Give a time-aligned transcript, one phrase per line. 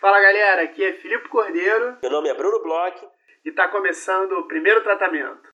[0.00, 1.98] Fala galera, aqui é Filipe Cordeiro.
[2.00, 2.96] Meu nome é Bruno Bloch.
[3.44, 5.50] E está começando o primeiro tratamento.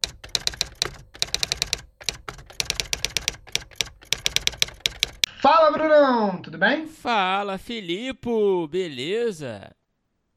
[5.42, 6.86] Fala Brunão, tudo bem?
[6.86, 8.30] Fala Filipe,
[8.70, 9.74] beleza?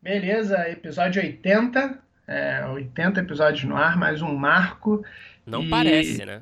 [0.01, 2.03] Beleza, episódio 80.
[2.27, 5.05] É, 80 episódios no ar, mais um marco.
[5.45, 5.69] Não e...
[5.69, 6.41] parece, né?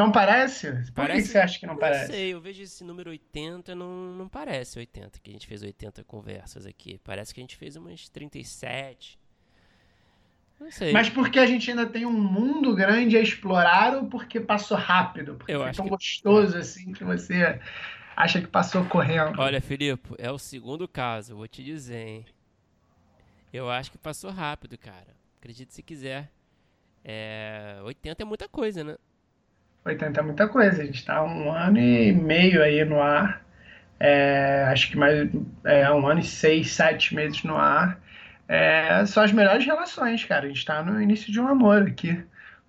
[0.00, 0.72] Não parece?
[0.86, 1.22] Por parece...
[1.22, 2.08] que você acha que não, não parece?
[2.08, 5.62] Não sei, eu vejo esse número 80, não, não parece 80, que a gente fez
[5.62, 6.98] 80 conversas aqui.
[7.04, 9.18] Parece que a gente fez umas 37.
[10.58, 10.92] Não sei.
[10.92, 15.34] Mas porque a gente ainda tem um mundo grande a explorar ou porque passou rápido?
[15.34, 15.90] Porque eu foi acho tão que...
[15.90, 17.60] gostoso assim que você
[18.16, 19.38] acha que passou correndo.
[19.38, 22.26] Olha, Filipe, é o segundo caso, vou te dizer, hein?
[23.52, 25.14] Eu acho que passou rápido, cara.
[25.38, 26.30] Acredite se quiser.
[27.04, 27.80] É...
[27.84, 28.96] 80 é muita coisa, né?
[29.90, 30.82] 80 é muita coisa.
[30.82, 33.42] A gente está um ano e meio aí no ar.
[33.98, 35.28] É, acho que mais
[35.64, 38.00] é, um ano e seis, sete meses no ar.
[38.48, 40.46] É, são as melhores relações, cara.
[40.46, 42.22] A gente está no início de um amor aqui.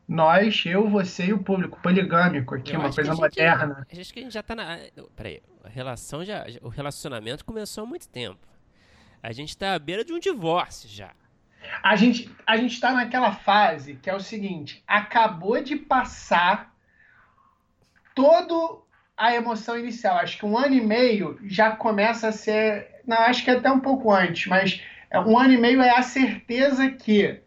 [0.08, 3.88] Nós, eu, você e o público poligâmico aqui, Eu uma que coisa a gente- moderna.
[3.98, 4.78] Acho que a gente já tá na.
[5.16, 6.46] Peraí, a relação já.
[6.62, 8.46] O relacionamento começou há muito tempo.
[9.24, 11.12] A gente tá à beira de um divórcio já.
[11.84, 16.71] A gente a gente está naquela fase que é o seguinte: acabou de passar
[18.16, 18.82] toda
[19.18, 20.18] a emoção inicial.
[20.18, 22.88] Acho que um ano e meio já começa a ser.
[23.06, 25.98] Não, acho que é até um pouco antes, mas é, um ano e meio é
[25.98, 27.40] a certeza que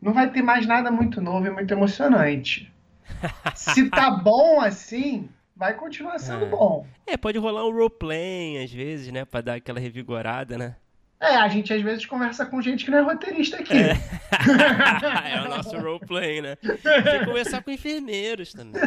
[0.00, 2.72] não vai ter mais nada muito novo e muito emocionante.
[3.54, 6.48] Se tá bom assim, vai continuar sendo É.
[6.48, 6.86] bom.
[7.06, 9.24] É, pode rolar um roleplay às vezes, né?
[9.24, 10.76] Pra dar aquela revigorada, né?
[11.20, 13.74] É, a gente às vezes conversa com gente que não é roteirista aqui.
[13.76, 16.56] é o nosso roleplay, né?
[16.56, 18.82] Tem que conversar com enfermeiros também.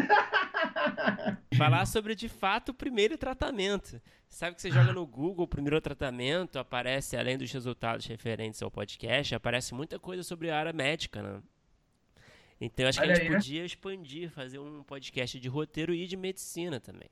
[1.57, 4.01] Falar sobre, de fato, o primeiro tratamento.
[4.27, 8.69] Sabe que você joga no Google o primeiro tratamento, aparece, além dos resultados referentes ao
[8.69, 11.41] podcast, aparece muita coisa sobre a área médica, né?
[12.59, 13.37] Então, acho que Olha a gente aí, né?
[13.37, 17.09] podia expandir, fazer um podcast de roteiro e de medicina também.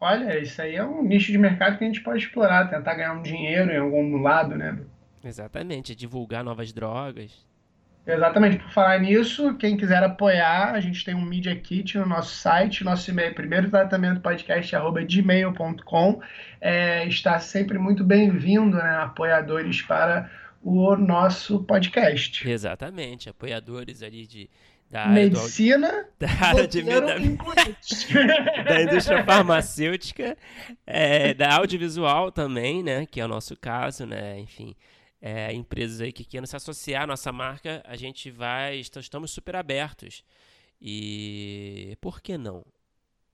[0.00, 3.14] Olha, isso aí é um nicho de mercado que a gente pode explorar, tentar ganhar
[3.14, 4.78] um dinheiro em algum lado, né?
[5.24, 7.46] Exatamente, divulgar novas drogas.
[8.06, 12.36] Exatamente, por falar nisso, quem quiser apoiar, a gente tem um Media Kit no nosso
[12.36, 16.20] site, nosso e-mail, primeiro tratamento podcast, arroba gmail.com.
[16.60, 20.30] É, está sempre muito bem-vindo, né, apoiadores para
[20.62, 22.48] o nosso podcast.
[22.48, 24.48] Exatamente, apoiadores ali de,
[24.88, 26.82] da área do audio- Medicina, da área de
[27.36, 28.26] política.
[28.68, 30.36] da indústria farmacêutica,
[30.86, 33.04] é, da audiovisual também, né?
[33.04, 34.38] Que é o nosso caso, né?
[34.38, 34.76] Enfim,
[35.20, 39.30] é, empresas aí que queiram se associar à nossa marca, a gente vai, est- estamos
[39.30, 40.24] super abertos.
[40.80, 42.64] E por que não?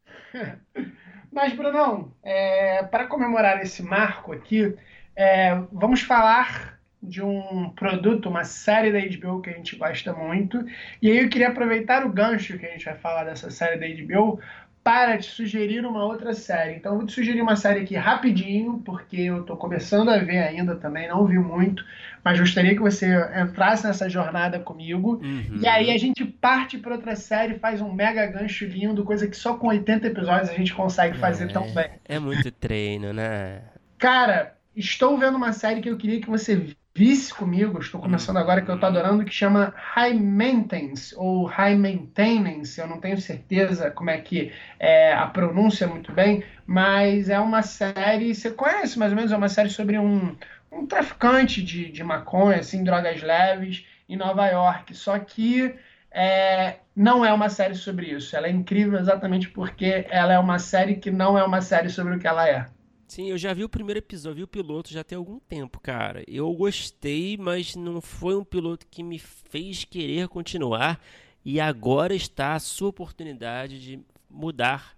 [1.33, 4.75] Mas, Brunão, é, para comemorar esse marco aqui,
[5.17, 10.65] é, vamos falar de um produto, uma série da HBO que a gente gosta muito.
[11.01, 13.87] E aí eu queria aproveitar o gancho que a gente vai falar dessa série da
[13.87, 14.41] HBO
[14.83, 16.75] para te sugerir uma outra série.
[16.75, 20.39] Então, eu vou te sugerir uma série aqui rapidinho, porque eu estou começando a ver
[20.39, 21.85] ainda também, não vi muito,
[22.25, 23.07] mas gostaria que você
[23.41, 25.21] entrasse nessa jornada comigo.
[25.23, 25.61] Uhum.
[25.61, 29.37] E aí a gente parte para outra série, faz um mega gancho lindo, coisa que
[29.37, 31.91] só com 80 episódios a gente consegue fazer tão bem.
[32.05, 33.63] É muito treino, né?
[33.99, 38.61] Cara, estou vendo uma série que eu queria que você visse comigo, estou começando agora,
[38.61, 43.91] que eu tô adorando, que chama High Maintenance, ou High Maintenance, eu não tenho certeza
[43.91, 49.13] como é que é a pronúncia muito bem, mas é uma série, você conhece mais
[49.13, 50.37] ou menos, é uma série sobre um,
[50.71, 55.75] um traficante de, de maconha, assim, drogas leves, em Nova York, só que
[56.11, 60.59] é, não é uma série sobre isso, ela é incrível exatamente porque ela é uma
[60.59, 62.67] série que não é uma série sobre o que ela é.
[63.13, 66.25] Sim, eu já vi o primeiro episódio, vi o piloto já tem algum tempo, cara.
[66.27, 70.99] Eu gostei, mas não foi um piloto que me fez querer continuar.
[71.45, 74.97] E agora está a sua oportunidade de mudar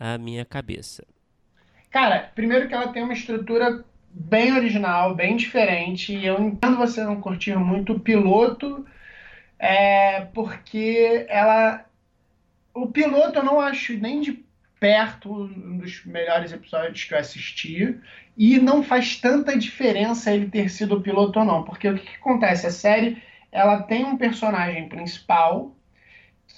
[0.00, 1.06] a minha cabeça.
[1.92, 6.12] Cara, primeiro que ela tem uma estrutura bem original, bem diferente.
[6.12, 8.84] E eu entendo você não curtir muito o piloto,
[9.60, 11.84] é, porque ela.
[12.74, 14.43] O piloto eu não acho nem de
[14.84, 17.98] perto um dos melhores episódios que eu assisti.
[18.36, 21.62] E não faz tanta diferença ele ter sido piloto ou não.
[21.62, 22.66] Porque o que, que acontece?
[22.66, 23.16] A série
[23.50, 25.74] ela tem um personagem principal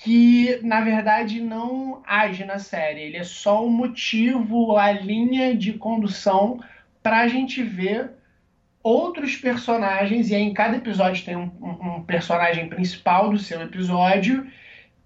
[0.02, 3.02] que na verdade não age na série.
[3.02, 6.60] Ele é só o motivo, a linha de condução
[7.04, 8.10] para a gente ver
[8.82, 10.30] outros personagens.
[10.30, 14.44] E aí em cada episódio tem um, um- um personagem principal do seu episódio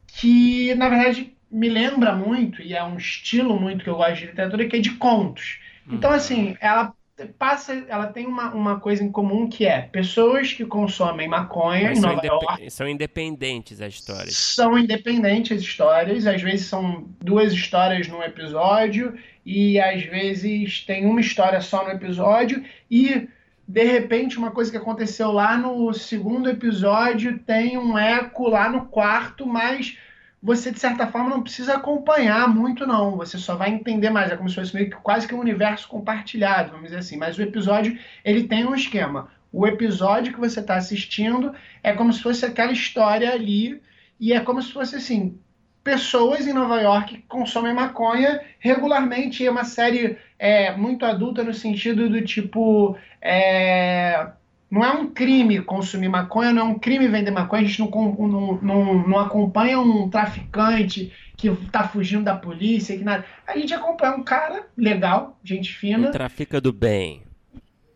[0.07, 4.27] que na verdade me lembra muito e é um estilo muito que eu gosto de
[4.27, 5.59] literatura que é de contos.
[5.91, 6.95] Então assim, ela
[7.39, 11.99] passa, ela tem uma, uma coisa em comum que é pessoas que consomem maconha Mas
[11.99, 14.37] em são, Nova indep- York são independentes as histórias.
[14.37, 21.05] são independentes as histórias, às vezes são duas histórias num episódio e às vezes tem
[21.05, 23.29] uma história só no episódio e
[23.69, 28.87] de repente uma coisa que aconteceu lá no segundo episódio tem um eco lá no
[28.87, 29.97] quarto, mas
[30.43, 34.37] você de certa forma não precisa acompanhar muito não, você só vai entender mais, é
[34.37, 37.43] como se fosse meio que quase que um universo compartilhado, vamos dizer assim, mas o
[37.43, 39.29] episódio ele tem um esquema.
[39.53, 41.53] O episódio que você está assistindo
[41.83, 43.83] é como se fosse aquela história ali
[44.19, 45.39] e é como se fosse assim,
[45.83, 49.45] pessoas em Nova York que consomem maconha regularmente.
[49.45, 52.97] É uma série é, muito adulta no sentido do tipo.
[53.21, 54.31] é,
[54.71, 57.63] não é um crime consumir maconha, não é um crime vender maconha.
[57.63, 63.05] A gente não, não, não, não acompanha um traficante que está fugindo da polícia, que
[63.05, 63.25] nada.
[63.47, 67.23] A gente acompanha um cara legal, gente fina Um trafica do bem.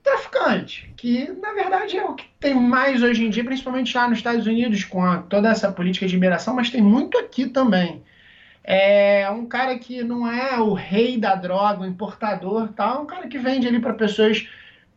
[0.03, 4.19] traficante, que na verdade é o que tem mais hoje em dia, principalmente lá nos
[4.19, 8.03] Estados Unidos, com a- toda essa política de liberação, mas tem muito aqui também.
[8.63, 13.07] É um cara que não é o rei da droga, o importador, tal, é um
[13.07, 14.47] cara que vende ali para pessoas,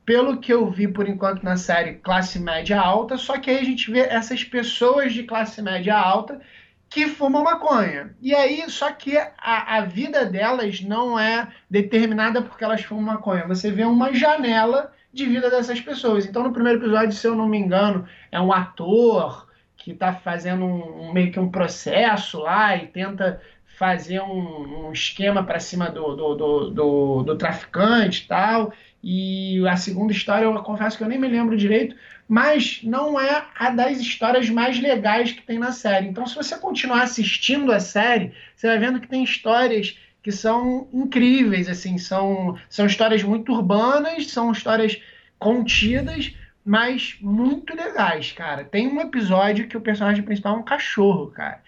[0.07, 3.65] pelo que eu vi por enquanto na série, classe média alta, só que aí a
[3.65, 6.41] gente vê essas pessoas de classe média alta
[6.89, 8.15] que fumam maconha.
[8.21, 13.45] E aí, só que a, a vida delas não é determinada porque elas fumam maconha.
[13.47, 16.25] Você vê uma janela de vida dessas pessoas.
[16.25, 20.65] Então, no primeiro episódio, se eu não me engano, é um ator que está fazendo
[20.65, 23.41] um, um- meio que um processo lá e tenta
[23.77, 28.73] fazer um, um esquema para cima do, do, do, do, do traficante e tal.
[29.09, 31.95] E a segunda história, eu confesso que eu nem me lembro direito,
[32.27, 36.09] mas não é a das histórias mais legais que tem na série.
[36.09, 40.89] Então, se você continuar assistindo a série, você vai vendo que tem histórias que são
[40.91, 45.01] incríveis, assim, são, são histórias muito urbanas, são histórias
[45.39, 48.65] contidas, mas muito legais, cara.
[48.65, 51.61] Tem um episódio que o personagem principal é um cachorro, cara.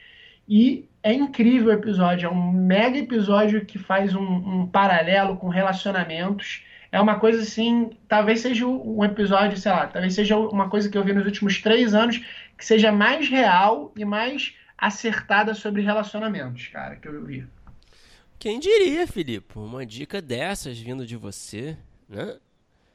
[0.46, 5.48] E é incrível o episódio, é um mega episódio que faz um, um paralelo com
[5.48, 6.68] relacionamentos.
[6.92, 10.98] É uma coisa assim, talvez seja um episódio, sei lá, talvez seja uma coisa que
[10.98, 12.18] eu vi nos últimos três anos
[12.58, 17.46] que seja mais real e mais acertada sobre relacionamentos, cara, que eu vi.
[18.40, 19.58] Quem diria, Filipe?
[19.58, 21.78] Uma dica dessas vindo de você,
[22.08, 22.38] né?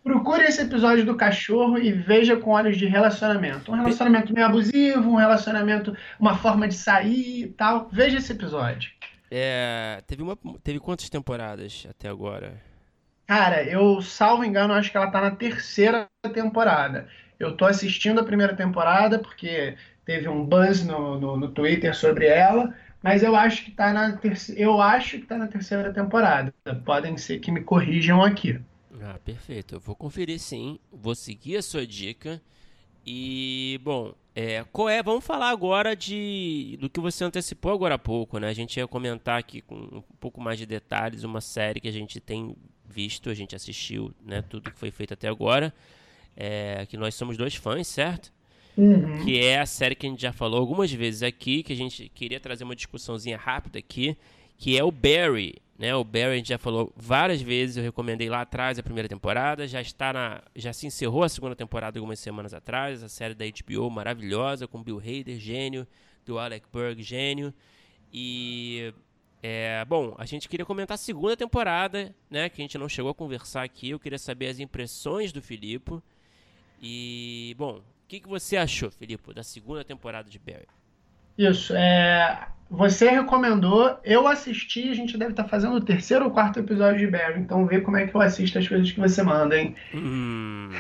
[0.02, 3.70] Procure esse episódio do cachorro e veja com olhos de relacionamento.
[3.70, 7.88] Um relacionamento meio abusivo, um relacionamento, uma forma de sair e tal.
[7.90, 8.90] Veja esse episódio.
[9.31, 12.61] É, teve, uma, teve quantas temporadas até agora?
[13.26, 17.09] Cara, eu, salvo engano, acho que ela tá na terceira temporada.
[17.38, 22.26] Eu tô assistindo a primeira temporada porque teve um buzz no, no, no Twitter sobre
[22.26, 26.55] ela, mas eu acho que tá na terceira, eu acho que tá na terceira temporada.
[26.85, 28.61] Podem ser que me corrijam aqui.
[29.03, 29.75] Ah, perfeito.
[29.75, 30.79] Eu vou conferir sim.
[30.93, 32.41] Vou seguir a sua dica.
[33.06, 35.03] E, bom, é, qual é?
[35.03, 38.49] Vamos falar agora de do que você antecipou agora há pouco, né?
[38.49, 41.93] A gente ia comentar aqui com um pouco mais de detalhes uma série que a
[41.93, 42.56] gente tem
[42.89, 44.43] visto, a gente assistiu, né?
[44.43, 45.73] Tudo que foi feito até agora.
[46.37, 48.33] É, que nós somos dois fãs, certo?
[48.77, 49.25] Uhum.
[49.25, 52.09] que é a série que a gente já falou algumas vezes aqui, que a gente
[52.09, 54.17] queria trazer uma discussãozinha rápida aqui,
[54.59, 55.95] que é o Barry, né?
[55.95, 59.67] O Barry a gente já falou várias vezes, eu recomendei lá atrás a primeira temporada,
[59.69, 63.45] já está na, já se encerrou a segunda temporada algumas semanas atrás, a série da
[63.45, 65.87] HBO maravilhosa com Bill Hader, gênio,
[66.26, 67.55] do Alec Berg, gênio.
[68.12, 68.93] E
[69.47, 73.11] é, bom, a gente queria comentar a segunda temporada, né, que a gente não chegou
[73.11, 73.91] a conversar aqui.
[73.91, 76.01] Eu queria saber as impressões do Filipe.
[76.81, 80.67] E, bom, o que, que você achou, Filipe, da segunda temporada de Barry?
[81.37, 86.61] Isso, é, você recomendou, eu assisti, a gente deve estar fazendo o terceiro ou quarto
[86.61, 89.59] episódio de Barry, então vê como é que eu assisto as coisas que você manda,
[89.59, 89.77] hein?
[89.93, 90.71] Hum,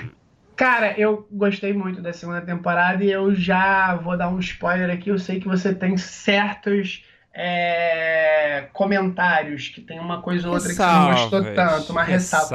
[0.56, 5.10] Cara, eu gostei muito da segunda temporada e eu já vou dar um spoiler aqui.
[5.10, 7.02] Eu sei que você tem certos
[7.34, 12.46] é, comentários que tem uma coisa ou outra que você não gostou tanto, uma ressalva.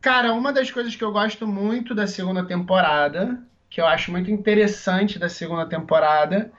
[0.00, 4.30] Cara, uma das coisas que eu gosto muito da segunda temporada, que eu acho muito
[4.30, 6.52] interessante da segunda temporada,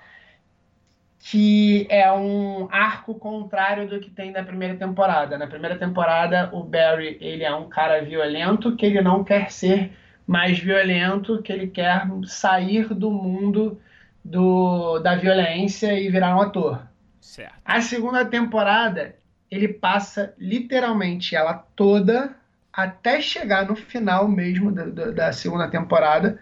[1.19, 5.37] que é um arco contrário do que tem na primeira temporada.
[5.37, 9.93] Na primeira temporada, o Barry, ele é um cara violento que ele não quer ser
[10.27, 13.79] mais violento, que ele quer sair do mundo
[14.23, 16.88] do, da violência e virar um ator.
[17.21, 17.53] Certo.
[17.63, 19.15] A segunda temporada,
[19.49, 22.35] ele passa literalmente ela toda
[22.71, 26.39] até chegar no final mesmo da, da, da segunda temporada,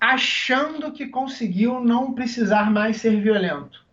[0.00, 3.84] achando que conseguiu não precisar mais ser violento.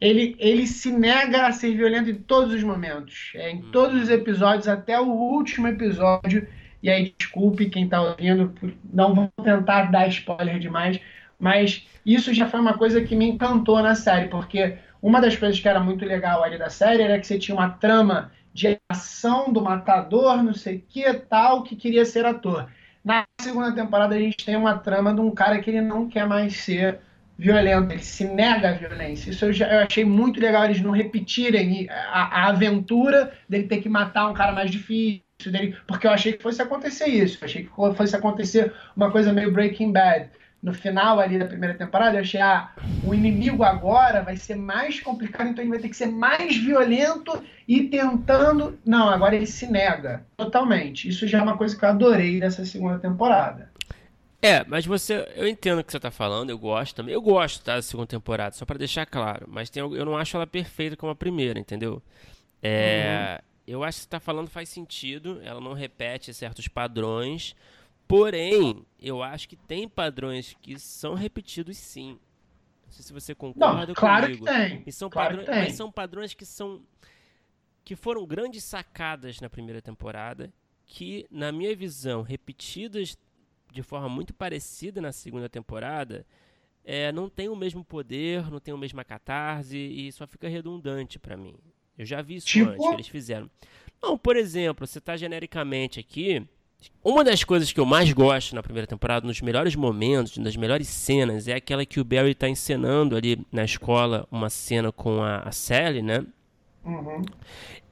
[0.00, 3.32] ele, ele se nega a ser violento em todos os momentos.
[3.34, 6.48] É, em todos os episódios, até o último episódio.
[6.82, 8.54] E aí, desculpe quem está ouvindo,
[8.90, 10.98] não vou tentar dar spoiler demais,
[11.40, 15.58] mas isso já foi uma coisa que me encantou na série, porque uma das coisas
[15.58, 19.52] que era muito legal ali da série era que você tinha uma trama de ação
[19.52, 22.68] do matador, não sei o que, tal, que queria ser ator.
[23.02, 26.26] Na segunda temporada a gente tem uma trama de um cara que ele não quer
[26.26, 27.00] mais ser
[27.38, 29.30] violento, ele se nega à violência.
[29.30, 33.78] Isso eu, já, eu achei muito legal eles não repetirem a, a, aventura dele ter
[33.78, 37.46] que matar um cara mais difícil, dele, porque eu achei que fosse acontecer isso, eu
[37.46, 40.28] achei que fosse acontecer uma coisa meio Breaking Bad
[40.62, 42.70] no final ali da primeira temporada, eu achei, ah,
[43.04, 47.42] o inimigo agora vai ser mais complicado, então ele vai ter que ser mais violento
[47.66, 48.78] e tentando.
[48.84, 51.08] Não, agora ele se nega totalmente.
[51.08, 53.70] Isso já é uma coisa que eu adorei dessa segunda temporada.
[54.42, 57.14] É, mas você, eu entendo o que você está falando, eu gosto também.
[57.14, 59.46] Eu gosto tá, da segunda temporada, só para deixar claro.
[59.48, 62.02] Mas tem, eu não acho ela perfeita como a primeira, entendeu?
[62.62, 63.50] É, uhum.
[63.66, 67.54] Eu acho que você está falando faz sentido, ela não repete certos padrões.
[68.08, 72.18] Porém, eu acho que tem padrões que são repetidos sim.
[72.84, 74.44] Não sei se você concorda Não, claro comigo.
[74.44, 74.82] Que tem.
[74.86, 76.82] E são claro padrões, mas são padrões que são
[77.82, 80.52] que foram grandes sacadas na primeira temporada,
[80.84, 83.16] que na minha visão, repetidas
[83.72, 86.26] de forma muito parecida na segunda temporada,
[86.84, 91.18] é, não tem o mesmo poder, não tem a mesma catarse e só fica redundante
[91.18, 91.56] para mim.
[91.96, 92.70] Eu já vi isso tipo...
[92.70, 93.50] antes que eles fizeram.
[94.02, 96.46] Não, por exemplo, você está genericamente aqui,
[97.02, 100.88] uma das coisas que eu mais gosto na primeira temporada, nos melhores momentos, nas melhores
[100.88, 105.38] cenas, é aquela que o Barry está encenando ali na escola uma cena com a,
[105.38, 106.24] a Sally, né?
[106.84, 107.22] Uhum.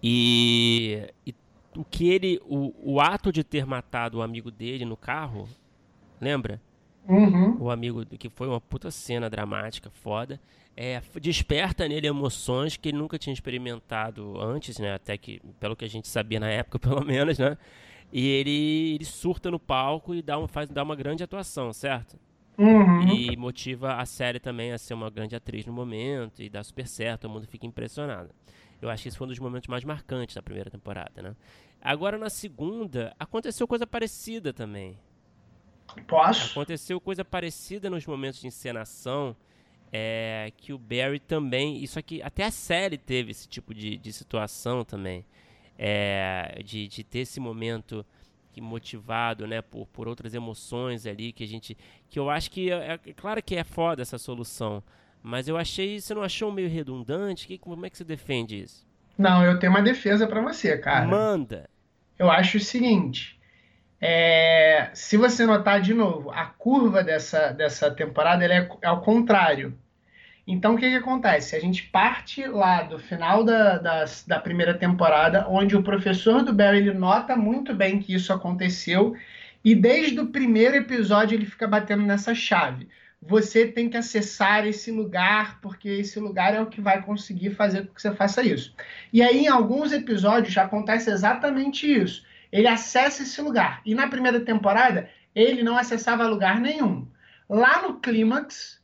[0.03, 1.35] E, e,
[1.77, 5.49] o que ele, o, o ato de ter matado o amigo dele no carro,
[6.21, 6.61] lembra?
[7.09, 7.57] Uhum.
[7.59, 10.39] O amigo que foi uma puta cena dramática, foda.
[10.77, 14.95] É, desperta nele emoções que ele nunca tinha experimentado antes, né?
[14.95, 17.57] Até que, pelo que a gente sabia na época, pelo menos, né?
[18.13, 22.19] E ele, ele surta no palco e dá, um, faz, dá uma grande atuação, certo?
[22.57, 23.09] Uhum.
[23.09, 26.89] E motiva a série também a ser uma grande atriz no momento e dá super
[26.89, 28.31] certo, todo mundo fica impressionado.
[28.81, 31.37] Eu acho que esse foi um dos momentos mais marcantes da primeira temporada, né?
[31.81, 34.99] Agora na segunda, aconteceu coisa parecida também.
[36.07, 36.51] Posso?
[36.51, 39.37] Aconteceu coisa parecida nos momentos de encenação.
[39.91, 41.83] É, que o Barry também.
[41.83, 42.21] Isso aqui.
[42.23, 45.25] Até a série teve esse tipo de, de situação também
[45.79, 48.05] é, de, de ter esse momento
[48.53, 51.79] que motivado, né, por, por outras emoções ali que a gente,
[52.11, 54.83] que eu acho que é, é claro que é foda essa solução,
[55.23, 57.47] mas eu achei, você não achou meio redundante?
[57.47, 58.87] Que, como é que você defende isso?
[59.17, 61.07] Não, eu tenho uma defesa para você, cara.
[61.07, 61.69] Manda.
[62.19, 63.39] Eu acho o seguinte,
[64.01, 69.77] é, se você notar de novo, a curva dessa, dessa temporada é, é ao contrário.
[70.51, 71.55] Então, o que, que acontece?
[71.55, 76.55] A gente parte lá do final da, da, da, primeira temporada, onde o professor do
[76.55, 79.15] Barry ele nota muito bem que isso aconteceu,
[79.63, 82.89] e desde o primeiro episódio ele fica batendo nessa chave.
[83.21, 87.87] Você tem que acessar esse lugar, porque esse lugar é o que vai conseguir fazer
[87.87, 88.75] com que você faça isso.
[89.13, 92.25] E aí, em alguns episódios, já acontece exatamente isso.
[92.51, 93.83] Ele acessa esse lugar.
[93.85, 97.07] E na primeira temporada, ele não acessava lugar nenhum.
[97.51, 98.78] Lá no clímax,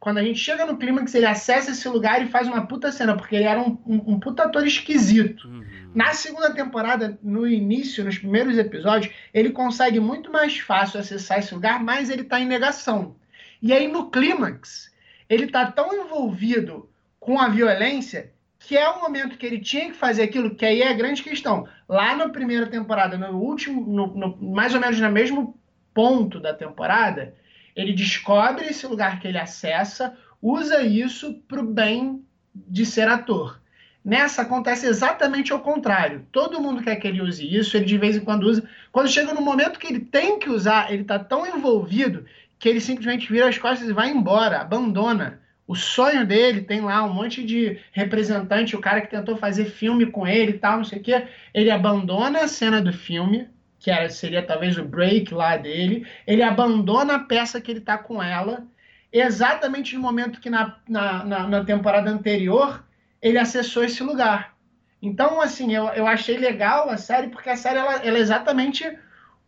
[0.00, 3.16] quando a gente chega no clímax, ele acessa esse lugar e faz uma puta cena,
[3.16, 5.48] porque ele era um, um, um puta ator esquisito.
[5.48, 5.64] Uhum.
[5.94, 11.52] Na segunda temporada, no início, nos primeiros episódios, ele consegue muito mais fácil acessar esse
[11.52, 13.16] lugar, mas ele tá em negação.
[13.60, 14.92] E aí, no clímax,
[15.28, 16.88] ele tá tão envolvido
[17.18, 20.82] com a violência que é o momento que ele tinha que fazer aquilo, que aí
[20.82, 21.66] é a grande questão.
[21.88, 25.58] Lá na primeira temporada, no último, no, no, mais ou menos no mesmo
[25.94, 27.34] ponto da temporada,
[27.78, 33.60] ele descobre esse lugar que ele acessa, usa isso para o bem de ser ator.
[34.04, 36.26] Nessa acontece exatamente ao contrário.
[36.32, 38.68] Todo mundo quer que ele use isso, ele de vez em quando usa.
[38.90, 42.24] Quando chega no momento que ele tem que usar, ele está tão envolvido
[42.58, 45.40] que ele simplesmente vira as costas e vai embora, abandona.
[45.64, 50.06] O sonho dele tem lá um monte de representante, o cara que tentou fazer filme
[50.06, 51.26] com ele e tal, não sei o quê.
[51.54, 53.46] Ele abandona a cena do filme,
[53.78, 57.96] que era, seria talvez o break lá dele, ele abandona a peça que ele está
[57.96, 58.66] com ela,
[59.12, 62.84] exatamente no momento que na, na, na, na, temporada anterior
[63.22, 64.54] ele acessou esse lugar.
[65.00, 68.84] Então, assim, eu, eu achei legal a série, porque a série ela, ela é exatamente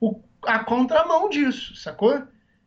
[0.01, 2.23] o, a contramão disso, sacou?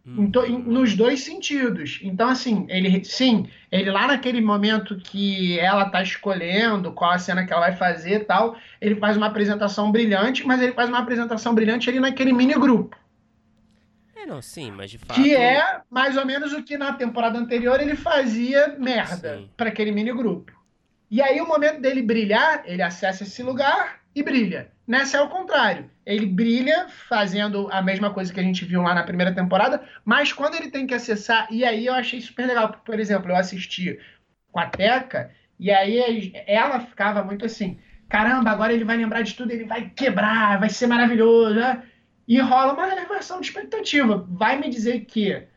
[0.06, 0.30] Em,
[0.64, 2.02] nos dois sentidos.
[2.04, 7.46] Então, assim, ele sim, ele lá naquele momento que ela tá escolhendo qual a cena
[7.46, 11.00] que ela vai fazer e tal, ele faz uma apresentação brilhante, mas ele faz uma
[11.00, 12.98] apresentação brilhante ali naquele mini grupo.
[14.14, 15.14] É, não, sim, mas de fato.
[15.14, 19.94] Que é mais ou menos o que na temporada anterior ele fazia merda para aquele
[19.94, 20.52] mini grupo.
[21.10, 24.72] E aí o momento dele brilhar, ele acessa esse lugar e brilha.
[24.88, 25.90] Nessa é o contrário.
[26.06, 30.34] Ele brilha fazendo a mesma coisa que a gente viu lá na primeira temporada, mas
[30.34, 32.72] quando ele tem que acessar, e aí eu achei super legal.
[32.86, 33.98] Por exemplo, eu assisti
[34.52, 37.80] com a Teca, e aí ela ficava muito assim:
[38.10, 41.56] caramba, agora ele vai lembrar de tudo, ele vai quebrar, vai ser maravilhoso.
[41.56, 41.84] Né?
[42.28, 44.28] E rola uma elevação de expectativa.
[44.30, 45.48] Vai me dizer que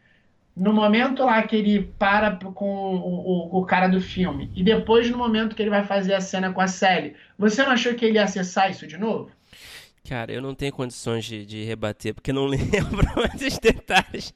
[0.57, 5.11] no momento lá que ele para com o, o, o, cara do filme e depois
[5.11, 8.05] no momento que ele vai fazer a cena com a Sally, você não achou que
[8.07, 9.31] ele ia acessar isso de novo?
[10.09, 14.33] Cara, eu não tenho condições de, de rebater porque não lembro esses detalhes.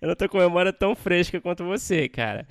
[0.00, 2.46] eu não tô com memória tão fresca quanto você, cara.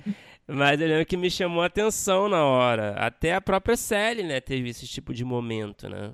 [0.46, 2.92] Mas eu lembro que me chamou a atenção na hora.
[2.94, 6.12] Até a própria Sally, né, teve esse tipo de momento, né?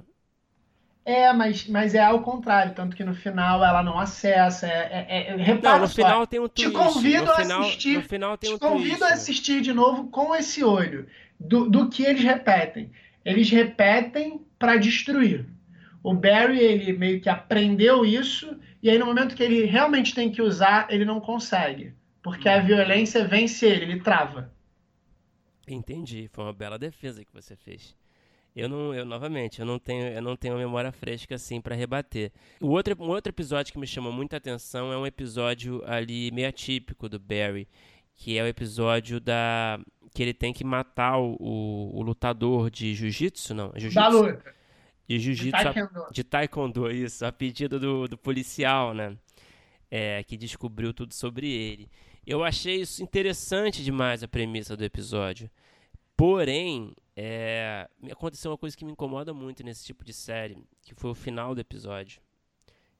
[1.06, 4.66] É, mas, mas é ao contrário, tanto que no final ela não acessa.
[4.66, 6.68] É, é, é, repara, não, no final tem um twist.
[6.68, 7.98] Te convido a assistir.
[7.98, 9.04] No final tem te um convido twist.
[9.04, 11.06] a assistir de novo com esse olho
[11.38, 12.90] do, do que eles repetem.
[13.24, 15.46] Eles repetem para destruir.
[16.02, 20.28] O Barry ele meio que aprendeu isso e aí no momento que ele realmente tem
[20.28, 22.66] que usar ele não consegue, porque a uhum.
[22.66, 24.52] violência vence ele, ele trava.
[25.68, 27.94] Entendi, foi uma bela defesa que você fez.
[28.56, 32.32] Eu não, eu novamente, eu não tenho, eu não tenho memória fresca assim para rebater.
[32.58, 36.48] O outro, um outro episódio que me chamou muita atenção é um episódio ali meio
[36.48, 37.68] atípico do Barry,
[38.14, 39.78] que é o episódio da
[40.14, 44.54] que ele tem que matar o, o, o lutador de jiu-jitsu, não, jiu da luta.
[45.06, 49.18] De jiu-jitsu, de, de taekwondo, isso, a pedido do, do policial, né?
[49.90, 51.90] É, que descobriu tudo sobre ele.
[52.26, 55.50] Eu achei isso interessante demais a premissa do episódio.
[56.16, 61.10] Porém, é, aconteceu uma coisa que me incomoda muito nesse tipo de série, que foi
[61.10, 62.20] o final do episódio.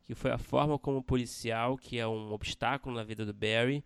[0.04, 3.84] Que foi a forma como o policial, que é um obstáculo na vida do Barry,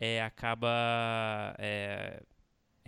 [0.00, 2.22] é, acaba é,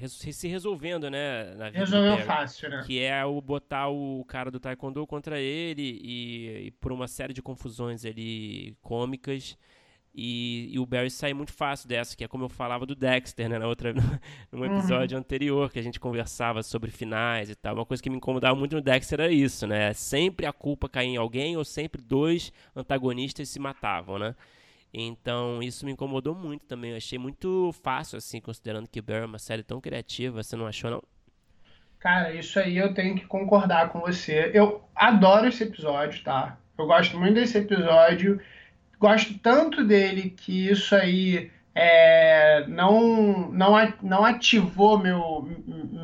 [0.07, 1.55] se resolvendo, né?
[1.57, 2.83] Na vida Resolveu Barry, fácil, né?
[2.87, 7.35] Que é o botar o cara do Taekwondo contra ele e, e por uma série
[7.35, 9.59] de confusões ali cômicas
[10.21, 13.49] e, e, o Barry sai muito fácil dessa, que é como eu falava do Dexter,
[13.49, 13.57] né?
[13.57, 13.95] Na outra,
[14.51, 15.21] num episódio uhum.
[15.21, 17.77] anterior, que a gente conversava sobre finais e tal.
[17.77, 19.93] Uma coisa que me incomodava muito no Dexter era isso, né?
[19.93, 24.35] Sempre a culpa caía em alguém ou sempre dois antagonistas se matavam, né?
[24.93, 26.91] Então, isso me incomodou muito também.
[26.91, 30.43] Eu achei muito fácil, assim, considerando que Barry é uma série tão criativa.
[30.43, 31.03] Você não achou, não?
[32.01, 34.51] Cara, isso aí eu tenho que concordar com você.
[34.53, 36.59] Eu adoro esse episódio, tá?
[36.77, 38.41] Eu gosto muito desse episódio
[38.99, 45.49] gosto tanto dele que isso aí é, não, não, não ativou meu,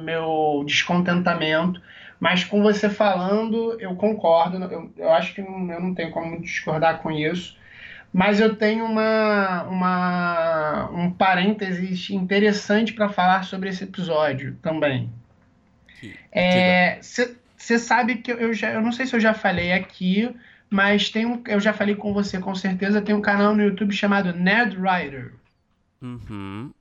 [0.02, 1.82] meu descontentamento,
[2.20, 6.40] mas com você falando, eu concordo, eu, eu acho que não, eu não tenho como
[6.40, 7.58] discordar com isso,
[8.12, 15.10] mas eu tenho uma, uma, um parênteses interessante para falar sobre esse episódio também.
[17.56, 20.32] Você é, sabe que eu, já, eu não sei se eu já falei aqui,
[20.74, 23.94] mas tem um, eu já falei com você com certeza, tem um canal no YouTube
[23.94, 25.32] chamado Ned Writer.
[26.02, 26.72] Uhum.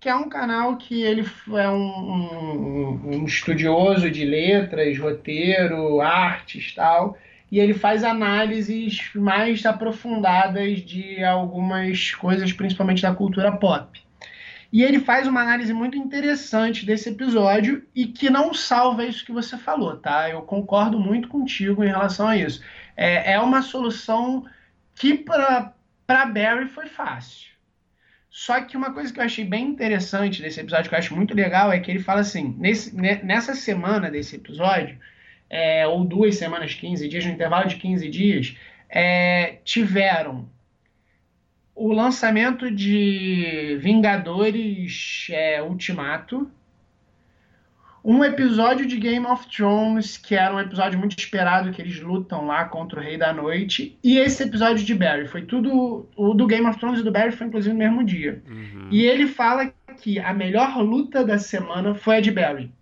[0.00, 1.24] Que é um canal que ele
[1.56, 7.16] é um, um, um estudioso de letras, roteiro, artes tal.
[7.52, 14.00] E ele faz análises mais aprofundadas de algumas coisas, principalmente da cultura pop.
[14.72, 19.32] E ele faz uma análise muito interessante desse episódio e que não salva isso que
[19.32, 20.28] você falou, tá?
[20.30, 22.60] Eu concordo muito contigo em relação a isso
[23.00, 24.44] é, é uma solução
[24.94, 25.72] que para
[26.06, 27.48] Barry foi fácil.
[28.28, 31.34] Só que uma coisa que eu achei bem interessante desse episódio, que eu acho muito
[31.34, 34.98] legal, é que ele fala assim: nesse, nessa semana desse episódio,
[35.48, 38.54] é, ou duas semanas, 15 dias, no intervalo de 15 dias,
[38.90, 40.46] é, tiveram
[41.74, 46.50] o lançamento de Vingadores é, Ultimato,
[48.02, 52.46] um episódio de Game of Thrones, que era um episódio muito esperado, que eles lutam
[52.46, 55.26] lá contra o Rei da Noite, e esse episódio de Barry.
[55.26, 56.08] Foi tudo.
[56.16, 58.42] O do Game of Thrones e do Barry foi inclusive no mesmo dia.
[58.48, 58.88] Uhum.
[58.90, 62.72] E ele fala que a melhor luta da semana foi a de Barry.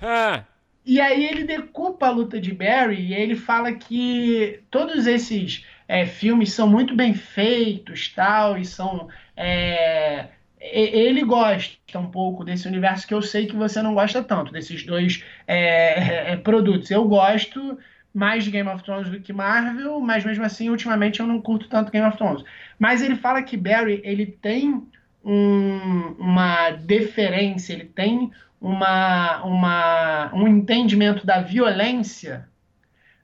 [0.00, 0.44] Ah.
[0.84, 6.06] E aí ele decupa a luta de Barry e ele fala que todos esses é,
[6.06, 9.08] filmes são muito bem feitos tal, e são.
[9.36, 10.28] É,
[10.72, 14.84] ele gosta um pouco desse universo que eu sei que você não gosta tanto, desses
[14.84, 16.90] dois é, é, produtos.
[16.90, 17.78] Eu gosto
[18.12, 21.68] mais de Game of Thrones do que Marvel, mas mesmo assim, ultimamente eu não curto
[21.68, 22.44] tanto Game of Thrones.
[22.78, 24.86] Mas ele fala que Barry ele tem
[25.22, 32.48] um, uma deferência, ele tem uma, uma, um entendimento da violência,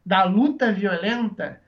[0.05, 1.61] da luta violenta,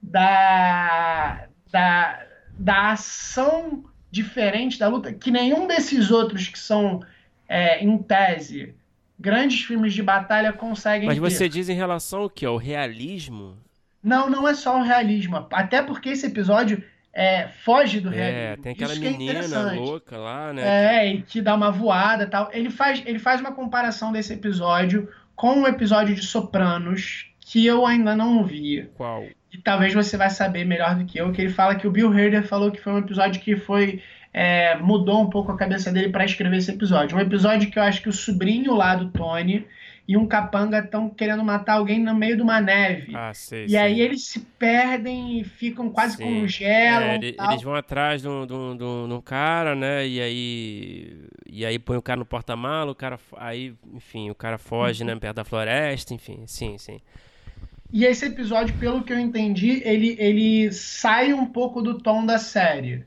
[0.00, 2.26] da, da,
[2.58, 7.02] da ação diferente da luta que nenhum desses outros que são,
[7.48, 8.74] é, em tese,
[9.18, 11.30] grandes filmes de batalha conseguem Mas ter.
[11.30, 12.44] você diz em relação ao que?
[12.44, 13.56] Ao realismo?
[14.02, 15.46] Não, não é só o realismo.
[15.50, 18.40] Até porque esse episódio é, foge do realismo.
[18.40, 19.78] É, tem aquela Isso que é menina interessante.
[19.78, 20.98] louca lá, né?
[20.98, 22.50] É, e que dá uma voada e tal.
[22.52, 27.86] Ele faz, ele faz uma comparação desse episódio com o episódio de Sopranos, que eu
[27.86, 28.88] ainda não vi.
[28.94, 29.24] Qual?
[29.52, 32.08] E talvez você vai saber melhor do que eu, que ele fala que o Bill
[32.10, 34.02] Hader falou que foi um episódio que foi.
[34.32, 37.16] é, mudou um pouco a cabeça dele para escrever esse episódio.
[37.16, 39.64] Um episódio que eu acho que o sobrinho lá do Tony
[40.06, 43.12] e um capanga estão querendo matar alguém no meio de uma neve.
[43.16, 43.64] Ah, sei.
[43.64, 43.78] e sei.
[43.78, 46.24] aí eles se perdem e ficam quase Sim.
[46.24, 47.08] congelam.
[47.08, 50.06] É, ele- eles vão atrás de um, de, um, de um- de um cara, né?
[50.06, 51.16] E aí.
[51.50, 53.18] E aí põe o cara no porta-mala, o cara.
[53.38, 55.08] Aí, enfim, o cara foge, Uhum.
[55.10, 55.16] né?
[55.16, 56.44] Perto da floresta, enfim.
[56.46, 57.00] Sim, sim.
[57.92, 62.38] E esse episódio, pelo que eu entendi, ele, ele sai um pouco do tom da
[62.38, 63.04] série.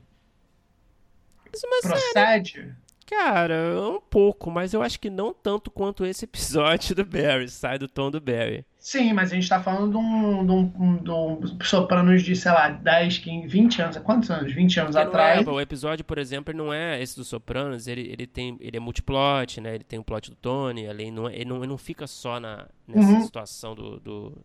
[1.82, 2.74] Procede?
[3.06, 3.54] cara,
[3.90, 7.48] um pouco, mas eu acho que não tanto quanto esse episódio do Barry.
[7.48, 8.64] Sai do tom do Barry.
[8.78, 12.52] Sim, mas a gente tá falando de um, de um, de um Sopranos de, sei
[12.52, 13.96] lá, 10, 15, 20 anos.
[13.98, 14.52] Quantos anos?
[14.54, 15.46] 20 anos Porque não atrás.
[15.46, 18.76] é, o episódio, por exemplo, ele não é esse do Sopranos, ele, ele tem ele
[18.76, 19.74] é multiplot, né?
[19.74, 22.38] Ele tem o plot do Tony, além não, é- ele não, ele não fica só
[22.38, 23.20] na, nessa Uhum.
[23.22, 24.38] situação do, do-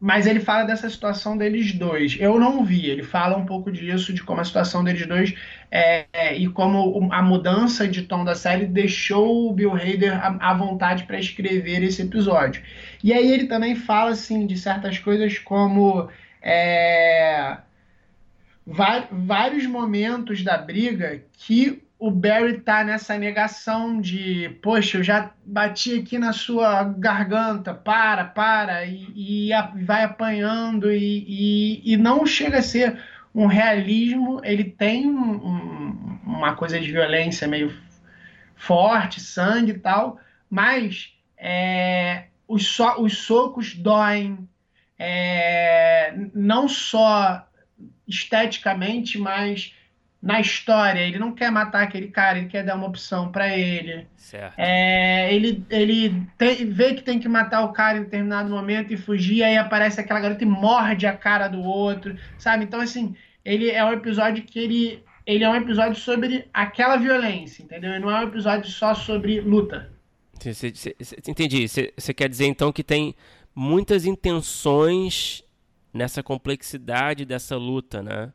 [0.00, 2.16] Mas ele fala dessa situação deles dois.
[2.18, 2.86] Eu não vi.
[2.86, 5.34] Ele fala um pouco disso, de como a situação deles dois
[5.70, 10.54] é, é, e como a mudança de tom da série deixou o Bill Hader à,
[10.54, 12.62] vontade para escrever esse episódio.
[13.04, 16.08] E aí ele também fala assim de certas coisas como
[16.40, 17.58] é,
[18.66, 25.98] vários momentos da briga que o Barry tá nessa negação de, poxa, eu já bati
[26.00, 31.24] aqui na sua garganta, para, para, e, e a- vai apanhando, e,
[31.84, 32.98] e, e não chega a ser
[33.34, 37.70] um realismo, ele tem um- um- uma coisa de violência meio
[38.56, 44.48] forte, sangue e tal, mas é, os, so- os socos doem,
[44.98, 47.46] é, não só
[48.08, 49.74] esteticamente, mas
[50.22, 51.00] na história.
[51.00, 54.06] Ele não quer matar aquele cara, ele quer dar uma opção para ele.
[54.16, 54.54] certo.
[54.58, 58.96] É, ele ele tem- vê que tem que matar o cara em determinado momento e
[58.96, 62.64] fugir, aí aparece aquela garota e morde a cara do outro, sabe?
[62.64, 67.62] Então, assim, ele é um episódio que ele, ele é um episódio sobre aquela violência,
[67.62, 67.90] entendeu?
[67.92, 69.90] Ele não é um episódio só sobre luta.
[70.38, 71.66] Cê- cê- cê- cê- entendi.
[71.68, 73.14] Você quer dizer então que tem
[73.54, 75.42] muitas intenções
[75.92, 78.32] nessa complexidade dessa luta, né?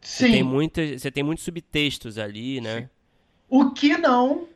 [0.00, 0.32] Você Sim.
[0.32, 2.88] tem muitas, você tem muitos subtextos ali, né?
[3.48, 4.48] O que não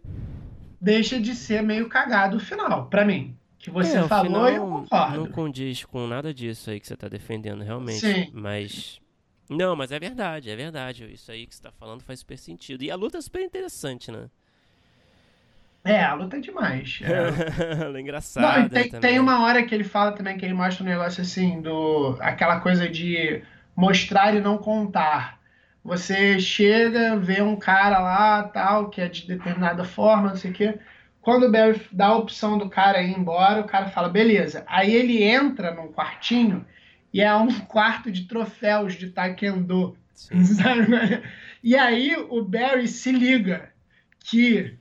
[0.81, 3.37] deixa de ser meio cagado o final, pra mim.
[3.59, 5.17] Que você É, falou e eu concordo.
[5.19, 8.01] Não condiz com nada disso aí que você tá defendendo, realmente.
[8.01, 8.31] Sim.
[8.33, 9.01] Mas.
[9.49, 11.05] Não, mas é verdade, é verdade.
[11.13, 12.83] Isso aí que você tá falando faz super sentido.
[12.85, 14.31] E a luta é super interessante, né?
[15.85, 17.01] É, a luta é demais.
[17.03, 17.81] É.
[17.85, 20.85] É Não, engraçada e tem, tem uma hora que ele fala também que ele mostra
[20.85, 23.43] um negócio assim, do aquela coisa de
[23.81, 25.41] mostrar e não contar.
[25.83, 30.55] Você chega, vê um cara lá, tal, que é de determinada forma, não sei o
[30.55, 30.79] quê.
[31.23, 34.65] Quando o Barry dá a opção do cara ir embora, o cara fala, beleza.
[34.67, 36.67] Aí ele entra num quartinho
[37.13, 39.97] e é um quarto de troféus de taekwondo.
[41.63, 43.71] E aí o Barry se liga
[44.19, 44.79] que.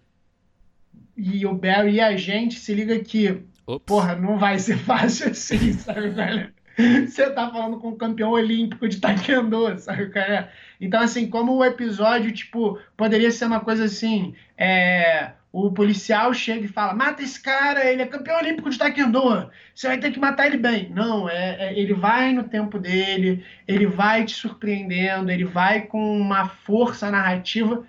[1.17, 3.85] E o Barry e a gente se liga que, Ops.
[3.85, 6.53] porra, não vai ser fácil assim, sabe, velho?
[7.07, 10.51] Você tá falando com um campeão olímpico de taekwondo, sabe, cara?
[10.79, 16.63] Então, assim, como o episódio, tipo, poderia ser uma coisa assim, é, o policial chega
[16.65, 20.19] e fala, mata esse cara, ele é campeão olímpico de taekwondo, você vai ter que
[20.19, 20.89] matar ele bem.
[20.91, 26.17] Não, é, é- ele vai no tempo dele, ele vai te surpreendendo, ele vai com
[26.19, 27.83] uma força narrativa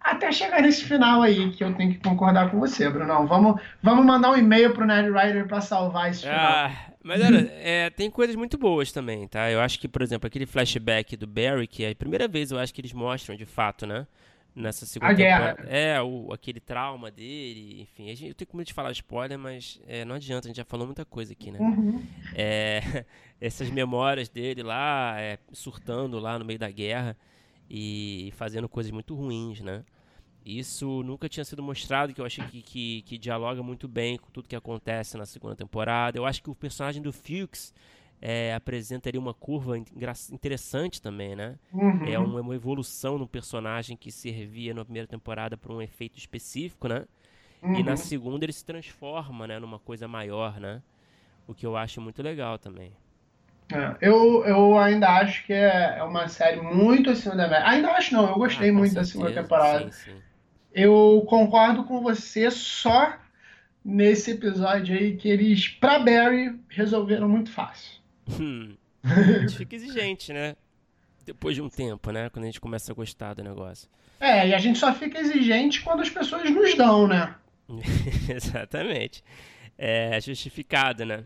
[0.00, 3.26] até chegar nesse final aí, que eu tenho que concordar com você, Brunão.
[3.26, 6.38] Vamos, vamos mandar um e-mail pro Nerd Rider pra salvar esse final.
[6.38, 6.70] Ah,
[7.02, 9.50] mas olha, é, tem coisas muito boas também, tá?
[9.50, 12.58] Eu acho que, por exemplo, aquele flashback do Barry, que é a primeira vez eu
[12.58, 14.06] acho que eles mostram de fato, né?
[14.54, 15.56] Nessa segunda A guerra.
[15.68, 18.08] É, o, aquele trauma dele, enfim.
[18.08, 20.84] Gente, eu tenho medo de falar spoiler, mas é, não adianta, a gente já falou
[20.84, 21.60] muita coisa aqui, né?
[21.60, 22.02] Uhum.
[22.34, 23.04] É,
[23.40, 27.16] essas memórias dele lá, é, surtando lá no meio da guerra
[27.70, 29.84] e fazendo coisas muito ruins, né?
[30.48, 34.30] Isso nunca tinha sido mostrado, que eu achei que, que, que dialoga muito bem com
[34.30, 36.18] tudo que acontece na segunda temporada.
[36.18, 37.74] Eu acho que o personagem do Fuchs
[38.20, 41.56] é, apresenta ali uma curva interessante também, né?
[41.72, 42.08] Uhum.
[42.08, 46.88] É uma, uma evolução no personagem que servia na primeira temporada para um efeito específico,
[46.88, 47.04] né?
[47.72, 47.96] E na Uhum.
[47.96, 50.82] segunda ele se transforma, né, numa coisa maior, né?
[51.46, 52.92] O que eu acho muito legal também.
[53.70, 57.68] É, eu, eu ainda acho que é, é uma série muito acima da média.
[57.68, 58.94] Ainda acho não, eu gostei ah, muito certeza.
[58.94, 59.92] da segunda temporada.
[59.92, 60.22] Sim, sim.
[60.72, 63.16] Eu concordo com você só
[63.84, 68.00] nesse episódio aí que eles, pra Barry, resolveram muito fácil.
[68.40, 68.76] Hum.
[69.02, 70.56] A gente fica exigente, né?
[71.24, 72.28] Depois de um tempo, né?
[72.30, 73.88] Quando a gente começa a gostar do negócio.
[74.18, 77.34] É, e a gente só fica exigente quando as pessoas nos dão, né?
[78.28, 79.22] Exatamente.
[79.76, 81.24] É justificado, né?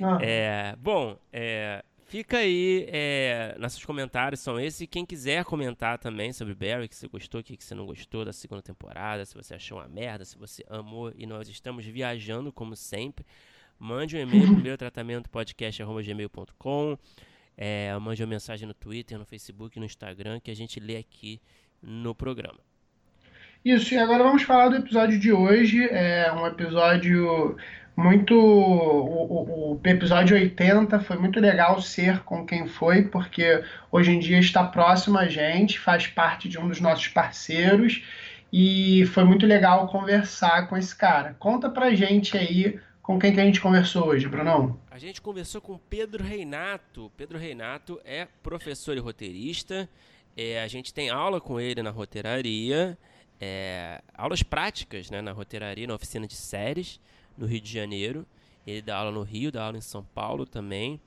[0.00, 0.18] Ah.
[0.20, 2.86] É, bom, é, fica aí.
[2.88, 4.86] É, nossos comentários são esses.
[4.88, 8.32] Quem quiser comentar também sobre Barry, que você gostou, o que você não gostou da
[8.32, 12.76] segunda temporada, se você achou uma merda, se você amou e nós estamos viajando, como
[12.76, 13.24] sempre.
[13.78, 16.98] Mande um e-mail, primeiro tratamento podcast.gmail.com.
[17.56, 21.40] É, mande uma mensagem no Twitter, no Facebook, no Instagram, que a gente lê aqui
[21.82, 22.58] no programa.
[23.64, 25.88] Isso, e agora vamos falar do episódio de hoje.
[25.88, 27.56] É um episódio
[27.96, 28.34] muito.
[28.34, 34.18] O, o, o, episódio 80 foi muito legal ser com quem foi, porque hoje em
[34.18, 38.04] dia está próximo a gente, faz parte de um dos nossos parceiros.
[38.52, 41.34] E foi muito legal conversar com esse cara.
[41.38, 44.78] Conta pra gente aí com quem que a gente conversou hoje, Brunão?
[44.90, 47.10] A gente conversou com Pedro Reinato.
[47.16, 49.88] Pedro Reinato é professor e roteirista.
[50.36, 52.98] É, a gente tem aula com ele na roteiraria,
[53.40, 57.00] é, aulas práticas né, na roteiraria, na oficina de séries,
[57.36, 58.26] no Rio de Janeiro.
[58.66, 61.00] Ele dá aula no Rio, dá aula em São Paulo também.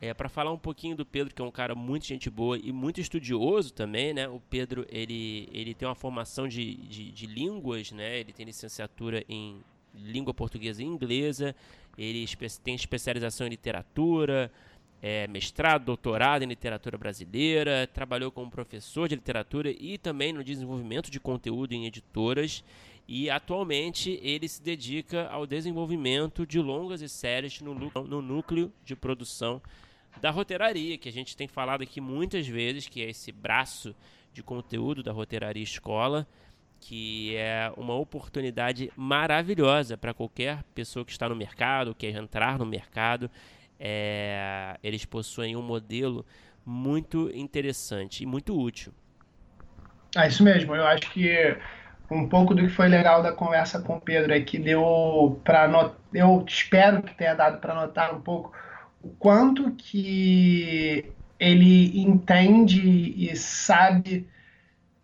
[0.00, 2.72] É, para falar um pouquinho do Pedro, que é um cara muito gente boa e
[2.72, 4.26] muito estudioso também, né?
[4.28, 8.20] O Pedro, ele, ele tem uma formação de, de, de línguas, né?
[8.20, 9.60] Ele tem licenciatura em
[9.94, 11.54] língua portuguesa e inglesa,
[11.98, 12.24] ele
[12.64, 14.50] tem especialização em literatura,
[15.02, 21.10] é, mestrado, doutorado em literatura brasileira, trabalhou como professor de literatura e também no desenvolvimento
[21.10, 22.62] de conteúdo em editoras.
[23.08, 28.94] E atualmente ele se dedica ao desenvolvimento de longas e séries no, no núcleo de
[28.94, 29.60] produção
[30.20, 33.94] da roteiraria, que a gente tem falado aqui muitas vezes, que é esse braço
[34.32, 36.26] de conteúdo da roteiraria escola
[36.80, 42.64] que é uma oportunidade maravilhosa para qualquer pessoa que está no mercado, quer entrar no
[42.64, 43.30] mercado.
[43.82, 46.26] É, eles possuem um modelo
[46.64, 48.92] muito interessante e muito útil.
[50.14, 50.76] É isso mesmo.
[50.76, 51.56] Eu acho que
[52.10, 55.66] um pouco do que foi legal da conversa com o Pedro é que deu para
[55.66, 55.94] not...
[56.12, 58.52] eu espero que tenha dado para notar um pouco
[59.02, 62.82] o quanto que ele entende
[63.16, 64.28] e sabe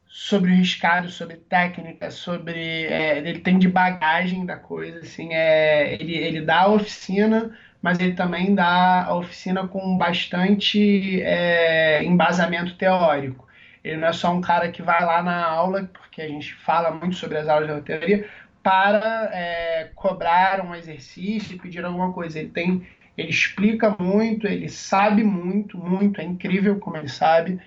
[0.06, 2.86] sobre o riscado, sobre técnica, sobre.
[2.86, 8.00] É, ele tem de bagagem da coisa, assim, é, ele, ele dá a oficina, mas
[8.00, 13.46] ele também dá a oficina com bastante é, embasamento teórico.
[13.84, 16.90] Ele não é só um cara que vai lá na aula, porque a gente fala
[16.90, 18.28] muito sobre as aulas de roteiraria,
[18.60, 22.40] para é, cobrar um exercício e pedir alguma coisa.
[22.40, 22.84] Ele tem.
[23.16, 27.60] Ele explica muito, ele sabe muito, muito, é incrível como ele sabe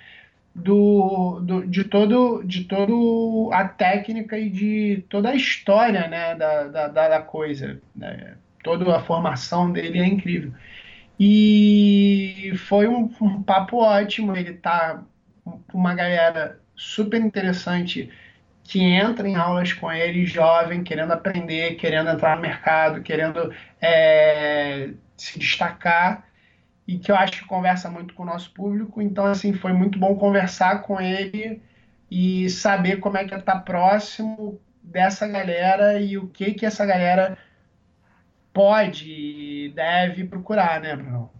[0.53, 6.67] do, do, de todo de todo a técnica e de toda a história né, da,
[6.67, 7.81] da, da coisa.
[7.95, 8.35] Né?
[8.63, 10.53] Toda a formação dele é incrível.
[11.19, 14.35] E foi um, um papo ótimo.
[14.35, 15.03] Ele tá
[15.43, 18.09] com uma galera super interessante
[18.63, 24.91] que entra em aulas com ele, jovem, querendo aprender, querendo entrar no mercado, querendo é,
[25.17, 26.29] se destacar
[26.87, 29.01] e que eu acho que conversa muito com o nosso público.
[29.01, 31.61] Então, assim, foi muito bom conversar com ele
[32.09, 37.37] e saber como é que está próximo dessa galera e o que que essa galera
[38.53, 41.31] pode e deve procurar, né, Bruno?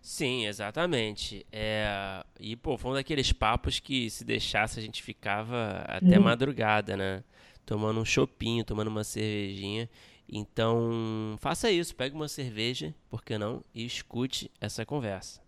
[0.00, 1.46] Sim, exatamente.
[1.52, 2.24] É...
[2.38, 6.24] E, pô, foi um daqueles papos que se deixasse a gente ficava até uhum.
[6.24, 7.22] madrugada, né?
[7.66, 9.88] Tomando um chopinho, tomando uma cervejinha.
[10.28, 15.40] Então, faça isso, pegue uma cerveja, por que não, e escute essa conversa.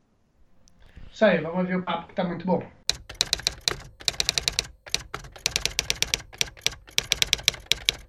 [1.12, 2.62] Isso aí, vamos ver o papo que tá muito bom.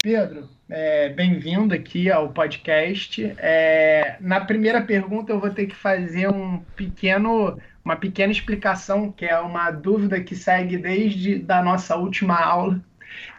[0.04, 3.24] Pedro, é, bem-vindo aqui ao podcast.
[3.38, 9.24] É, na primeira pergunta eu vou ter que fazer um pequeno, uma pequena explicação, que
[9.24, 12.84] é uma dúvida que segue desde da nossa última aula.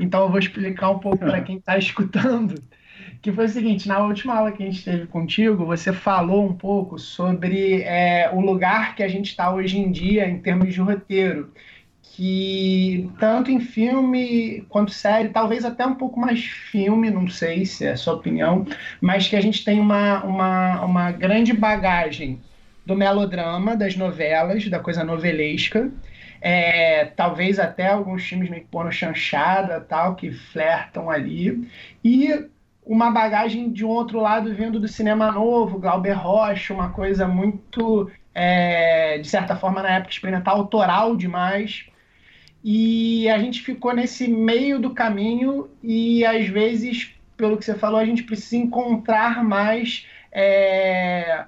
[0.00, 2.55] Então eu vou explicar um pouco para quem está escutando
[3.24, 6.53] que foi o seguinte, na última aula que a gente teve contigo, você falou um
[6.53, 10.79] pouco sobre é, o lugar que a gente está hoje em dia em termos de
[10.79, 11.50] roteiro,
[12.16, 17.85] que tanto em filme quanto série, talvez até um pouco mais filme, não sei se
[17.85, 18.64] é a sua opinião,
[19.00, 22.40] mas que a gente tem uma, uma, uma grande bagagem
[22.87, 25.90] do melodrama, das novelas, da coisa novelesca,
[26.40, 31.68] é, talvez até alguns filmes meio porno chanchada, tal, que flertam ali,
[32.05, 32.48] e
[32.87, 38.09] uma bagagem de um outro lado vindo do cinema novo, Glauber Rocha, uma coisa muito,
[38.33, 41.87] é, de certa forma, na época experimental, autoral demais.
[42.66, 48.00] E a gente ficou nesse meio do caminho e, às vezes, pelo que você falou,
[48.00, 51.44] a gente precisa encontrar mais é,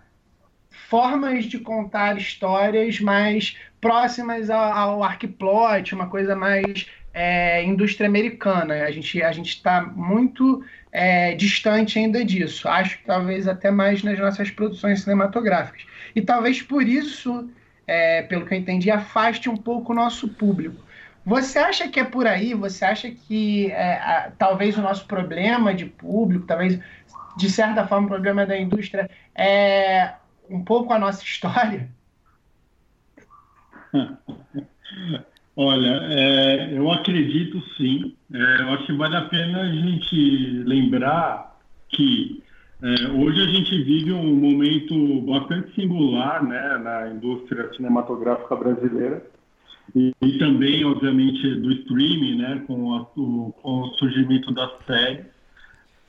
[0.90, 8.84] formas de contar histórias mais próximas ao, ao arquiplot, uma coisa mais é, indústria americana.
[8.84, 12.68] A gente a está muito é, distante ainda disso.
[12.68, 15.86] Acho que talvez até mais nas nossas produções cinematográficas.
[16.14, 17.48] E talvez por isso,
[17.86, 20.85] é, pelo que eu entendi, afaste um pouco o nosso público.
[21.26, 22.54] Você acha que é por aí?
[22.54, 26.78] Você acha que é, a, talvez o nosso problema de público, talvez
[27.36, 30.14] de certa forma o problema da indústria é
[30.48, 31.88] um pouco a nossa história?
[35.56, 38.14] Olha, é, eu acredito sim.
[38.32, 41.58] É, eu acho que vale a pena a gente lembrar
[41.88, 42.40] que
[42.80, 49.35] é, hoje a gente vive um momento bastante singular né, na indústria cinematográfica brasileira
[49.94, 55.26] e, e também, obviamente, do streaming, né, com, a, o, com o surgimento das séries.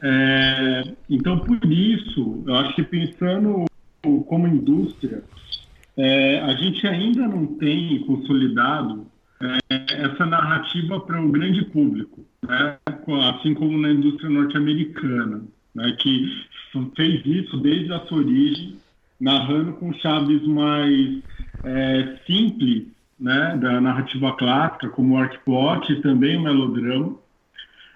[0.02, 3.66] É, então, por isso, eu acho que pensando
[4.28, 5.24] como indústria,
[5.98, 9.08] é, a gente ainda não tem consolidado
[9.42, 9.58] é,
[10.06, 12.78] essa narrativa para o grande público, né?
[13.34, 15.96] assim como na indústria norte-americana, né?
[16.00, 16.46] que
[16.96, 18.78] fez isso desde a sua origem,
[19.20, 21.24] narrando com chaves mais
[21.64, 23.58] é, simples né?
[23.60, 27.16] da narrativa clássica, como o arcplot e também o melodrama,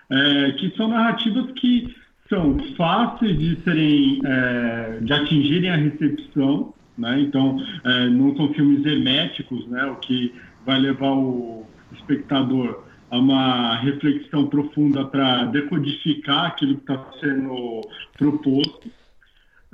[0.10, 1.96] é, que são narrativas que
[2.28, 7.20] são fáceis de serem, é, de atingirem a recepção, né?
[7.20, 9.86] então é, não são filmes herméticos, né?
[9.86, 10.34] o que
[10.66, 17.82] vai levar o espectador a uma reflexão profunda para decodificar aquilo que está sendo
[18.18, 18.90] proposto.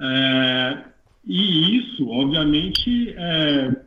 [0.01, 0.77] É,
[1.25, 3.87] e isso, obviamente, é,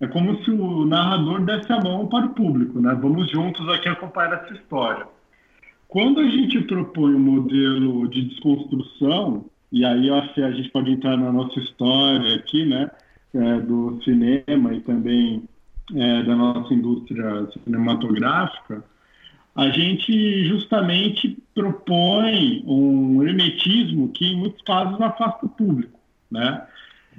[0.00, 2.96] é, como se o narrador desse a mão para o público, né?
[3.00, 5.06] Vamos juntos aqui acompanhar essa história.
[5.88, 11.16] Quando a gente propõe um modelo de desconstrução, e aí que a gente pode entrar
[11.16, 12.90] na nossa história aqui, né?
[13.32, 15.44] É, do cinema e também
[15.94, 18.82] é, da nossa indústria cinematográfica,
[19.54, 25.98] a gente justamente propõe um hermetismo que, em muitos casos, afasta o público.
[26.30, 26.62] Né?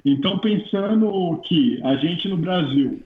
[0.03, 3.01] Então, pensando que a gente no Brasil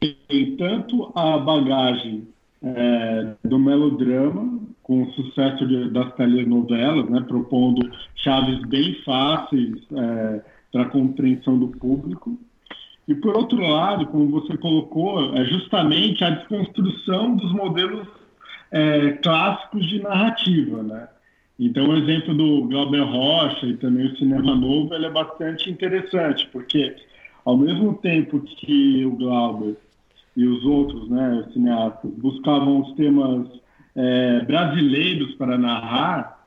[0.00, 2.28] tem tanto a bagagem
[2.62, 10.42] é, do melodrama, com o sucesso de, das telenovelas, né, propondo chaves bem fáceis é,
[10.70, 12.38] para a compreensão do público,
[13.08, 18.06] e por outro lado, como você colocou, é justamente a desconstrução dos modelos
[18.70, 21.08] é, clássicos de narrativa, né?
[21.58, 26.94] Então, o exemplo do Glauber Rocha e também o cinema novo, é bastante interessante, porque
[27.44, 29.76] ao mesmo tempo que o Glauber
[30.36, 33.48] e os outros, né, cineastas, buscavam os temas
[33.94, 36.44] é, brasileiros para narrar,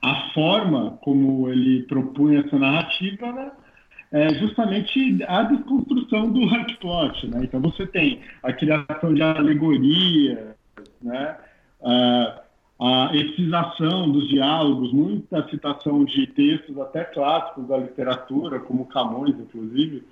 [0.00, 3.50] a forma como ele propunha essa narrativa né,
[4.12, 6.48] é justamente a desconstrução do
[6.80, 7.40] plot, né?
[7.44, 10.56] Então você tem a criação de alegoria,
[11.02, 11.36] né?
[11.82, 12.42] A,
[12.80, 20.02] a etização dos diálogos, muita citação de textos até clássicos da literatura, como Camões, inclusive.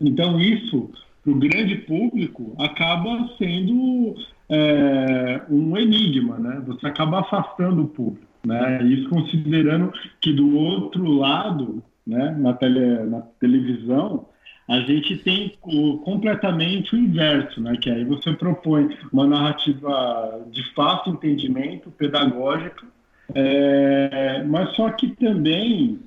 [0.00, 0.90] Então isso,
[1.22, 4.14] para o grande público, acaba sendo
[4.48, 6.62] é, um enigma, né?
[6.66, 8.82] Você acaba afastando o público, né?
[8.84, 14.24] Isso considerando que do outro lado né, na, tele, na televisão,
[14.68, 20.62] a gente tem o, completamente o inverso, né, que aí você propõe uma narrativa de
[20.74, 22.86] fácil entendimento, pedagógica,
[23.34, 25.98] é, mas só que também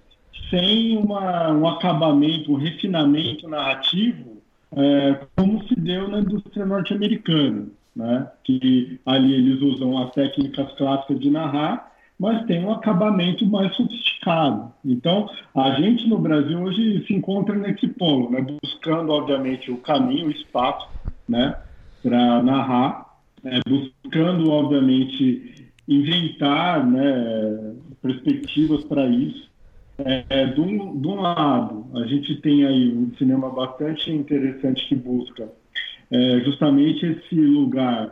[0.50, 4.42] sem uma, um acabamento, um refinamento narrativo,
[4.74, 11.20] é, como se deu na indústria norte-americana, né, que ali eles usam as técnicas clássicas
[11.20, 11.91] de narrar,
[12.22, 14.72] mas tem um acabamento mais sofisticado.
[14.86, 18.46] Então, a gente no Brasil hoje se encontra nesse polo, né?
[18.64, 20.88] buscando, obviamente, o caminho, o espaço
[21.28, 21.56] né?
[22.04, 23.08] para narrar,
[23.44, 23.60] né?
[23.68, 27.74] buscando, obviamente, inventar né?
[28.04, 29.50] perspectivas para isso.
[29.98, 34.96] É, de, um, de um lado, a gente tem aí um cinema bastante interessante que
[34.96, 35.52] busca
[36.12, 38.12] é, justamente esse lugar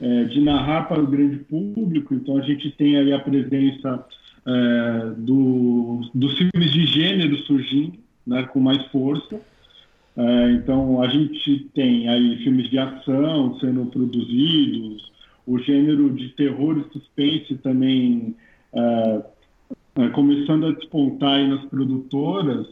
[0.00, 4.06] é, de narrar para o grande público, então a gente tem aí a presença
[4.46, 9.40] é, do, dos filmes de gênero surgindo né, com mais força.
[10.16, 15.10] É, então a gente tem aí filmes de ação sendo produzidos,
[15.46, 18.34] o gênero de terror e suspense também
[18.72, 19.22] é,
[19.96, 22.66] é, começando a despontar aí nas produtoras,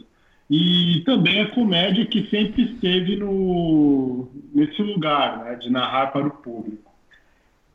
[0.49, 6.31] e também a comédia que sempre esteve no, nesse lugar, né, de narrar para o
[6.31, 6.88] público.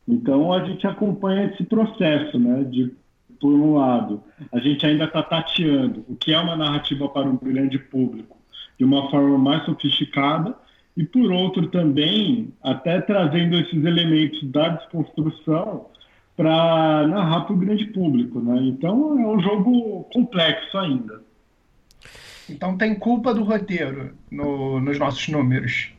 [0.07, 2.93] Então a gente acompanha esse processo, né, de
[3.39, 7.35] por um lado, a gente ainda está tateando o que é uma narrativa para um
[7.35, 8.37] grande público
[8.77, 10.55] de uma forma mais sofisticada,
[10.97, 15.87] e por outro também, até trazendo esses elementos da desconstrução
[16.35, 18.39] para narrar para o grande público.
[18.39, 18.57] Né?
[18.63, 21.21] Então é um jogo complexo ainda.
[22.49, 25.91] Então tem culpa do roteiro no, nos nossos números.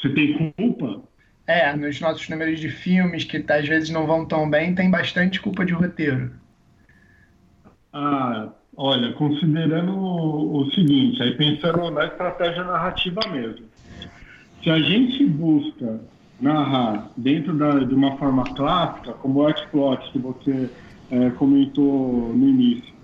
[0.00, 1.02] Você tem culpa?
[1.52, 5.38] É, nos nossos números de filmes que às vezes não vão tão bem, tem bastante
[5.38, 6.30] culpa de roteiro.
[7.92, 13.66] Ah, olha, considerando o, o seguinte, aí pensando na estratégia narrativa mesmo.
[14.62, 16.00] Se a gente busca
[16.40, 20.70] narrar dentro da, de uma forma clássica, como o Artplot que você
[21.10, 22.94] é, comentou no início,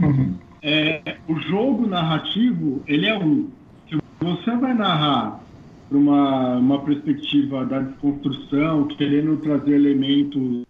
[0.00, 0.36] uhum.
[0.62, 3.50] é, o jogo narrativo ele é um.
[3.88, 5.40] Se você vai narrar
[5.90, 10.64] para uma, uma perspectiva da desconstrução, querendo trazer elementos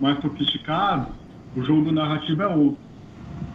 [0.00, 1.12] mais sofisticados,
[1.56, 2.78] o jogo narrativo é outro.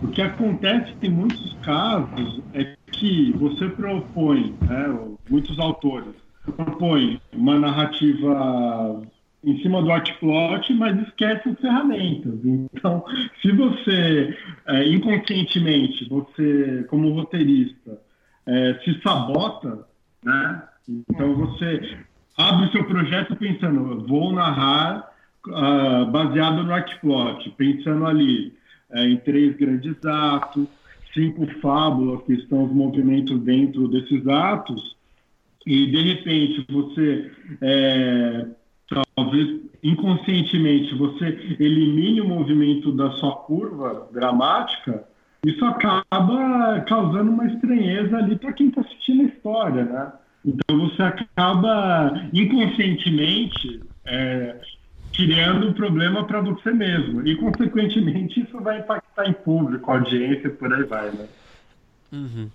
[0.04, 5.00] O que acontece em muitos casos é que você propõe, né,
[5.30, 6.14] muitos autores
[6.52, 9.02] propõem uma narrativa
[9.44, 12.34] em cima do artplot, mas esquece as ferramentas.
[12.44, 13.04] Então,
[13.42, 14.38] se você,
[14.68, 18.00] é, inconscientemente, você, como roteirista,
[18.46, 19.88] é, se sabota,
[20.24, 21.98] né, então você
[22.38, 25.12] abre o seu projeto pensando, vou narrar
[25.48, 28.54] uh, baseado no artplot, pensando ali
[28.92, 30.68] uh, em três grandes atos,
[31.14, 34.96] cinco fábulas que estão os movimentos dentro desses atos,
[35.66, 37.32] e de repente você
[37.62, 38.46] é,
[39.16, 45.04] talvez inconscientemente você elimine o movimento da sua curva dramática,
[45.44, 50.12] isso acaba causando uma estranheza ali para quem está assistindo a história, né?
[50.46, 54.56] Então você acaba inconscientemente é,
[55.16, 57.26] criando um problema para você mesmo.
[57.26, 61.28] E, consequentemente, isso vai impactar em público, audiência, por aí vai, né?
[62.12, 62.50] Uhum.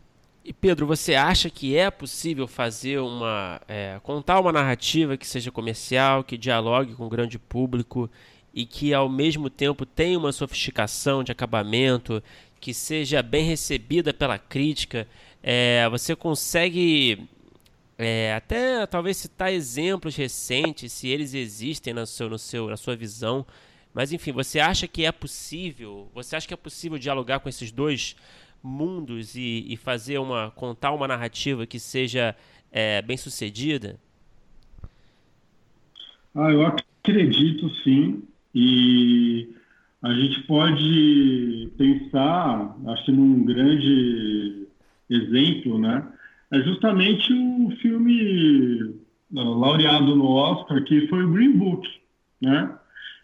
[0.45, 3.61] E Pedro, você acha que é possível fazer uma.
[3.68, 8.11] É, contar uma narrativa que seja comercial, que dialogue com o grande público
[8.55, 12.22] e que ao mesmo tempo tenha uma sofisticação de acabamento,
[12.59, 15.07] que seja bem recebida pela crítica?
[15.43, 17.28] É, você consegue
[18.03, 22.96] é, até talvez citar exemplos recentes, se eles existem no seu, no seu, na sua
[22.96, 23.44] visão.
[23.92, 26.09] Mas enfim, você acha que é possível?
[26.14, 28.16] Você acha que é possível dialogar com esses dois
[28.62, 32.34] mundos e, e fazer uma contar uma narrativa que seja
[32.72, 34.01] é, bem sucedida?
[36.34, 38.22] Ah, eu acredito sim
[38.55, 39.46] e
[40.01, 44.66] a gente pode pensar, acho num grande
[45.11, 46.11] exemplo, né?
[46.53, 48.94] É justamente o filme
[49.32, 51.88] laureado no Oscar, que foi o Green Book,
[52.40, 52.76] né?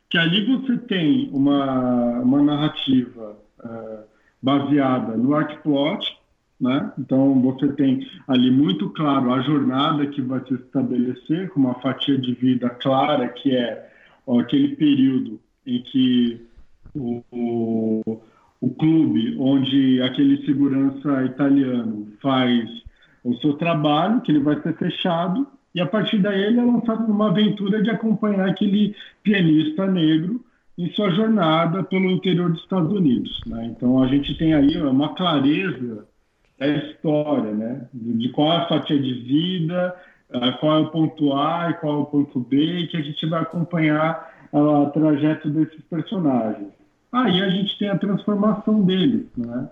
[0.09, 4.05] Que ali você tem uma, uma narrativa uh,
[4.41, 6.17] baseada no artplot,
[6.61, 6.93] né?
[6.99, 12.17] Então você tem ali muito claro a jornada que vai se estabelecer com uma fatia
[12.17, 13.91] de vida clara, que é
[14.27, 16.47] ó, aquele período em que
[16.95, 18.21] o, o,
[18.61, 22.86] o clube onde aquele segurança italiano faz
[23.27, 27.07] o seu trabalho, que ele vai ser fechado, e a partir daí ele é lançado
[27.07, 30.45] numa aventura de acompanhar aquele pianista negro
[30.79, 33.41] em sua jornada pelo interior dos Estados Unidos.
[33.47, 33.67] Né?
[33.67, 36.07] Então a gente tem aí uma clareza
[36.59, 37.89] da história, né?
[37.93, 39.95] de qual é a fatia de vida,
[40.33, 43.27] eh, qual é o ponto A e qual é o ponto B, que a gente
[43.27, 46.69] vai acompanhar o trajeto desses personagens.
[47.13, 49.27] Aí a gente tem a transformação deles.
[49.37, 49.69] Né?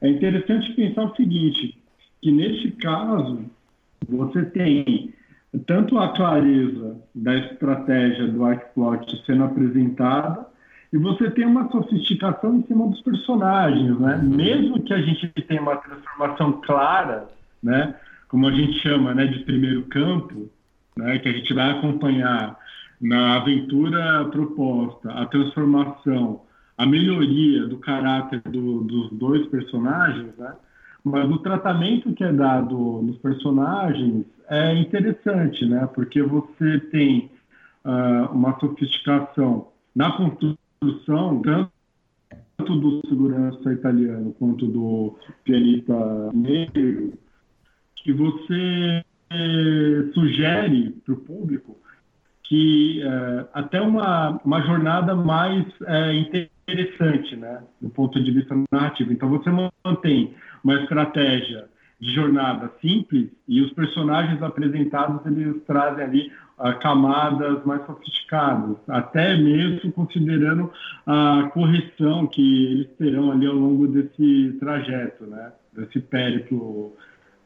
[0.00, 1.78] É interessante pensar o seguinte,
[2.24, 3.44] que nesse caso
[4.08, 5.12] você tem
[5.66, 10.46] tanto a clareza da estratégia do Arcplot sendo apresentada
[10.90, 14.16] e você tem uma sofisticação em cima dos personagens, né?
[14.22, 17.28] Mesmo que a gente tenha uma transformação clara,
[17.62, 17.94] né?
[18.28, 19.26] Como a gente chama, né?
[19.26, 20.50] De primeiro campo,
[20.96, 21.18] né?
[21.18, 22.56] Que a gente vai acompanhar
[23.02, 26.40] na aventura proposta, a transformação,
[26.78, 30.54] a melhoria do caráter do, dos dois personagens, né?
[31.04, 35.86] Mas o tratamento que é dado nos personagens é interessante, né?
[35.94, 37.30] Porque você tem
[37.84, 41.42] uh, uma sofisticação na construção,
[42.56, 47.12] tanto do segurança italiano quanto do pianista negro,
[47.96, 51.76] que você eh, sugere para o público
[52.44, 59.12] que eh, até uma, uma jornada mais eh, interessante, né, do ponto de vista narrativo.
[59.12, 59.50] Então você
[59.84, 60.34] mantém
[60.64, 61.68] uma estratégia
[62.00, 69.36] de jornada simples e os personagens apresentados eles trazem ali uh, camadas mais sofisticadas, até
[69.36, 70.72] mesmo considerando
[71.06, 76.94] a correção que eles terão ali ao longo desse trajeto, né, desse périplo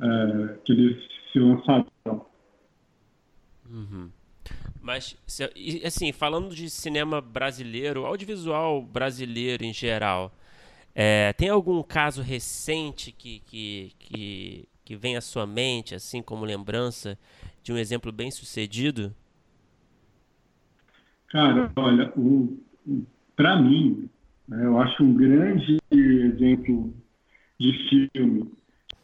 [0.00, 0.96] uh, que eles
[1.32, 2.26] se lançarão.
[3.70, 4.10] Uhum.
[4.80, 5.16] Mas,
[5.84, 10.32] assim, falando de cinema brasileiro, audiovisual brasileiro em geral,
[10.95, 16.45] é, tem algum caso recente que, que, que, que vem à sua mente, assim como
[16.45, 17.18] lembrança
[17.62, 19.14] de um exemplo bem sucedido?
[21.28, 22.12] Cara, olha,
[23.36, 24.09] para mim,
[24.49, 26.95] né, eu acho um grande exemplo
[27.61, 28.51] de filme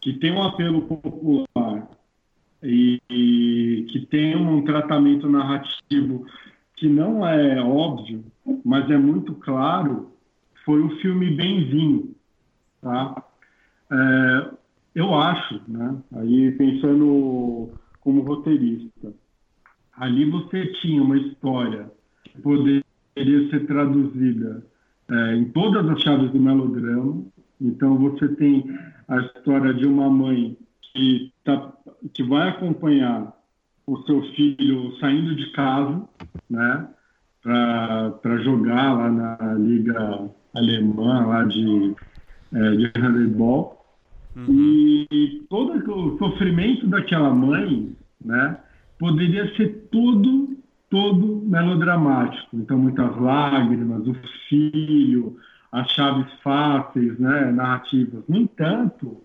[0.01, 1.89] que tem um apelo popular
[2.63, 6.27] e, e que tem um tratamento narrativo
[6.77, 8.25] que não é óbvio,
[8.65, 10.14] mas é muito claro,
[10.65, 12.15] foi o filme Benzinho,
[12.81, 13.23] tá?
[13.91, 14.51] É,
[14.95, 15.97] eu acho, né?
[16.17, 19.13] Aí pensando como roteirista,
[19.97, 21.91] ali você tinha uma história
[22.25, 22.83] que poderia
[23.51, 24.65] ser traduzida
[25.11, 27.23] é, em todas as chaves do melodrama.
[27.61, 28.65] Então você tem
[29.09, 31.73] a história de uma mãe que, tá,
[32.13, 33.33] que vai acompanhar
[33.87, 36.03] o seu filho saindo de casa,
[36.49, 36.89] né?
[37.43, 41.95] Para jogar lá na liga alemã lá de,
[42.55, 43.85] é, de handebol.
[44.37, 45.07] Uhum.
[45.11, 47.95] E todo o sofrimento daquela mãe,
[48.25, 48.59] né,
[48.99, 50.57] poderia ser todo,
[50.91, 52.57] todo melodramático.
[52.57, 54.15] Então, muitas lágrimas, o
[54.49, 55.37] filho,
[55.71, 58.23] as chaves fáceis, né, narrativas.
[58.29, 59.21] No entanto,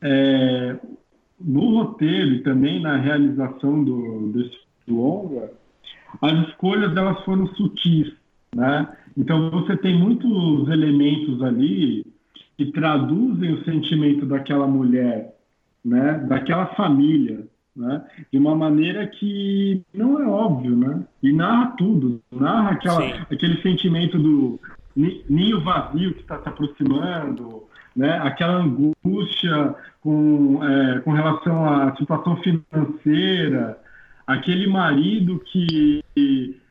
[0.00, 0.76] é,
[1.40, 5.50] no roteiro e também na realização do, desse longa,
[6.20, 8.12] as escolhas delas foram sutis,
[8.54, 8.88] né?
[9.16, 12.04] Então você tem muitos elementos ali
[12.56, 15.34] que traduzem o sentimento daquela mulher,
[15.84, 16.24] né?
[16.28, 17.46] Daquela família,
[17.76, 18.04] né?
[18.32, 21.04] De uma maneira que não é óbvio, né?
[21.22, 24.60] E narra tudo, narra aquela, aquele sentimento do
[24.96, 27.64] ninho vazio que está se aproximando,
[27.96, 28.18] né?
[28.18, 33.78] Aquela angústia com, é, com relação à situação financeira,
[34.26, 36.04] aquele marido que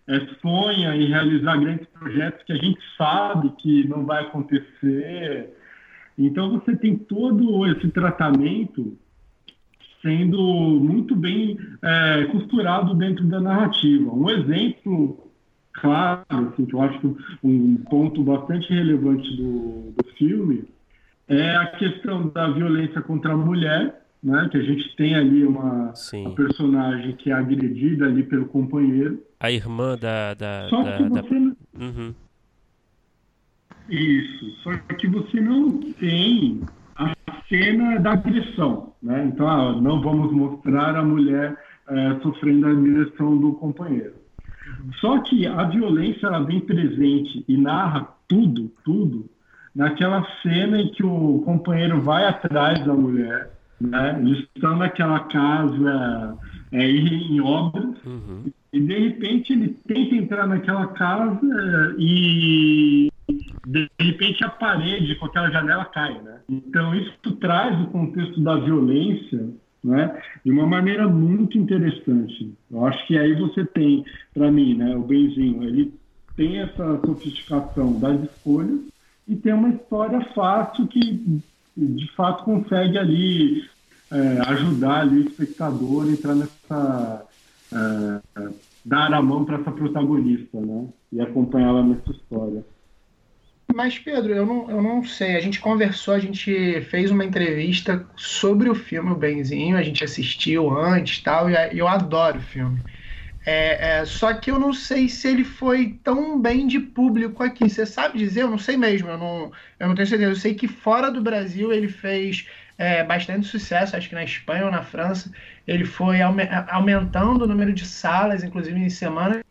[0.07, 5.49] é, sonha em realizar grandes projetos que a gente sabe que não vai acontecer.
[6.17, 8.97] Então você tem todo esse tratamento
[10.01, 10.37] sendo
[10.81, 14.11] muito bem é, costurado dentro da narrativa.
[14.11, 15.31] Um exemplo
[15.73, 20.65] claro, assim, que eu acho um ponto bastante relevante do, do filme
[21.27, 24.47] é a questão da violência contra a mulher, né?
[24.49, 29.21] Que a gente tem ali uma, uma personagem que é agredida ali pelo companheiro.
[29.39, 30.33] A irmã da.
[30.33, 31.39] da só da, que você.
[31.39, 31.85] Da...
[31.85, 32.13] Uhum.
[33.89, 34.49] Isso.
[34.63, 36.61] Só que você não tem
[36.95, 37.13] a
[37.49, 39.25] cena da agressão, né?
[39.25, 41.57] Então, ah, não vamos mostrar a mulher
[41.89, 44.13] é, sofrendo a agressão do companheiro.
[45.01, 49.29] Só que a violência ela vem presente e narra tudo, tudo
[49.75, 53.51] naquela cena em que o companheiro vai atrás da mulher,
[53.87, 54.21] né?
[54.55, 56.37] Estão naquela casa
[56.71, 58.45] é, em obras uhum.
[58.71, 63.09] e de repente ele tenta entrar naquela casa e
[63.67, 66.39] de repente a parede com aquela janela cai, né?
[66.49, 69.49] Então isso traz o contexto da violência,
[69.83, 70.21] né?
[70.43, 72.53] De uma maneira muito interessante.
[72.71, 74.95] Eu acho que aí você tem, para mim, né?
[74.95, 75.93] O Benzinho, ele
[76.35, 78.79] tem essa sofisticação das escolhas
[79.27, 81.41] e tem uma história fácil que
[81.75, 83.69] de fato consegue ali
[84.11, 87.25] é, ajudar ali o espectador a entrar nessa
[87.71, 88.49] é,
[88.85, 90.87] dar a mão para essa protagonista, né?
[91.11, 92.63] E acompanhá-la nessa história.
[93.73, 95.35] Mas, Pedro, eu não, eu não sei.
[95.35, 100.03] A gente conversou, a gente fez uma entrevista sobre o filme O Benzinho, a gente
[100.03, 102.79] assistiu antes tal, e eu adoro o filme.
[103.45, 107.69] É, é, só que eu não sei se ele foi tão bem de público aqui.
[107.69, 108.43] Você sabe dizer?
[108.43, 109.09] Eu não sei mesmo.
[109.09, 110.31] Eu não, eu não tenho certeza.
[110.31, 113.95] Eu sei que fora do Brasil ele fez é, bastante sucesso.
[113.95, 115.31] Acho que na Espanha ou na França
[115.67, 119.43] ele foi aumentando o número de salas, inclusive em semanas.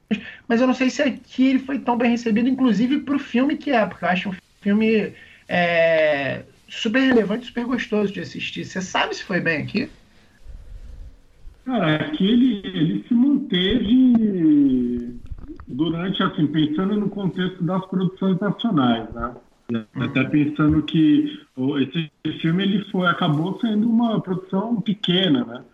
[0.49, 3.57] Mas eu não sei se aqui ele foi tão bem recebido, inclusive para o filme
[3.57, 5.15] que é, porque eu acho um filme
[5.49, 8.65] é, super relevante, super gostoso de assistir.
[8.65, 9.91] Você sabe se foi bem aqui?
[11.65, 15.21] Cara, aqui ele, ele se manteve
[15.67, 19.35] durante, assim, pensando no contexto das produções nacionais, né?
[19.95, 21.41] Até pensando que
[21.81, 22.11] esse
[22.41, 25.65] filme ele foi, acabou sendo uma produção pequena, né?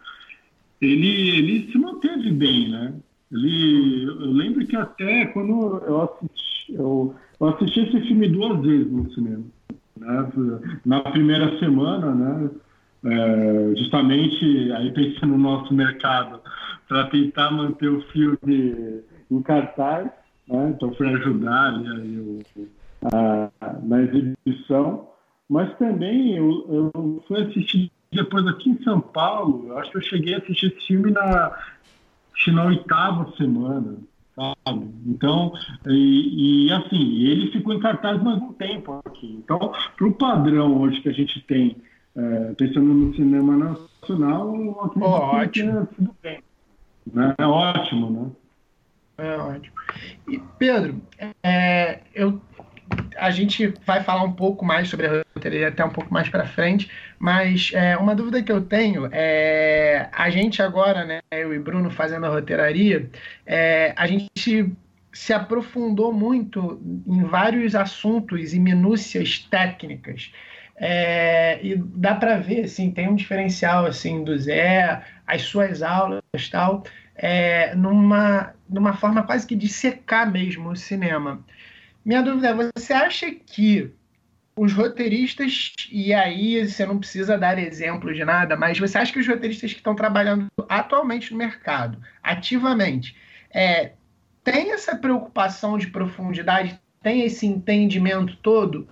[0.80, 2.94] Ele, ele se manteve bem, né?
[3.32, 8.90] Ele, eu lembro que até quando eu assisti, eu Eu assisti esse filme duas vezes
[8.90, 9.44] no cinema.
[9.96, 10.30] Né?
[10.84, 12.50] Na primeira semana, né?
[13.10, 16.40] É, justamente aí pensando no nosso mercado,
[16.88, 20.10] para tentar manter o filme em cartaz,
[20.48, 20.72] né?
[20.74, 22.42] então foi ajudar ali,
[23.12, 23.50] a,
[23.82, 25.08] na exibição,
[25.48, 30.34] mas também eu, eu fui assistir depois aqui em São Paulo, acho que eu cheguei
[30.34, 31.52] a assistir esse filme na,
[32.48, 33.98] na oitava semana,
[34.34, 34.88] sabe?
[35.06, 35.52] Então,
[35.86, 39.38] e, e, assim, ele ficou em cartaz mais um tempo aqui.
[39.44, 41.76] Então, para o padrão hoje que a gente tem,
[42.18, 44.52] é, pensando no cinema nacional,
[44.96, 45.86] oh, ótimo.
[45.94, 46.42] tudo bem.
[47.12, 47.34] Né?
[47.38, 48.30] É ótimo, né?
[49.18, 49.74] É ótimo.
[50.28, 51.00] E, Pedro,
[51.42, 52.40] é, eu
[53.18, 56.46] a gente vai falar um pouco mais sobre a roteiraria até um pouco mais para
[56.46, 61.58] frente, mas é, uma dúvida que eu tenho é a gente agora, né, eu e
[61.58, 63.10] Bruno fazendo a roteiraria,
[63.44, 64.72] é, a gente
[65.12, 70.32] se aprofundou muito em vários assuntos e minúcias técnicas.
[70.80, 76.22] É, e dá para ver, assim, tem um diferencial assim do Zé, as suas aulas
[76.50, 76.84] tal,
[77.16, 81.44] é, numa, numa forma quase que de secar mesmo o cinema.
[82.04, 83.92] Minha dúvida é: você acha que
[84.56, 89.20] os roteiristas, e aí você não precisa dar exemplo de nada, mas você acha que
[89.20, 93.16] os roteiristas que estão trabalhando atualmente no mercado, ativamente,
[93.50, 93.92] é,
[94.42, 98.88] tem essa preocupação de profundidade, tem esse entendimento todo?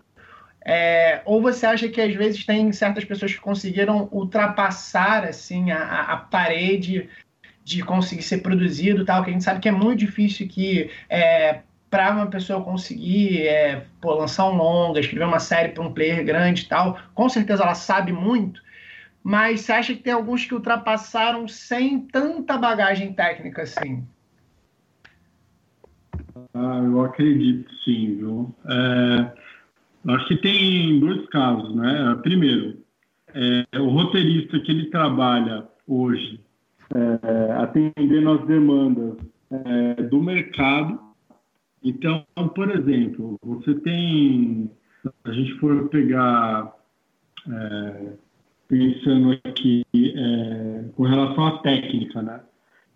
[0.68, 6.02] É, ou você acha que às vezes tem certas pessoas que conseguiram ultrapassar assim a,
[6.12, 7.08] a parede
[7.62, 11.60] de conseguir ser produzido tal, que a gente sabe que é muito difícil que é,
[11.88, 16.24] para uma pessoa conseguir é, pô, lançar um longa, escrever uma série para um player
[16.24, 18.60] grande e tal, com certeza ela sabe muito,
[19.22, 24.04] mas você acha que tem alguns que ultrapassaram sem tanta bagagem técnica assim?
[26.52, 28.54] Ah, eu acredito sim, viu?
[28.68, 29.45] É,
[30.08, 32.18] acho que tem dois casos, né?
[32.22, 32.78] Primeiro,
[33.34, 36.40] é, o roteirista que ele trabalha hoje
[36.94, 39.16] é, atendendo às demandas
[39.50, 41.06] é, do mercado
[41.86, 44.68] então, por exemplo, você tem,
[45.02, 46.74] se a gente for pegar,
[47.48, 48.12] é,
[48.66, 52.40] pensando aqui é, com relação à técnica, né?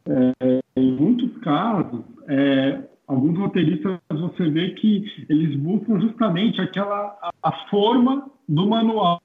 [0.09, 7.33] É, em muitos casos, é, alguns roteiristas você vê que eles buscam justamente aquela a,
[7.43, 9.21] a forma do manual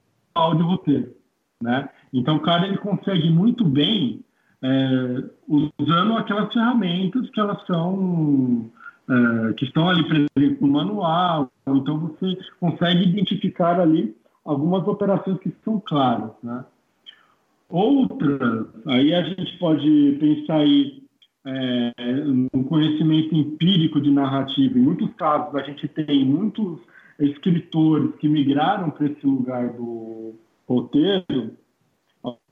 [0.56, 1.14] de roteiro,
[1.62, 1.88] né?
[2.12, 4.24] Então, o cara ele consegue muito bem
[4.62, 8.68] é, usando aquelas ferramentas que elas são
[9.08, 15.54] é, que estão ali presentes no manual, então você consegue identificar ali algumas operações que
[15.64, 16.64] são claras, né?
[17.68, 21.05] Outras, aí a gente pode pensar aí
[21.46, 21.92] é,
[22.52, 24.76] no conhecimento empírico de narrativa.
[24.76, 26.80] Em muitos casos, a gente tem muitos
[27.20, 30.34] escritores que migraram para esse lugar do
[30.68, 31.56] roteiro,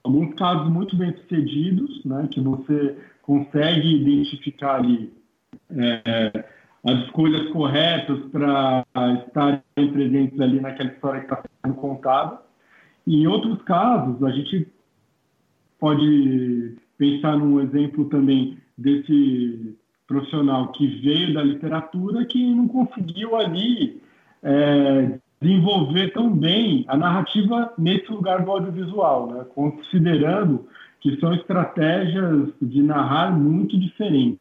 [0.04, 5.12] alguns casos muito bem sucedidos, né, que você consegue identificar ali
[5.70, 6.44] é,
[6.84, 8.84] as escolhas corretas para
[9.26, 12.38] estarem presentes ali naquela história que está sendo contada.
[13.06, 14.68] E em outros casos, a gente
[15.80, 24.00] pode pensar num exemplo também desse profissional que veio da literatura que não conseguiu ali
[24.42, 29.44] é, desenvolver tão bem a narrativa nesse lugar do audiovisual, né?
[29.54, 30.66] considerando
[31.00, 34.40] que são estratégias de narrar muito diferentes.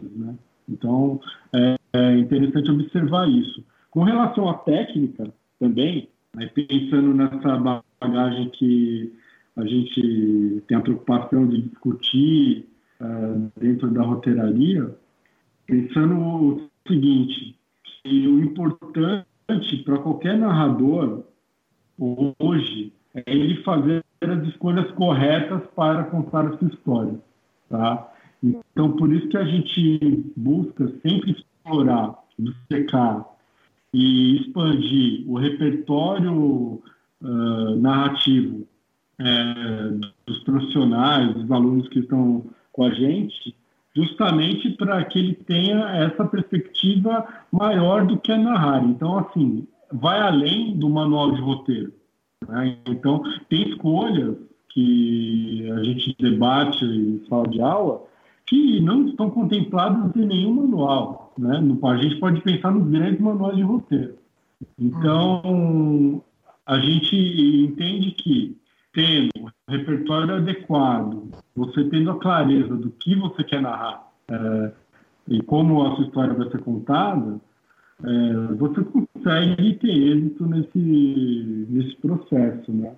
[0.00, 0.34] Né?
[0.68, 1.20] Então,
[1.52, 3.62] é, é interessante observar isso.
[3.90, 9.12] Com relação à técnica, também, né, pensando nessa bagagem que
[9.56, 12.66] a gente tem a preocupação de discutir
[13.02, 14.94] uh, dentro da roteiraria,
[15.66, 19.26] pensando o seguinte, que o importante
[19.84, 21.24] para qualquer narrador
[21.98, 27.20] hoje é ele fazer as escolhas corretas para contar a sua história,
[27.68, 28.12] tá?
[28.42, 33.24] Então, por isso que a gente busca sempre explorar, dissecar
[33.92, 36.82] e expandir o repertório
[37.20, 38.66] uh, narrativo
[39.18, 39.90] é,
[40.26, 43.54] dos profissionais, dos alunos que estão com a gente,
[43.94, 48.82] justamente para que ele tenha essa perspectiva maior do que é narrar.
[48.84, 51.92] Então, assim, vai além do manual de roteiro.
[52.48, 52.78] Né?
[52.86, 54.36] Então, tem escolhas
[54.70, 58.02] que a gente debate em sala de aula
[58.46, 61.32] que não estão contemplados em nenhum manual.
[61.38, 61.62] Né?
[61.84, 64.14] A gente pode pensar nos grandes manuais de roteiro.
[64.78, 66.22] Então,
[66.66, 67.16] a gente
[67.64, 68.56] entende que,
[68.92, 74.72] tendo o repertório adequado, você tendo a clareza do que você quer narrar é,
[75.28, 77.40] e como a sua história vai ser contada,
[78.04, 82.92] é, você consegue ter êxito nesse, nesse processo, né?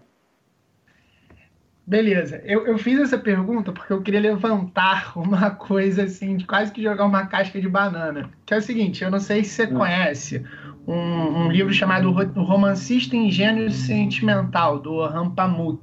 [1.86, 6.72] Beleza, eu, eu fiz essa pergunta porque eu queria levantar uma coisa assim, de quase
[6.72, 8.30] que jogar uma casca de banana.
[8.46, 9.66] Que é o seguinte, eu não sei se você é.
[9.66, 10.44] conhece
[10.86, 15.80] um, um, livro chamado Romancista Ingênuo e Sentimental, do Orhan Pamuk,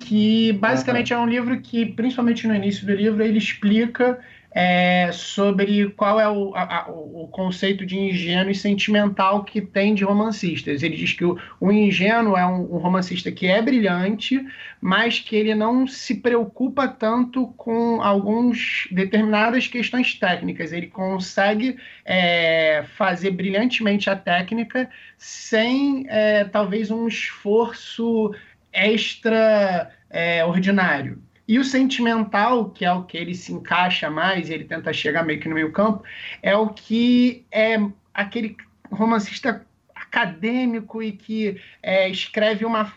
[0.00, 4.18] que basicamente é um livro que, principalmente no início do livro, ele explica
[4.54, 10.04] é, sobre qual é o, a, o, conceito de ingênuo e sentimental que tem de
[10.04, 10.84] romancistas.
[10.84, 14.40] Ele diz que o, o ingênuo é um, um, romancista que é brilhante,
[14.80, 20.72] mas que ele não se preocupa tanto com algumas determinadas questões técnicas.
[20.72, 24.88] Ele consegue é, fazer brilhantemente a técnica
[25.18, 28.32] sem é, talvez um esforço
[28.72, 31.20] extra é, ordinário.
[31.46, 35.40] E o sentimental, que é o que ele se encaixa mais, ele tenta chegar meio
[35.40, 36.02] que no meio campo,
[36.42, 37.76] é o que é
[38.14, 38.56] aquele
[38.90, 42.92] romancista acadêmico e que é, escreve uma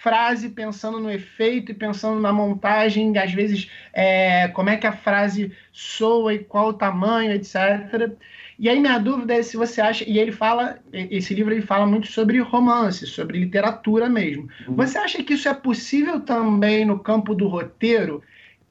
[0.00, 4.92] frase pensando no efeito e pensando na montagem, às vezes é, como é que a
[4.92, 8.12] frase soa e qual o tamanho, etc.
[8.58, 11.86] E aí minha dúvida é se você acha, e ele fala, esse livro ele fala
[11.86, 14.48] muito sobre romance, sobre literatura mesmo.
[14.66, 14.74] Uhum.
[14.74, 18.20] Você acha que isso é possível também no campo do roteiro?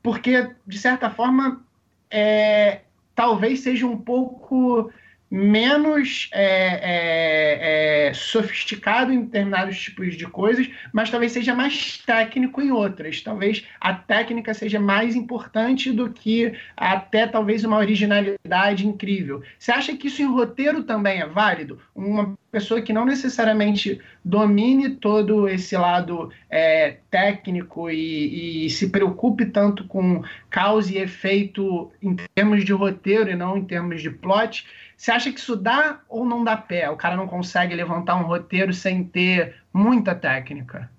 [0.03, 1.65] Porque, de certa forma,
[2.11, 2.81] é,
[3.15, 4.91] talvez seja um pouco
[5.29, 12.61] menos é, é, é, sofisticado em determinados tipos de coisas, mas talvez seja mais técnico
[12.61, 13.21] em outras.
[13.21, 19.43] Talvez a técnica seja mais importante do que até talvez uma originalidade incrível.
[19.59, 21.79] Você acha que isso em roteiro também é válido?
[21.93, 29.45] Uma pessoa que não necessariamente domine todo esse lado é, técnico e, e, se preocupe
[29.45, 34.65] tanto com causa e efeito em termos de roteiro e não em termos de plot,
[34.97, 36.89] você acha que isso dá ou não dá pé?
[36.89, 40.89] O cara não consegue levantar um roteiro sem ter muita técnica?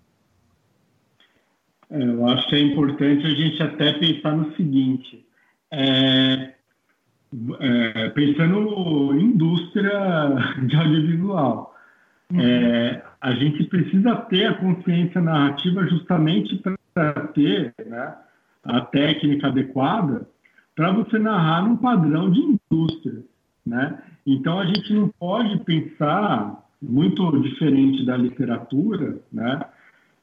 [1.91, 5.27] É, eu acho que é importante a gente até pensar no seguinte:
[5.73, 6.55] é,
[7.59, 9.91] é, pensando em indústria
[10.65, 11.75] de audiovisual,
[12.33, 12.41] uhum.
[12.41, 16.63] é, a gente precisa ter a consciência narrativa justamente
[16.95, 18.15] para ter né,
[18.63, 20.29] a técnica adequada
[20.77, 23.25] para você narrar num padrão de indústria.
[23.69, 23.99] Né?
[24.27, 29.61] Então, a gente não pode pensar muito diferente da literatura, né?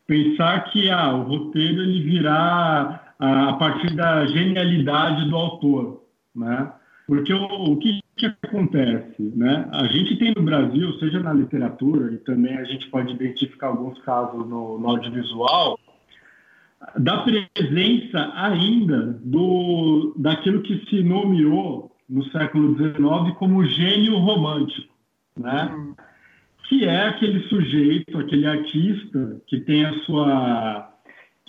[0.07, 6.01] pensar que ah, o roteiro ele virá a partir da genialidade do autor.
[6.35, 6.71] Né?
[7.07, 9.21] Porque o, o que, que, acontece?
[9.35, 9.69] Né?
[9.71, 13.99] A gente tem no Brasil, seja na literatura, e também a gente pode identificar alguns
[14.01, 15.79] casos no, no audiovisual,
[16.97, 24.93] da presença ainda do, daquilo que se nomeou no século XIX como gênio romântico,
[25.37, 25.73] né?
[25.73, 25.95] Hum.
[26.67, 30.93] que é aquele sujeito, aquele artista que tem a sua,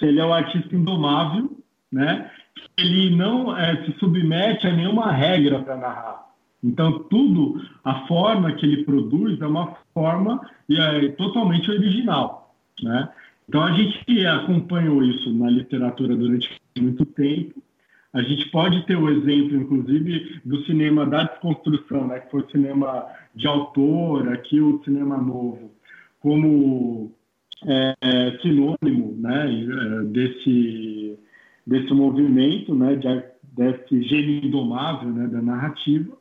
[0.01, 1.57] ele é o artista indomável,
[1.93, 2.31] né?
[2.77, 6.27] Ele não é, se submete a nenhuma regra para narrar.
[6.63, 10.41] Então tudo, a forma que ele produz é uma forma
[10.71, 13.09] é, totalmente original, né?
[13.49, 17.63] Então a gente acompanhou isso na literatura durante muito tempo
[18.17, 22.51] a gente pode ter o exemplo, inclusive, do cinema da desconstrução, né, que foi o
[22.51, 25.71] cinema de autor, aqui o cinema novo,
[26.19, 27.13] como
[27.67, 31.19] é, sinônimo né, é, desse,
[31.67, 36.17] desse movimento, né, de, desse gênio indomável né, da narrativa.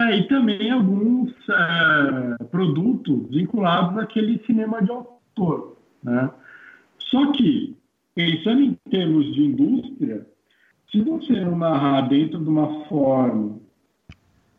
[0.00, 5.76] É, e também alguns é, produtos vinculados àquele cinema de autor.
[6.02, 6.30] Né?
[6.98, 7.76] Só que,
[8.12, 10.26] pensando em termos de indústria,
[10.90, 13.58] se você não narrar dentro de uma forma,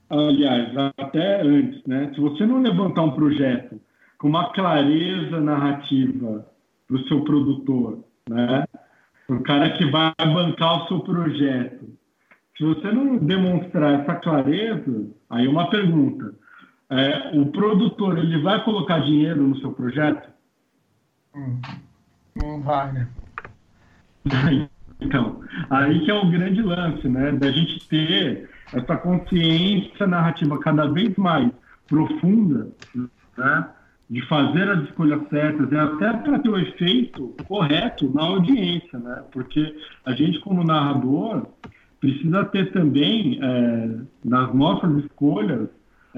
[0.09, 2.11] aliás, até antes, né?
[2.13, 3.80] Se você não levantar um projeto
[4.17, 6.45] com uma clareza narrativa
[6.88, 8.65] para o seu produtor, né?
[9.30, 11.86] O cara que vai bancar o seu projeto.
[12.57, 16.34] Se você não demonstrar essa clareza, aí uma pergunta:
[16.89, 20.30] é, o produtor ele vai colocar dinheiro no seu projeto?
[21.36, 21.59] Hum,
[22.36, 23.07] não vai, né?
[25.00, 27.32] Então, aí que é o grande lance, né?
[27.32, 31.52] Da gente ter essa consciência narrativa cada vez mais
[31.88, 32.70] profunda,
[33.38, 33.70] né?
[34.10, 39.24] De fazer as escolhas certas e até para ter o efeito correto na audiência, né?
[39.32, 39.76] Porque
[40.06, 41.45] a gente, como narrador,
[42.00, 45.70] precisa ter também, é, nas nossas escolhas,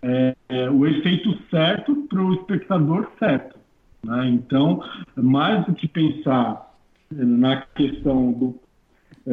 [0.04, 3.58] é, é, o efeito certo para o espectador certo.
[4.04, 4.30] Né?
[4.30, 4.84] Então,
[5.16, 6.70] mais do que pensar
[7.12, 8.60] na questão do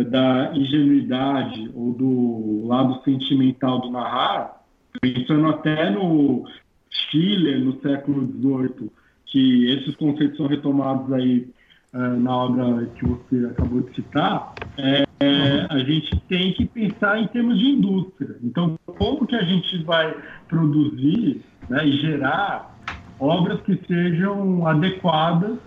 [0.04, 4.62] da ingenuidade ou do lado sentimental do narrar,
[5.00, 6.44] pensando até no
[6.90, 8.90] Chile, no século XVIII,
[9.26, 11.48] que esses conceitos são retomados aí
[11.94, 17.18] uh, na obra que você acabou de citar, é, é, a gente tem que pensar
[17.18, 18.36] em termos de indústria.
[18.42, 20.14] Então, como que a gente vai
[20.48, 22.76] produzir né, e gerar
[23.18, 25.58] obras que sejam adequadas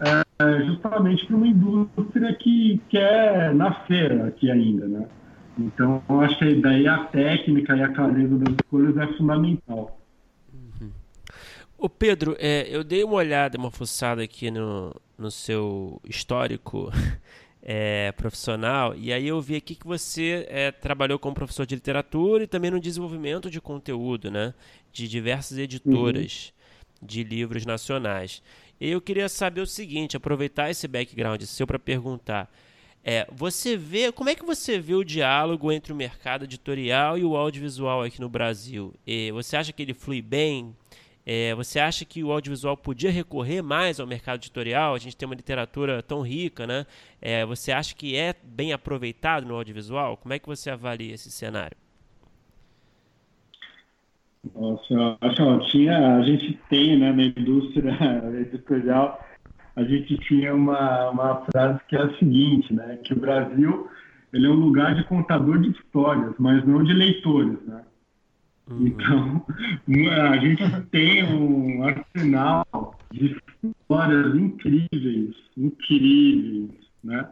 [0.00, 0.24] é,
[0.66, 5.06] justamente para uma indústria que quer nascer aqui ainda, né?
[5.58, 10.00] Então, acho que daí a técnica e a clareza das escolhas é fundamental.
[11.84, 16.90] Ô Pedro, é, eu dei uma olhada, uma fuçada aqui no, no seu histórico
[17.62, 22.44] é, profissional, e aí eu vi aqui que você é, trabalhou como professor de literatura
[22.44, 24.54] e também no desenvolvimento de conteúdo, né?
[24.92, 26.54] De diversas editoras
[27.02, 27.06] uhum.
[27.06, 28.42] de livros nacionais.
[28.80, 32.50] Eu queria saber o seguinte, aproveitar esse background seu para perguntar.
[33.04, 37.24] É, você vê, como é que você vê o diálogo entre o mercado editorial e
[37.24, 38.94] o audiovisual aqui no Brasil?
[39.06, 40.74] E você acha que ele flui bem?
[41.26, 44.94] É, você acha que o audiovisual podia recorrer mais ao mercado editorial?
[44.94, 46.86] A gente tem uma literatura tão rica, né?
[47.20, 50.16] É, você acha que é bem aproveitado no audiovisual?
[50.16, 51.76] Como é que você avalia esse cenário?
[54.54, 57.92] Nossa, acho tinha, a gente tem, né, na indústria
[58.40, 59.24] editorial,
[59.76, 63.88] a gente tinha uma, uma frase que é a seguinte, né, que o Brasil
[64.34, 67.82] ele é um lugar de contador de histórias, mas não de leitores, né?
[68.68, 68.86] Uhum.
[68.86, 69.46] Então,
[70.32, 76.70] a gente tem um arsenal de histórias incríveis, incríveis,
[77.04, 77.28] né?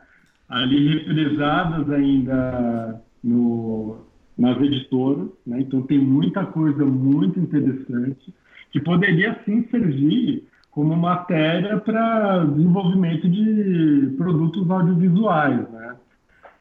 [0.48, 4.06] Ali represadas ainda no,
[4.36, 5.60] nas editoras, né?
[5.60, 8.32] Então tem muita coisa muito interessante
[8.70, 15.96] que poderia sim servir como matéria para desenvolvimento de produtos audiovisuais, né?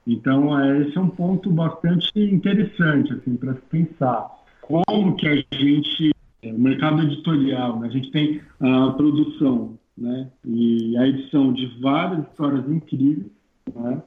[0.06, 4.30] Então esse é um ponto bastante interessante assim para se pensar
[4.62, 6.12] como que a gente,
[6.44, 7.88] o mercado editorial, né?
[7.88, 10.28] a gente tem a produção né?
[10.46, 13.32] e a edição de várias histórias incríveis
[13.76, 14.02] né?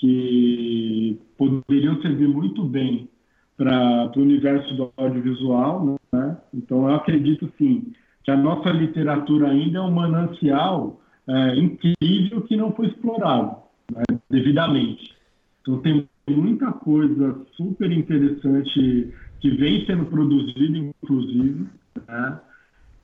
[0.00, 3.08] Que poderiam servir muito bem
[3.56, 5.98] para o universo do audiovisual.
[6.12, 6.36] Né?
[6.52, 7.92] Então, eu acredito, sim,
[8.22, 13.56] que a nossa literatura ainda é um manancial é, incrível que não foi explorado
[13.94, 14.02] né?
[14.30, 15.14] devidamente.
[15.62, 21.66] Então, tem muita coisa super interessante que vem sendo produzido, inclusive,
[22.08, 22.40] né,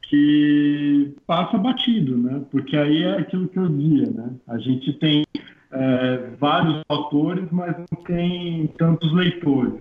[0.08, 2.44] que passa batido, né?
[2.50, 4.34] Porque aí é aquilo que eu dizia, né?
[4.46, 5.24] A gente tem
[5.72, 9.80] é, vários autores, mas não tem tantos leitores.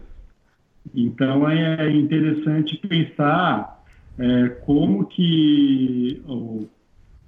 [0.96, 3.84] Então é interessante pensar
[4.18, 6.68] é, como que o,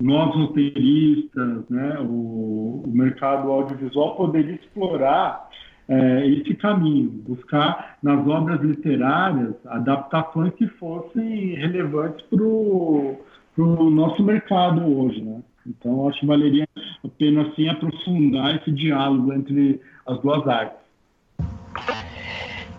[0.02, 5.50] nós roteiristas, né, o, o mercado audiovisual poderia explorar
[5.88, 14.82] é, esse caminho, buscar nas obras literárias adaptações que fossem relevantes para o nosso mercado
[14.86, 15.42] hoje, né?
[15.66, 20.78] Então, acho que valeria a pena, assim, aprofundar esse diálogo entre as duas artes.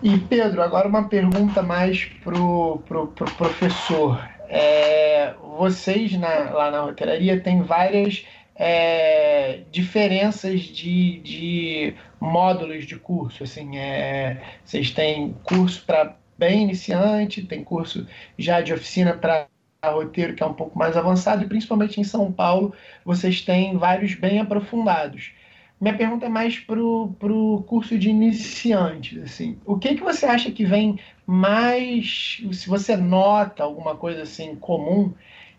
[0.03, 4.19] E, Pedro, agora uma pergunta mais para o pro, pro professor.
[4.47, 8.25] É, vocês na, lá na roteiraria têm várias
[8.55, 13.43] é, diferenças de, de módulos de curso.
[13.43, 18.05] Assim, é, vocês têm curso para bem iniciante, tem curso
[18.37, 19.47] já de oficina para
[19.89, 22.73] roteiro que é um pouco mais avançado, e principalmente em São Paulo
[23.03, 25.31] vocês têm vários bem aprofundados.
[25.79, 29.21] Minha pergunta é mais para o curso de iniciantes.
[29.21, 29.57] Assim.
[29.65, 35.13] O que, que você acha que vem mais, se você nota alguma coisa assim comum,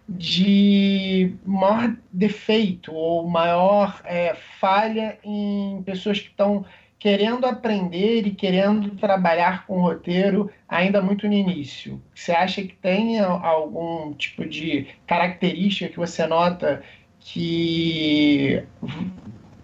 [0.09, 6.65] de maior defeito ou maior é, falha em pessoas que estão
[6.99, 12.03] querendo aprender e querendo trabalhar com roteiro ainda muito no início.
[12.15, 16.83] Você acha que tem algum tipo de característica que você nota
[17.21, 18.63] que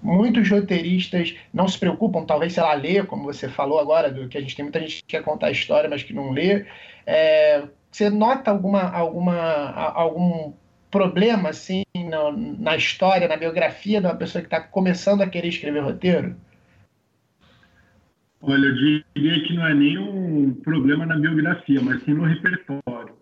[0.02, 4.36] muitos roteiristas não se preocupam, talvez, sei lá, ler, como você falou agora, do que
[4.36, 6.66] a gente tem muita gente que quer contar a história, mas que não lê.
[7.06, 10.52] É, você nota alguma, alguma, algum
[10.90, 15.48] problema assim na, na história, na biografia de uma pessoa que está começando a querer
[15.48, 16.36] escrever roteiro?
[18.42, 23.14] Olha, eu diria que não é nem um problema na biografia, mas sim no repertório.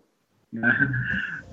[0.51, 0.91] Né?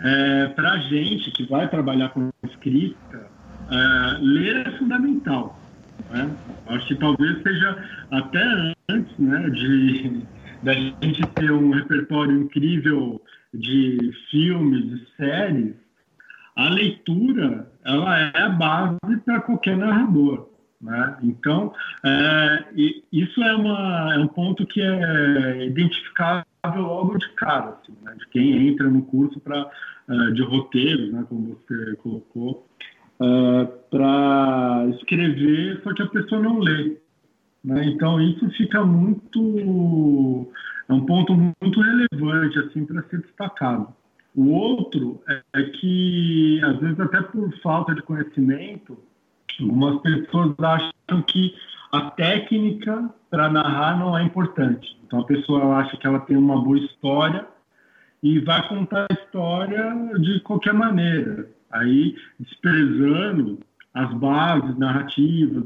[0.01, 3.31] É, Para a gente que vai trabalhar com escrita,
[3.71, 5.59] é, ler é fundamental.
[6.11, 6.31] Né?
[6.69, 10.23] Acho que talvez seja até antes né, de
[10.63, 13.23] da gente ter um repertório incrível
[13.55, 15.75] de filmes, de séries,
[16.57, 20.49] a leitura ela é a base para qualquer narrador.
[20.81, 21.19] Né?
[21.23, 21.73] Então,
[22.05, 22.65] é,
[23.13, 26.45] isso é, uma, é um ponto que é identificável
[26.77, 28.15] logo de cara, assim, né?
[28.17, 29.69] de quem entra no curso pra,
[30.09, 31.25] uh, de roteiro, né?
[31.29, 32.69] como você colocou,
[33.21, 36.97] uh, para escrever, só que a pessoa não lê.
[37.65, 37.85] Né?
[37.87, 40.49] Então, isso fica muito.
[40.89, 43.89] É um ponto muito relevante assim, para ser destacado.
[44.35, 48.97] O outro é, é que, às vezes, até por falta de conhecimento,
[49.61, 51.55] algumas pessoas acham que
[51.93, 54.97] a técnica para narrar não é importante.
[55.07, 57.47] Então a pessoa acha que ela tem uma boa história
[58.23, 61.49] e vai contar a história de qualquer maneira.
[61.71, 63.59] Aí desprezando
[63.95, 65.65] as bases narrativas,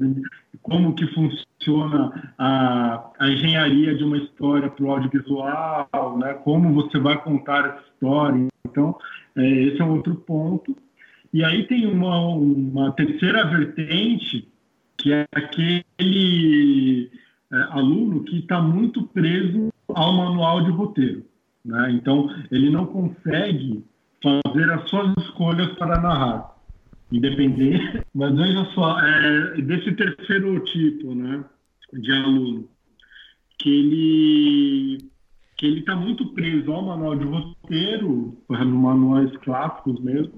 [0.62, 6.34] como que funciona a, a engenharia de uma história para o audiovisual, né?
[6.44, 8.46] como você vai contar essa história.
[8.64, 8.96] Então,
[9.36, 10.74] é, esse é outro ponto.
[11.32, 14.46] E aí tem uma, uma terceira vertente,
[14.98, 17.10] que é aquele
[17.50, 21.24] é, aluno que está muito preso ao manual de roteiro.
[21.64, 21.92] Né?
[21.92, 23.84] Então, ele não consegue
[24.22, 26.54] fazer as suas escolhas para narrar,
[27.10, 28.02] independente.
[28.14, 31.44] Mas veja só, é, desse terceiro tipo né,
[31.94, 32.68] de aluno,
[33.58, 35.12] que ele
[35.56, 40.32] que ele está muito preso ao manual de roteiro, manuais clássicos mesmo,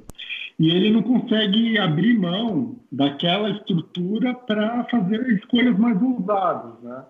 [0.59, 7.05] e ele não consegue abrir mão daquela estrutura para fazer escolhas mais ousadas, né?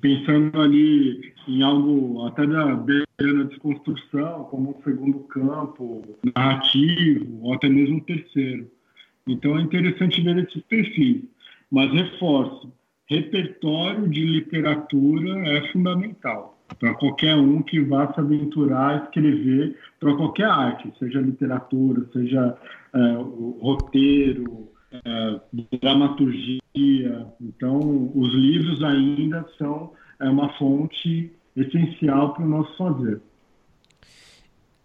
[0.00, 6.02] Pensando ali em algo até da beira desconstrução, como um segundo campo
[6.34, 8.68] narrativo, ou até mesmo um terceiro.
[9.26, 11.22] Então é interessante ver esses perfis.
[11.70, 12.72] Mas reforço,
[13.06, 20.16] repertório de literatura é fundamental para qualquer um que vá se aventurar a escrever para
[20.16, 22.56] qualquer arte, seja literatura, seja
[22.94, 22.98] é,
[23.60, 25.40] roteiro, é,
[25.80, 26.60] dramaturgia.
[27.40, 33.20] Então, os livros ainda são é, uma fonte essencial para o nosso fazer.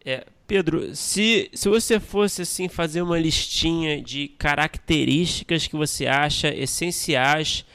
[0.03, 6.53] É, Pedro, se, se você fosse assim fazer uma listinha de características que você acha
[6.53, 7.65] essenciais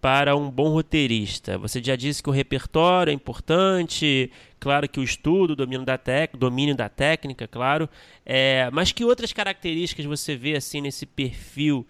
[0.00, 1.58] para um bom roteirista?
[1.58, 5.98] Você já disse que o repertório é importante, claro que o estudo, o domínio da,
[5.98, 7.88] tec, domínio da técnica, claro.
[8.24, 11.86] É, mas que outras características você vê assim nesse perfil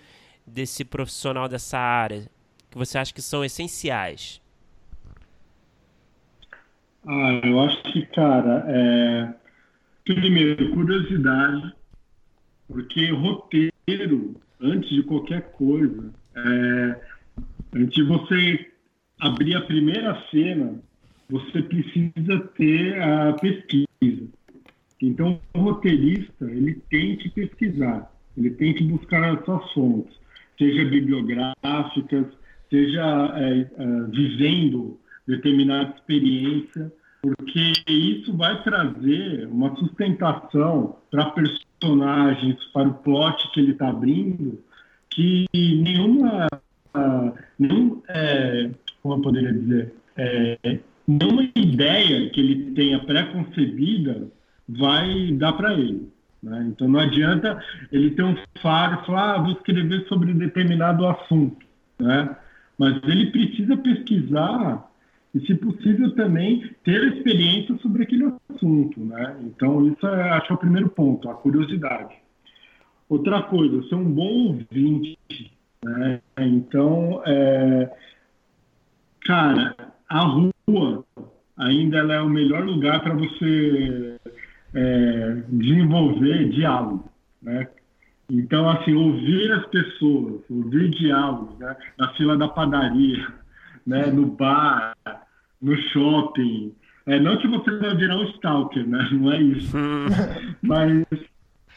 [0.46, 2.28] desse profissional dessa área
[2.70, 4.40] que você acha que são essenciais?
[7.06, 9.34] Ah, eu acho que, cara, é...
[10.04, 11.74] primeiro, curiosidade,
[12.68, 17.09] porque roteiro, antes de qualquer coisa, é
[17.74, 18.70] Antes de você
[19.20, 20.80] abrir a primeira cena,
[21.28, 24.28] você precisa ter a pesquisa.
[25.00, 30.12] Então, o roteirista, ele tem que pesquisar, ele tem que buscar as suas fontes,
[30.58, 32.26] seja bibliográficas,
[32.68, 36.92] seja é, é, vivendo determinada experiência,
[37.22, 44.58] porque isso vai trazer uma sustentação para personagens, para o plot que ele está abrindo,
[45.10, 46.48] que nenhuma
[46.94, 48.70] ah, nenhum, é,
[49.02, 54.28] como eu poderia dizer, é, nenhuma ideia que ele tenha pré-concebida
[54.68, 56.08] vai dar para ele.
[56.42, 56.68] Né?
[56.68, 57.62] Então não adianta
[57.92, 61.64] ele ter um faro e falar, ah, vou escrever sobre determinado assunto.
[61.98, 62.36] Né?
[62.78, 64.90] Mas ele precisa pesquisar
[65.34, 69.00] e, se possível, também ter experiência sobre aquele assunto.
[69.00, 69.36] Né?
[69.42, 72.14] Então, isso é, acho que é o primeiro ponto, a curiosidade.
[73.08, 75.18] Outra coisa, ser um bom ouvinte
[75.84, 76.20] né?
[76.38, 77.90] Então, é,
[79.24, 79.74] cara,
[80.08, 81.04] a rua
[81.56, 84.20] ainda é o melhor lugar para você
[84.74, 87.10] é, desenvolver diálogo.
[87.42, 87.68] Né?
[88.30, 91.76] Então, assim, ouvir as pessoas, ouvir diálogos né?
[91.98, 93.26] na fila da padaria,
[93.86, 94.06] né?
[94.06, 94.94] no bar,
[95.60, 96.74] no shopping.
[97.06, 99.08] É, não que você vai virar um stalker, né?
[99.12, 99.76] não é isso.
[100.62, 101.04] Mas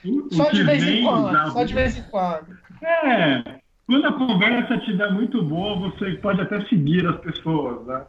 [0.05, 2.57] o, só de vez em quando, só de vez em quando.
[2.81, 8.05] É, quando a conversa estiver muito boa, você pode até seguir as pessoas, né?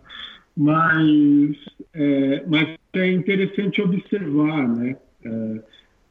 [0.57, 1.57] Mas,
[1.93, 4.97] é, mas é interessante observar, né?
[5.25, 5.63] É,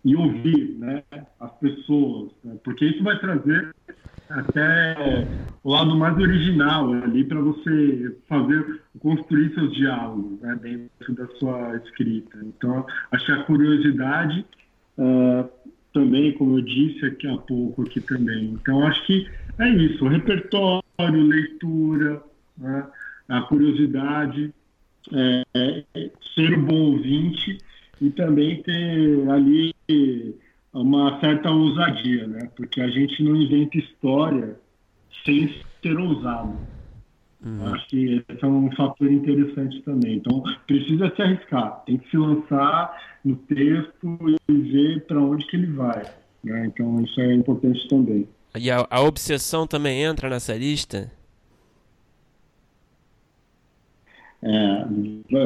[0.04, 1.04] e ouvir, né?
[1.40, 2.58] As pessoas, né?
[2.64, 3.74] porque isso vai trazer
[4.30, 5.28] até
[5.64, 11.76] o lado mais original ali para você fazer construir seus diálogos né, dentro da sua
[11.78, 12.38] escrita.
[12.44, 14.46] Então, acho que a curiosidade
[14.98, 15.48] uh,
[15.94, 18.46] também, como eu disse aqui há pouco aqui também.
[18.46, 19.30] Então, acho que
[19.60, 22.24] é isso, repertório, leitura,
[22.58, 22.88] né?
[23.30, 24.54] a curiosidade,
[25.14, 25.84] é, é,
[26.36, 27.58] ser um bom ouvinte
[28.02, 29.74] e também ter ali
[30.74, 32.50] uma certa ousadia, né?
[32.56, 34.58] Porque a gente não inventa história
[35.24, 36.58] sem ser ousado.
[37.46, 37.74] Uhum.
[37.74, 40.16] Acho que esse é um fator interessante também.
[40.16, 44.18] Então, precisa se arriscar, tem que se lançar no texto
[44.50, 46.04] e ver para onde que ele vai.
[46.44, 46.66] Né?
[46.68, 48.28] Então, isso é importante também.
[48.56, 51.12] E a, a obsessão também entra nessa lista?
[54.44, 54.86] É,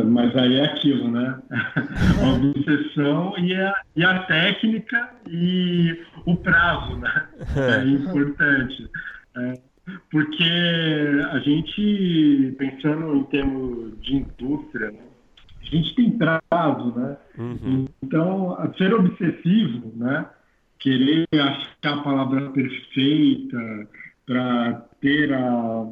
[0.05, 1.39] mas aí é aquilo, né?
[1.51, 7.27] a obsessão e a, e a técnica e o prazo, né?
[7.55, 8.89] É importante.
[9.37, 9.53] É,
[10.09, 14.99] porque a gente, pensando em termos de indústria, né?
[15.61, 17.17] a gente tem prazo, né?
[17.37, 17.85] Uhum.
[18.01, 20.25] Então, ser obsessivo, né?
[20.79, 23.87] Querer achar a palavra perfeita
[24.25, 25.87] para ter a,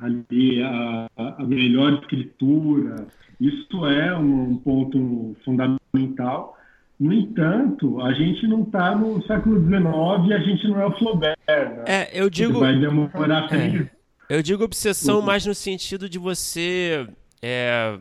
[0.00, 3.06] ali a, a, melhor escritura,
[3.40, 6.56] isso é um ponto fundamental.
[6.98, 10.98] No entanto, a gente não está no século XIX e a gente não é o
[10.98, 11.36] Flaubert.
[11.48, 11.84] Né?
[11.86, 12.60] É, eu digo.
[12.60, 13.90] Vai demorar é.
[14.28, 15.26] Eu digo obsessão uhum.
[15.26, 17.06] mais no sentido de você
[17.42, 17.98] é,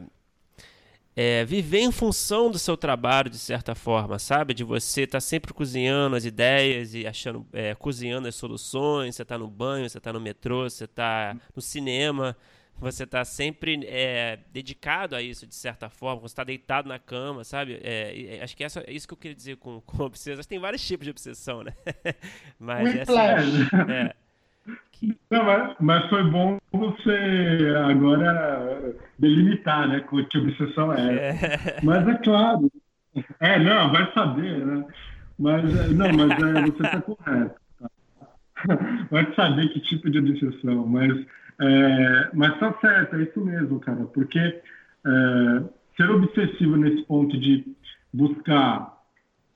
[1.16, 4.54] é, viver em função do seu trabalho, de certa forma, sabe?
[4.54, 9.16] De você estar tá sempre cozinhando as ideias e achando, é, cozinhando as soluções.
[9.16, 12.36] Você está no banho, você está no metrô, você está no cinema
[12.80, 17.44] você está sempre é, dedicado a isso, de certa forma, você está deitado na cama,
[17.44, 17.80] sabe?
[17.82, 20.44] É, acho que é isso que eu queria dizer com, com obsessão.
[20.44, 21.74] Tem vários tipos de obsessão, né?
[22.60, 23.24] mas essa,
[23.90, 24.16] é,
[24.92, 25.18] que...
[25.30, 30.00] Não, mas, mas, foi bom você agora delimitar, né?
[30.02, 31.30] Com que obsessão é.
[31.30, 31.80] é.
[31.84, 32.72] Mas é claro.
[33.40, 34.86] É, não, vai saber, né?
[35.38, 37.56] Mas, não, mas é, você está correto.
[37.80, 37.90] Tá?
[39.12, 41.12] Vai saber que tipo de obsessão, mas
[41.62, 44.62] é, mas tá certo, é isso mesmo, cara, porque é,
[45.96, 47.66] ser obsessivo nesse ponto de
[48.12, 48.98] buscar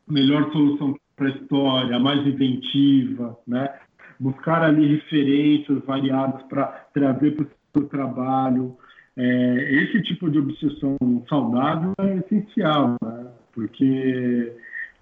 [0.08, 3.74] melhor solução para a história, mais inventiva, né?
[4.20, 8.78] Buscar ali referências variadas para trazer para o seu trabalho.
[9.16, 10.98] É, esse tipo de obsessão
[11.28, 13.28] saudável é essencial, né?
[13.54, 14.54] porque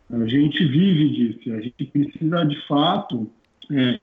[0.09, 3.29] a gente vive disso, a gente precisa de fato
[3.71, 3.99] é,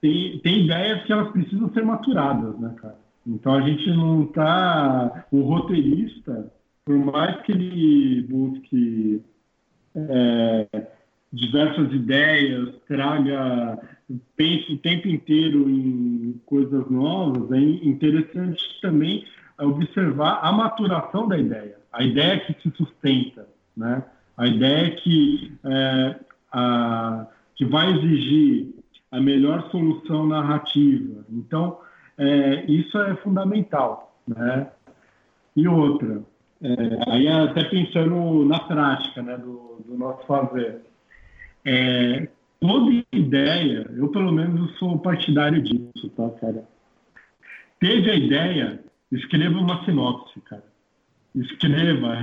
[0.00, 2.98] tem, tem ideias que elas precisam ser maturadas, né, cara?
[3.26, 5.26] Então a gente não está.
[5.32, 6.52] O roteirista,
[6.84, 9.22] por mais que ele busque
[9.96, 10.66] é,
[11.36, 13.78] diversas ideias, traga,
[14.36, 19.24] pense o tempo inteiro em coisas novas, é interessante também
[19.58, 24.02] observar a maturação da ideia, a ideia que se sustenta, né?
[24.36, 26.16] a ideia que, é,
[26.52, 28.74] a, que vai exigir
[29.10, 31.24] a melhor solução narrativa.
[31.30, 31.78] Então,
[32.18, 34.14] é, isso é fundamental.
[34.26, 34.66] Né?
[35.54, 36.22] E outra,
[36.62, 36.74] é,
[37.10, 40.82] aí até pensando na prática né, do, do nosso fazer,
[41.66, 42.28] é,
[42.60, 46.64] toda ideia, eu pelo menos sou partidário disso, tá, cara?
[47.80, 50.64] Teve a ideia, escreva uma sinopse, cara.
[51.34, 52.16] Escreva,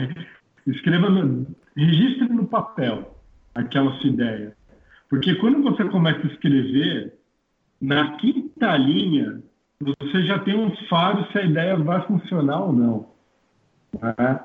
[0.66, 3.16] escreva, no, registre no papel
[3.54, 4.56] aquela sua ideia.
[5.10, 7.14] Porque quando você começa a escrever,
[7.82, 9.44] na quinta linha,
[9.80, 13.10] você já tem um faro se a ideia vai funcionar ou não.
[14.02, 14.40] Né?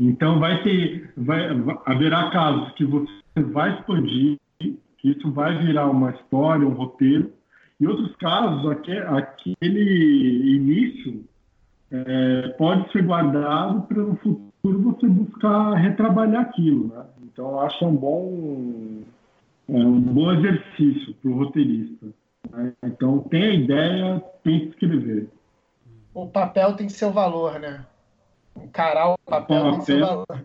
[0.00, 1.48] Então, vai ter, vai,
[1.84, 4.78] haverá casos que você vai expandir, que
[5.10, 7.32] isso vai virar uma história, um roteiro,
[7.80, 11.24] e outros casos, aquele início
[11.90, 16.88] é, pode ser guardado para no futuro você buscar retrabalhar aquilo.
[16.88, 17.04] Né?
[17.24, 19.02] Então, acho um bom
[19.68, 22.06] é um bom exercício para o roteirista.
[22.50, 22.72] Né?
[22.84, 25.28] Então, tem a ideia, tem que escrever.
[26.14, 27.86] O papel tem seu valor, né?
[28.56, 30.44] Encarar o papel, o papel tem seu valor.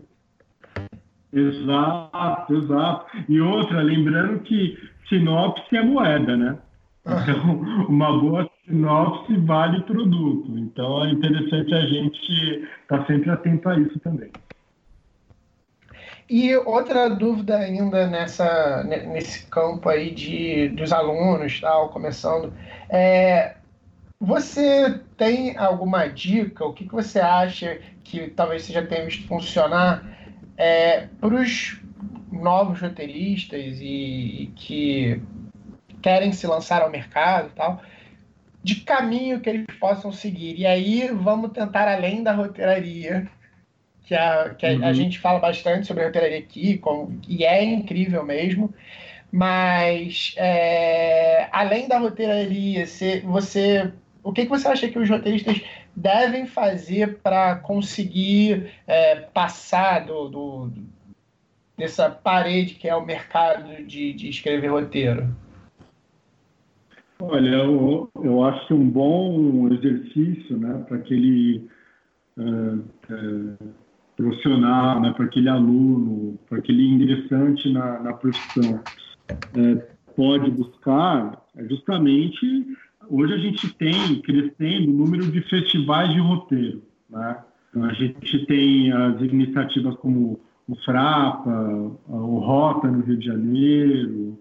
[1.32, 3.06] Exato, exato.
[3.28, 4.78] E outra, lembrando que
[5.08, 6.58] sinopse é moeda, né?
[7.06, 7.52] Então,
[7.88, 10.58] uma boa sinopse vale produto.
[10.58, 14.30] Então, é interessante a gente estar tá sempre atento a isso também.
[16.28, 22.52] E outra dúvida ainda nessa, nesse campo aí de, dos alunos, tal, começando,
[22.90, 23.56] é,
[24.20, 26.66] você tem alguma dica?
[26.66, 30.17] O que, que você acha que talvez você já tenha visto funcionar
[30.58, 31.80] é, para os
[32.30, 35.22] novos roteiristas e, e, que
[36.02, 37.80] querem se lançar ao mercado tal,
[38.62, 40.58] de caminho que eles possam seguir?
[40.58, 43.28] E aí vamos tentar além da roteiraria
[44.04, 44.84] que, a, que a, uhum.
[44.84, 46.80] a gente fala bastante sobre a roteiraria aqui,
[47.28, 48.74] e é incrível mesmo.
[49.30, 55.60] Mas, é, além da roteiraria, você, você, o que, que você acha que os roteiristas
[55.98, 60.72] devem fazer para conseguir é, passar do, do,
[61.76, 65.28] dessa parede que é o mercado de, de escrever roteiro?
[67.20, 71.68] Olha, eu, eu acho que um bom exercício né, para aquele
[72.36, 73.74] uh, uh,
[74.16, 78.80] profissional, né, para aquele aluno, para aquele ingressante na, na profissão
[79.32, 79.82] uh,
[80.14, 82.66] pode buscar é justamente
[83.10, 86.82] hoje a gente tem crescendo o número de festivais de roteiro.
[87.08, 87.38] Né?
[87.70, 91.50] Então, a gente tem as iniciativas como o Frapa,
[92.08, 94.38] o Rota no Rio de Janeiro,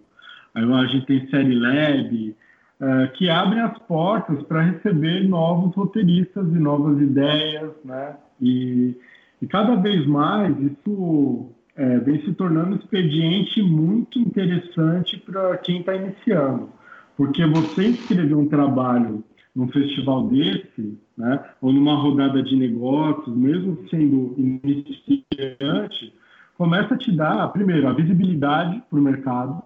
[0.53, 2.35] a gente tem Série Lab,
[2.81, 8.15] uh, que abrem as portas para receber novos roteiristas e novas ideias, né?
[8.41, 8.95] E,
[9.41, 15.79] e cada vez mais isso é, vem se tornando um expediente muito interessante para quem
[15.79, 16.69] está iniciando.
[17.17, 19.23] Porque você escrever um trabalho
[19.55, 26.13] num festival desse, né, ou numa rodada de negócios, mesmo sendo iniciante,
[26.55, 29.63] começa a te dar, primeiro, a visibilidade para o mercado,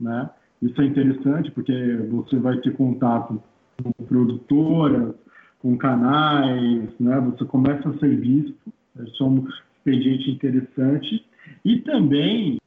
[0.00, 0.30] né?
[0.62, 1.72] Isso é interessante porque
[2.10, 3.42] você vai ter contato
[3.82, 5.14] com produtoras,
[5.60, 7.20] com canais, né?
[7.20, 8.72] Você começa a ser visto,
[9.06, 11.24] isso é um expediente interessante.
[11.64, 12.58] E também,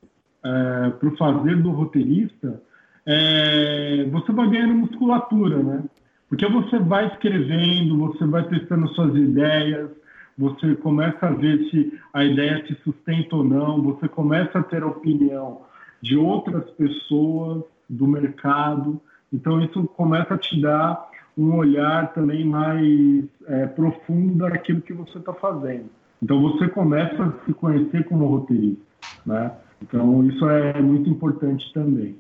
[0.43, 2.61] é, para o fazer do roteirista,
[3.09, 5.84] é, você vai ganhando musculatura, né?
[6.27, 9.89] Porque você vai escrevendo, você vai testando suas ideias,
[10.38, 14.84] você começa a ver se a ideia se sustenta ou não, você começa a ter
[14.84, 15.61] opinião
[16.01, 19.01] de outras pessoas do mercado.
[19.31, 25.17] Então, isso começa a te dar um olhar também mais é, profundo daquilo que você
[25.17, 25.85] está fazendo.
[26.21, 28.84] Então, você começa a se conhecer como roteirista,
[29.25, 29.53] né?
[29.81, 32.17] Então, isso é muito importante também.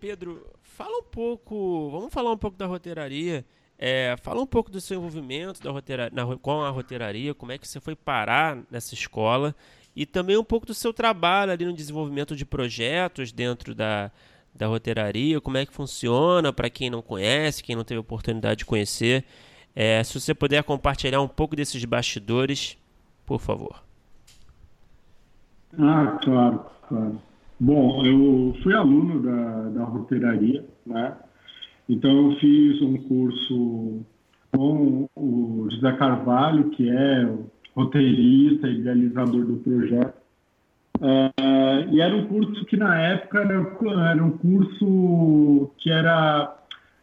[0.00, 3.44] Pedro, fala um pouco, vamos falar um pouco da roteiraria.
[3.78, 7.58] É, fala um pouco do seu envolvimento da roteira, na, com a roteiraria, como é
[7.58, 9.54] que você foi parar nessa escola
[9.94, 14.10] e também um pouco do seu trabalho ali no desenvolvimento de projetos dentro da,
[14.54, 18.64] da roteiraria, como é que funciona para quem não conhece, quem não teve oportunidade de
[18.66, 19.24] conhecer.
[19.74, 22.78] É, se você puder compartilhar um pouco desses bastidores,
[23.26, 23.82] por favor.
[25.78, 27.22] Ah, claro, claro.
[27.58, 31.16] Bom, eu fui aluno da, da roteiraria, né?
[31.88, 34.04] Então eu fiz um curso
[34.52, 37.26] com o José Carvalho, que é
[37.74, 40.14] roteirista, idealizador do projeto.
[41.00, 43.54] É, e era um curso que na época era,
[44.10, 46.56] era um curso que era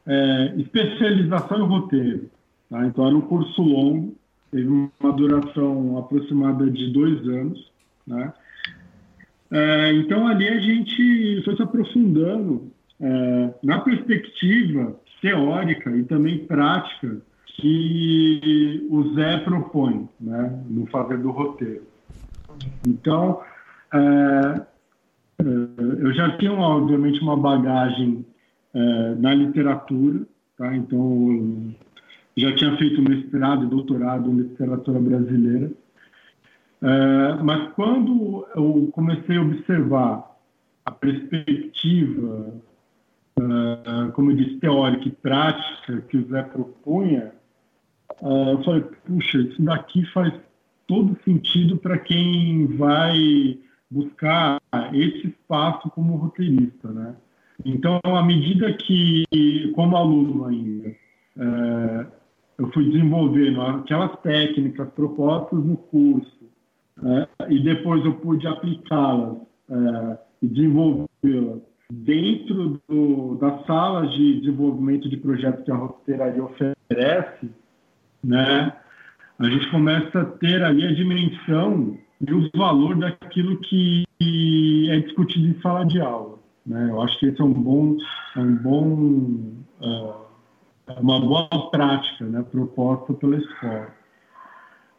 [0.06, 2.30] é, especialização em roteiro.
[2.70, 2.86] Tá?
[2.86, 4.16] Então era um curso longo,
[4.52, 7.72] teve uma duração aproximada de dois anos.
[8.06, 8.34] Né?
[9.54, 17.22] É, então, ali a gente foi se aprofundando é, na perspectiva teórica e também prática
[17.46, 21.84] que o Zé propõe né, no fazer do roteiro.
[22.88, 23.42] Então,
[23.94, 24.62] é,
[25.40, 25.44] é
[26.00, 28.26] eu já tinha, obviamente, uma bagagem
[28.74, 30.22] é, na literatura,
[30.58, 30.76] tá?
[30.76, 31.76] então
[32.36, 35.72] já tinha feito mestrado e doutorado em literatura brasileira.
[36.84, 40.36] É, mas quando eu comecei a observar
[40.86, 42.54] a perspectiva,
[43.40, 47.32] uh, como eu disse, teórica e prática que o Zé propunha,
[48.22, 50.34] uh, eu falei, puxa, isso daqui faz
[50.86, 53.58] todo sentido para quem vai
[53.90, 54.62] buscar
[54.92, 57.16] esse espaço como roteirista, né?
[57.64, 59.24] Então, à medida que,
[59.74, 60.94] como aluno ainda,
[62.58, 66.43] eu fui desenvolvendo aquelas técnicas propostas no curso,
[67.06, 69.38] é, e depois eu pude aplicá-las
[69.70, 71.62] é, e desenvolvê-las
[71.92, 77.52] dentro do, das salas de desenvolvimento de projetos que a roteiraria oferece,
[78.24, 78.74] né,
[79.40, 84.06] a gente começa a ter ali a dimensão e o valor daquilo que
[84.90, 86.40] é discutido em sala de aula.
[86.66, 86.88] Né?
[86.90, 87.98] Eu acho que esse é um bom,
[88.36, 88.84] é um bom,
[89.82, 93.88] uh, uma boa prática né, proposta pela escola.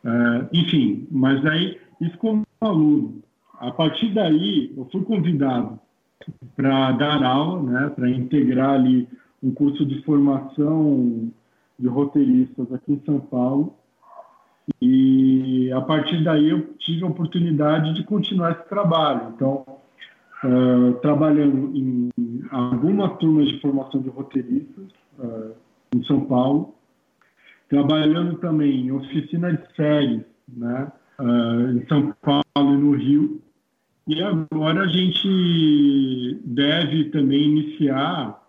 [0.05, 3.23] Uh, enfim, mas aí isso como aluno.
[3.59, 5.79] A partir daí, eu fui convidado
[6.57, 9.09] para dar aula, né, para integrar ali
[9.43, 11.31] um curso de formação
[11.79, 13.75] de roteiristas aqui em São Paulo.
[14.81, 19.35] E a partir daí eu tive a oportunidade de continuar esse trabalho.
[19.35, 19.65] Então,
[20.43, 22.11] uh, trabalhando em
[22.51, 24.87] algumas turmas de formação de roteiristas
[25.19, 25.53] uh,
[25.95, 26.75] em São Paulo,
[27.69, 30.91] trabalhando também em oficina de séries, né?
[31.19, 33.41] Uh, em São Paulo e no Rio.
[34.07, 38.43] E agora a gente deve também iniciar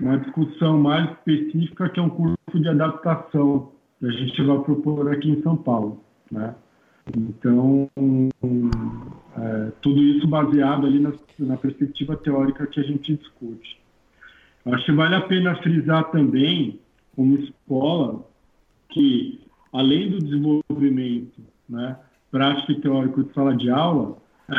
[0.00, 5.10] uma discussão mais específica, que é um curso de adaptação que a gente vai propor
[5.12, 6.02] aqui em São Paulo.
[6.30, 6.54] Né?
[7.16, 7.88] Então,
[9.38, 13.78] é, tudo isso baseado ali na, na, perspectiva teórica que a gente discute.
[14.66, 16.80] Acho que vale a pena frisar também,
[17.14, 18.26] como escola,
[18.88, 19.40] que
[19.72, 21.96] além do desenvolvimento né,
[22.30, 24.16] prático e teórico de sala de aula,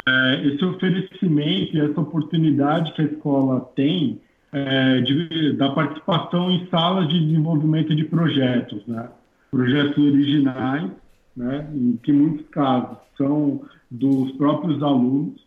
[0.07, 4.19] é, esse oferecimento e essa oportunidade que a escola tem
[4.51, 9.09] é, de, da participação em salas de desenvolvimento de projetos, né?
[9.49, 10.91] projetos originais,
[11.35, 11.67] né?
[11.73, 15.45] em que muitos casos são dos próprios alunos,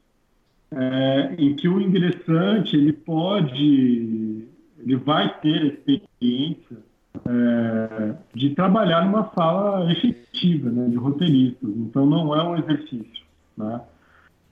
[0.73, 4.47] é, em que o ingressante ele pode,
[4.78, 6.78] ele vai ter experiência
[7.31, 11.70] é, de trabalhar numa sala efetiva, né, de roteiristas.
[11.70, 13.24] Então não é um exercício,
[13.57, 13.81] né?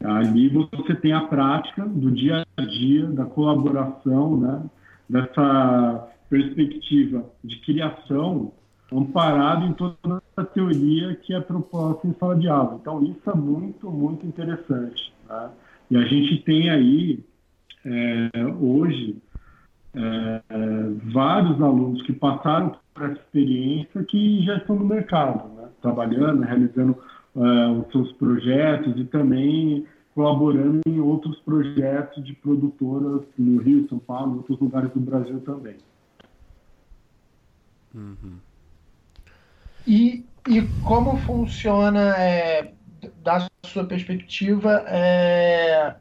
[0.05, 4.63] Ali você tem a prática do dia a dia, da colaboração, né?
[5.09, 8.53] dessa perspectiva de criação
[8.93, 12.79] amparado em toda a teoria que é proposta em sala de aula.
[12.81, 15.13] Então, isso é muito, muito interessante.
[15.29, 15.51] Né?
[15.91, 17.25] E a gente tem aí,
[17.85, 18.31] é,
[18.61, 19.17] hoje,
[19.94, 20.43] é,
[21.12, 25.69] vários alunos que passaram por essa experiência que já estão no mercado, né?
[25.81, 26.97] trabalhando, realizando
[27.35, 34.01] uh, os seus projetos e também colaborando em outros projetos de produtoras no Rio, São
[34.01, 35.77] Paulo, em outros lugares do Brasil também.
[37.94, 38.39] Uhum.
[39.86, 42.73] E, e como funciona, é,
[43.23, 45.97] da sua perspectiva, é, é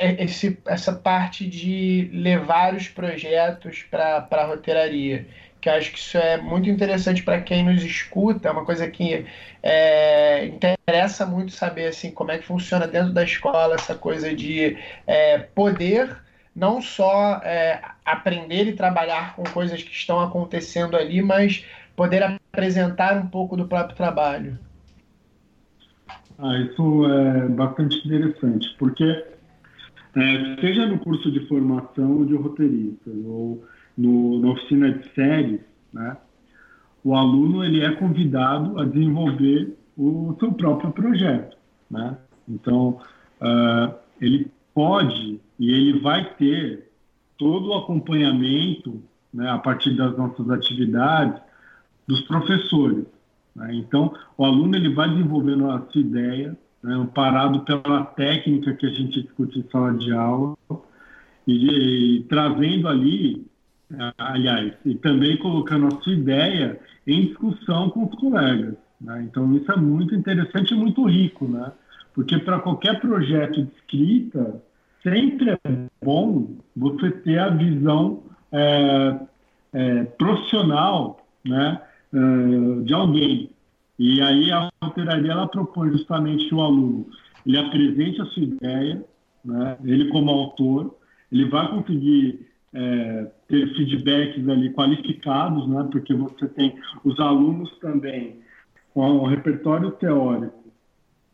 [0.00, 5.26] esse, essa parte de levar os projetos para a roteiraria?
[5.60, 9.26] que acho que isso é muito interessante para quem nos escuta, é uma coisa que
[9.62, 14.76] é, interessa muito saber assim como é que funciona dentro da escola essa coisa de
[15.06, 16.16] é, poder
[16.54, 21.64] não só é, aprender e trabalhar com coisas que estão acontecendo ali, mas
[21.94, 24.58] poder apresentar um pouco do próprio trabalho.
[26.38, 29.24] Ah, isso é bastante interessante, porque
[30.16, 33.64] é, seja no curso de formação de roteirista ou
[33.96, 35.60] no, na oficina de séries,
[35.92, 36.16] né,
[37.02, 41.56] o aluno ele é convidado a desenvolver o seu próprio projeto.
[41.90, 42.16] Né?
[42.48, 43.00] Então,
[43.40, 46.90] uh, ele pode e ele vai ter
[47.38, 51.40] todo o acompanhamento né, a partir das nossas atividades
[52.06, 53.06] dos professores.
[53.54, 53.74] Né?
[53.74, 57.08] Então, o aluno ele vai desenvolvendo a sua ideia, né,
[57.66, 60.56] pela técnica que a gente discute em sala de aula,
[61.46, 63.50] e, e trazendo ali
[64.16, 68.74] aliás, e também colocando a sua ideia em discussão com os colegas.
[69.00, 69.22] Né?
[69.28, 71.72] Então, isso é muito interessante e muito rico, né?
[72.14, 74.62] porque para qualquer projeto de escrita,
[75.02, 75.58] sempre é
[76.02, 79.18] bom você ter a visão é,
[79.72, 81.80] é, profissional né,
[82.84, 83.50] de alguém.
[84.00, 87.06] E aí a roteiraria ela propõe justamente o aluno
[87.46, 89.04] ele apresente a sua ideia,
[89.44, 90.94] né, ele como autor,
[91.30, 95.88] ele vai conseguir é, ter feedbacks ali qualificados, né?
[95.90, 96.74] Porque você tem
[97.04, 98.38] os alunos também
[98.92, 100.64] com o repertório teórico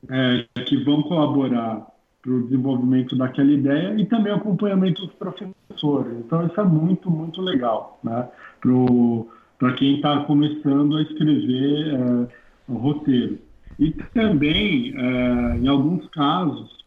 [0.08, 1.86] é, que vão colaborar
[2.22, 6.18] para o desenvolvimento daquela ideia e também acompanhamento dos professores.
[6.18, 8.28] Então isso é muito muito legal, né?
[9.58, 13.38] Para quem está começando a escrever é, o roteiro.
[13.78, 16.84] E também, é, em alguns casos,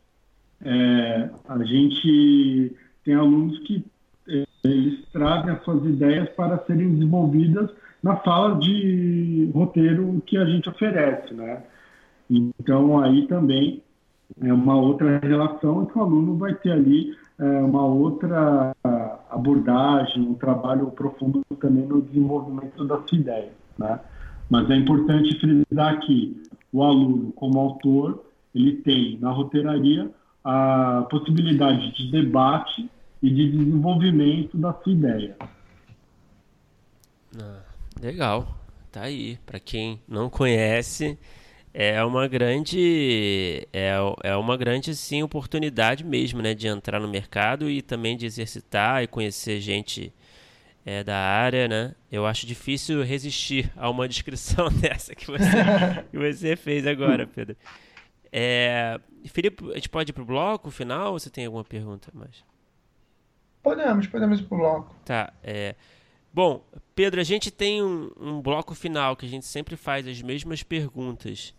[0.64, 3.86] é, a gente tem alunos que
[4.64, 7.70] eles trazem as suas ideias para serem desenvolvidas
[8.04, 11.64] na sala de roteiro que a gente oferece, né?
[12.30, 13.82] Então aí também
[14.42, 18.76] é uma outra relação que o aluno vai ter ali é, uma outra
[19.30, 24.00] abordagem, um trabalho profundo também no desenvolvimento da sua ideia, né?
[24.50, 30.10] Mas é importante frisar que o aluno, como autor, ele tem na roteiraria
[30.44, 32.90] a possibilidade de debate
[33.22, 35.36] e de desenvolvimento da sua ideia.
[37.40, 37.62] Ah,
[38.02, 38.58] legal,
[38.92, 39.38] tá aí.
[39.46, 41.18] Para quem não conhece,
[41.74, 47.70] é uma grande é, é uma grande sim oportunidade mesmo, né, de entrar no mercado
[47.70, 50.12] e também de exercitar e conhecer gente
[50.90, 51.94] é, da área, né?
[52.12, 55.46] Eu acho difícil resistir a uma descrição dessa que você,
[56.10, 57.56] que você fez agora, Pedro.
[58.32, 62.44] É, Felipe, a gente pode ir pro bloco final ou você tem alguma pergunta mais?
[63.62, 64.96] Podemos, podemos ir pro bloco.
[65.06, 65.32] Tá.
[65.44, 65.76] É...
[66.34, 70.20] Bom, Pedro, a gente tem um, um, bloco final que a gente sempre faz as
[70.24, 71.54] mesmas perguntas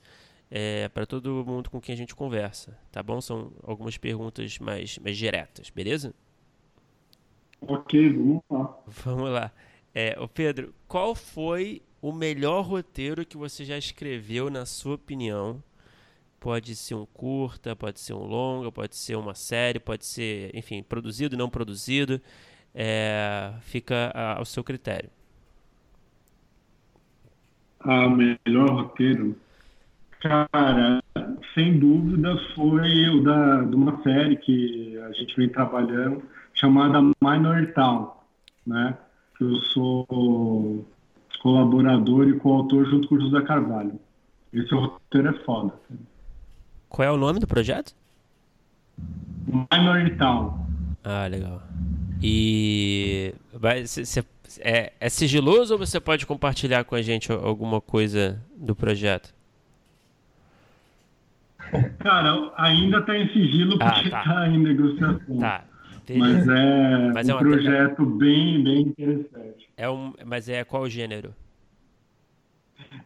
[0.51, 3.21] é, para todo mundo com quem a gente conversa, tá bom?
[3.21, 6.13] São algumas perguntas mais, mais diretas, beleza?
[7.61, 8.79] Ok, vamos lá.
[8.87, 9.53] Vamos lá.
[9.95, 15.63] É, ô Pedro, qual foi o melhor roteiro que você já escreveu, na sua opinião?
[16.41, 20.83] Pode ser um curta, pode ser um longa, pode ser uma série, pode ser, enfim,
[20.83, 22.21] produzido, não produzido.
[22.75, 25.11] é, fica ao seu critério.
[27.81, 29.37] Ah, o melhor roteiro?
[30.21, 31.03] Cara,
[31.55, 36.23] sem dúvida foi o da, de uma série que a gente vem trabalhando,
[36.61, 38.13] chamada Minor Town,
[38.67, 38.97] né?
[39.41, 40.87] Eu sou
[41.43, 43.99] colaborador e coautor junto com o José Carvalho.
[44.53, 45.73] Esse roteiro é foda.
[46.89, 47.95] Qual é o nome do projeto?
[49.47, 50.67] Minor Town.
[51.03, 51.63] Ah, legal.
[52.23, 54.23] E vai, cê, cê,
[54.59, 59.33] é, é sigiloso ou você pode compartilhar com a gente alguma coisa do projeto?
[62.01, 64.49] Cara, ainda está em sigilo ah, porque está ah, tá.
[64.49, 65.39] em negociação.
[65.39, 65.65] Tá.
[66.17, 69.69] Mas é mas um é projeto bem, bem interessante.
[69.77, 71.35] É um, mas é qual gênero?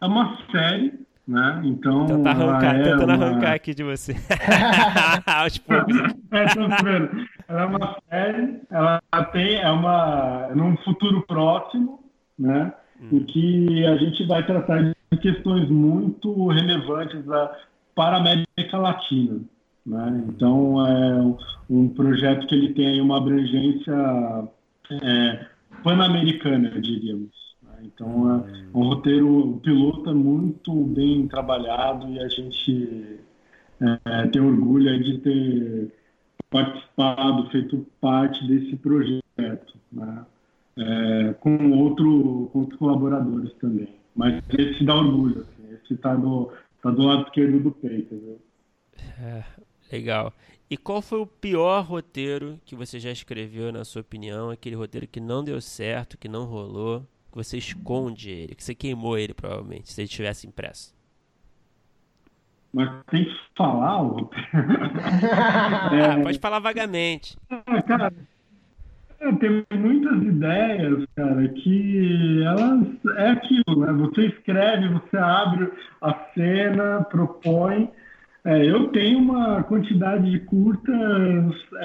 [0.00, 0.92] É uma série,
[1.26, 1.62] né?
[1.64, 2.06] Então.
[2.06, 3.26] Tenta arrancar, é tentando uma...
[3.26, 4.14] arrancar aqui de você.
[5.26, 5.96] Aos poucos.
[5.96, 9.00] é, ela é uma série, ela
[9.32, 10.48] tem, é uma.
[10.54, 12.04] num futuro próximo,
[12.38, 12.72] né?
[13.00, 13.08] Hum.
[13.12, 17.56] Em que a gente vai tratar de questões muito relevantes da,
[17.94, 19.40] para a América Latina.
[19.86, 20.24] Né?
[20.28, 21.36] Então, é
[21.68, 24.48] um projeto que ele tem uma abrangência
[25.02, 25.46] é,
[25.82, 27.32] pan-americana, diríamos.
[27.62, 27.72] Né?
[27.82, 33.20] Então, é um roteiro, piloto muito bem trabalhado e a gente
[33.80, 35.92] é, tem orgulho de ter
[36.50, 40.24] participado, feito parte desse projeto, né?
[40.78, 43.88] é, com, outro, com outros colaboradores também.
[44.14, 46.52] Mas esse dá orgulho, assim, esse está do,
[46.82, 48.14] tá do lado esquerdo do peito.
[48.14, 48.38] Viu?
[49.20, 49.44] É,
[49.94, 50.32] legal.
[50.68, 54.50] E qual foi o pior roteiro que você já escreveu, na sua opinião?
[54.50, 57.00] Aquele roteiro que não deu certo, que não rolou,
[57.30, 60.94] que você esconde ele, que você queimou ele, provavelmente, se ele tivesse impresso.
[62.72, 64.00] Mas tem que falar,
[65.92, 66.22] é...
[66.24, 67.36] Pode falar vagamente.
[67.48, 68.12] Ah, cara,
[69.38, 73.92] tem muitas ideias, cara, que elas é aquilo, né?
[73.92, 77.90] Você escreve, você abre a cena, propõe.
[78.44, 80.94] É, eu tenho uma quantidade de curtas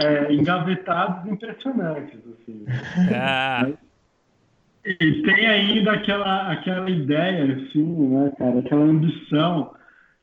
[0.04, 2.66] é, engavetadas impressionantes, assim.
[3.16, 3.68] Ah.
[4.86, 9.72] E tem ainda aquela, aquela ideia, assim, né, cara, aquela ambição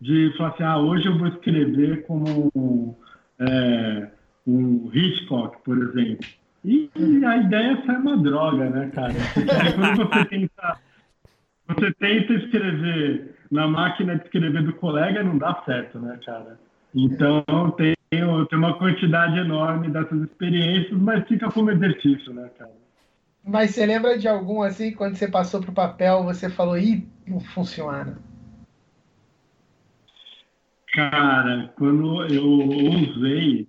[0.01, 2.97] de falar assim, ah, hoje eu vou escrever como
[3.39, 4.09] é,
[4.47, 6.27] um Hitchcock, por exemplo.
[6.65, 6.91] E
[7.25, 9.15] a ideia sai uma droga, né, cara?
[9.35, 10.79] Porque quando você tenta,
[11.69, 16.59] você tenta escrever na máquina de escrever do colega, não dá certo, né, cara?
[16.95, 17.45] Então
[17.77, 18.25] tem, tem
[18.59, 22.73] uma quantidade enorme dessas experiências, mas fica como exercício, né, cara?
[23.45, 27.07] Mas você lembra de algum assim, quando você passou para o papel, você falou, ih,
[27.27, 28.19] não funciona?
[30.93, 33.69] Cara, quando eu usei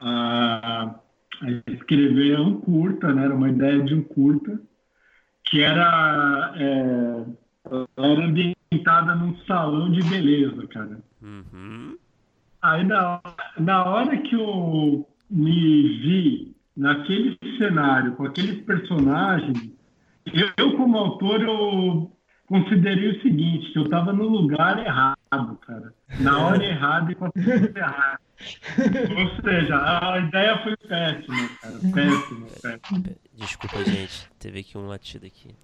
[0.00, 0.96] a,
[1.42, 3.26] a escrever um curta, né?
[3.26, 4.60] Era uma ideia de um curta,
[5.44, 7.24] que era, é,
[7.96, 8.32] era
[8.72, 10.98] ambientada num salão de beleza, cara.
[11.20, 11.96] Uhum.
[12.60, 13.20] Aí na,
[13.58, 19.70] na hora que eu me vi naquele cenário, com aqueles personagens,
[20.32, 22.10] eu, eu como autor, eu
[22.46, 25.92] considerei o seguinte, que eu estava no lugar errado, cara.
[26.20, 28.20] Na hora errada e com a pessoa errada.
[29.18, 31.78] Ou seja, a ideia foi péssima, cara.
[31.94, 33.04] Péssima, péssima.
[33.34, 34.28] Desculpa, gente.
[34.38, 35.54] Teve aqui um latido aqui.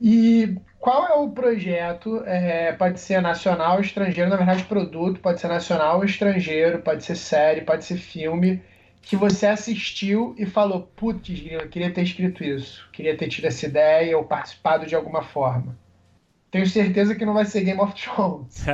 [0.00, 2.22] E qual é o projeto?
[2.24, 7.04] É, pode ser nacional ou estrangeiro, na verdade, produto, pode ser nacional ou estrangeiro, pode
[7.04, 8.62] ser série, pode ser filme
[9.02, 13.64] que você assistiu e falou, putz, eu queria ter escrito isso, queria ter tido essa
[13.64, 15.74] ideia ou participado de alguma forma.
[16.50, 18.64] Tenho certeza que não vai ser Game of Thrones.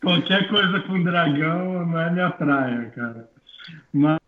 [0.00, 3.28] Qualquer coisa com dragão não é minha praia, cara.
[3.92, 4.18] Mas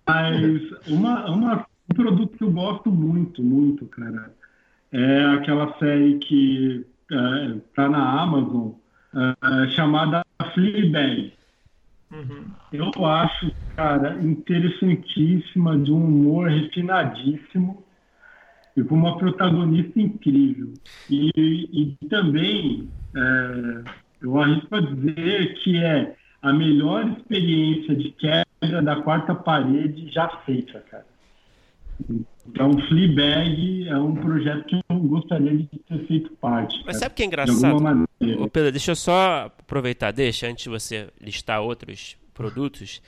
[0.87, 4.33] uma, uma, um produto que eu gosto muito, muito, cara,
[4.93, 8.73] é aquela série que é, tá na Amazon,
[9.15, 10.25] é, chamada
[10.55, 11.33] Fleabag.
[12.11, 12.45] Uhum.
[12.73, 17.85] Eu acho, cara, interessantíssima, de um humor refinadíssimo
[18.77, 20.75] e com uma protagonista incrível.
[21.11, 23.85] E, e também, é,
[24.23, 30.29] eu arrisco a dizer que é a melhor experiência de quebra da quarta parede já
[30.45, 31.14] feita, cara.
[32.47, 36.83] Então, Fleabag é um projeto que eu gostaria de ter feito parte.
[36.85, 37.77] Mas sabe o que é engraçado?
[38.39, 43.01] Ô, Pedro, deixa eu só aproveitar, deixa, antes de você listar outros produtos.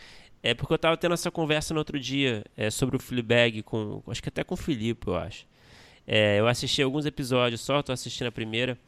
[0.43, 4.03] É porque eu estava tendo essa conversa no outro dia é, sobre o Fleabag, com,
[4.07, 5.45] acho que até com o Filipe, eu acho.
[6.07, 8.79] É, eu assisti alguns episódios só, estou assistindo a primeira.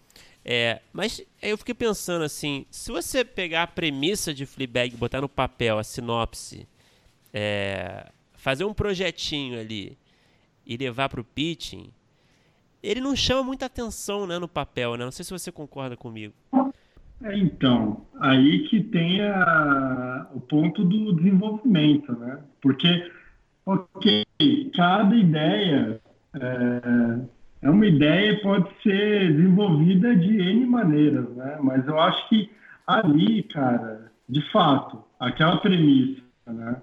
[0.45, 5.29] É, mas eu fiquei pensando assim, se você pegar a premissa de Fleabag, botar no
[5.29, 6.67] papel a sinopse,
[7.35, 8.07] é,
[8.39, 9.99] fazer um projetinho ali
[10.65, 11.91] e levar para o pitching,
[12.83, 15.05] ele não chama muita atenção né, no papel, né?
[15.05, 16.33] Não sei se você concorda comigo.
[17.25, 22.39] É, então, aí que tem a, o ponto do desenvolvimento, né?
[22.63, 23.11] Porque,
[23.67, 24.25] ok,
[24.75, 26.01] cada ideia
[26.35, 27.19] é,
[27.63, 31.59] é uma ideia pode ser desenvolvida de N maneiras, né?
[31.61, 32.49] Mas eu acho que
[32.87, 36.81] ali, cara, de fato, aquela premissa, né?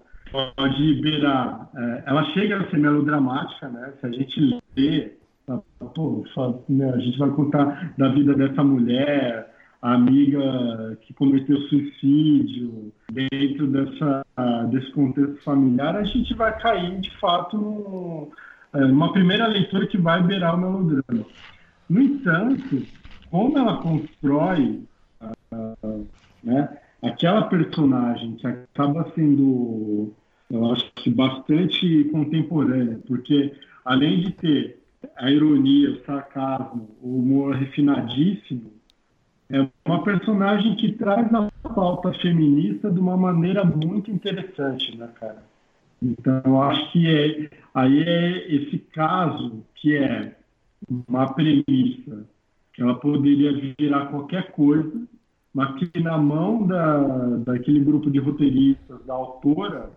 [0.56, 3.94] Pode beirar, é, ela chega a ser melodramática, né?
[4.00, 5.14] Se a gente lê,
[5.94, 6.26] pô,
[6.68, 9.50] né, a gente vai contar da vida dessa mulher,
[9.82, 14.26] a amiga que cometeu suicídio, dentro dessa,
[14.70, 18.30] desse contexto familiar, a gente vai cair, de fato,
[18.74, 21.26] é, uma primeira leitura que vai beirar o melodrama.
[21.90, 22.84] No entanto,
[23.30, 24.84] como ela constrói
[25.22, 26.08] uh,
[26.44, 30.14] né, aquela personagem que acaba sendo,
[30.50, 33.54] eu acho que bastante contemporânea, porque
[33.84, 34.80] além de ter
[35.16, 38.74] a ironia, o sarcasmo, o humor refinadíssimo,
[39.50, 45.44] é uma personagem que traz a pauta feminista de uma maneira muito interessante, né, cara?
[46.02, 50.36] Então, acho que é, aí é esse caso que é
[51.08, 52.26] uma premissa,
[52.74, 55.08] que ela poderia virar qualquer coisa,
[55.54, 56.98] mas que na mão da,
[57.38, 59.90] daquele grupo de roteiristas, da autora,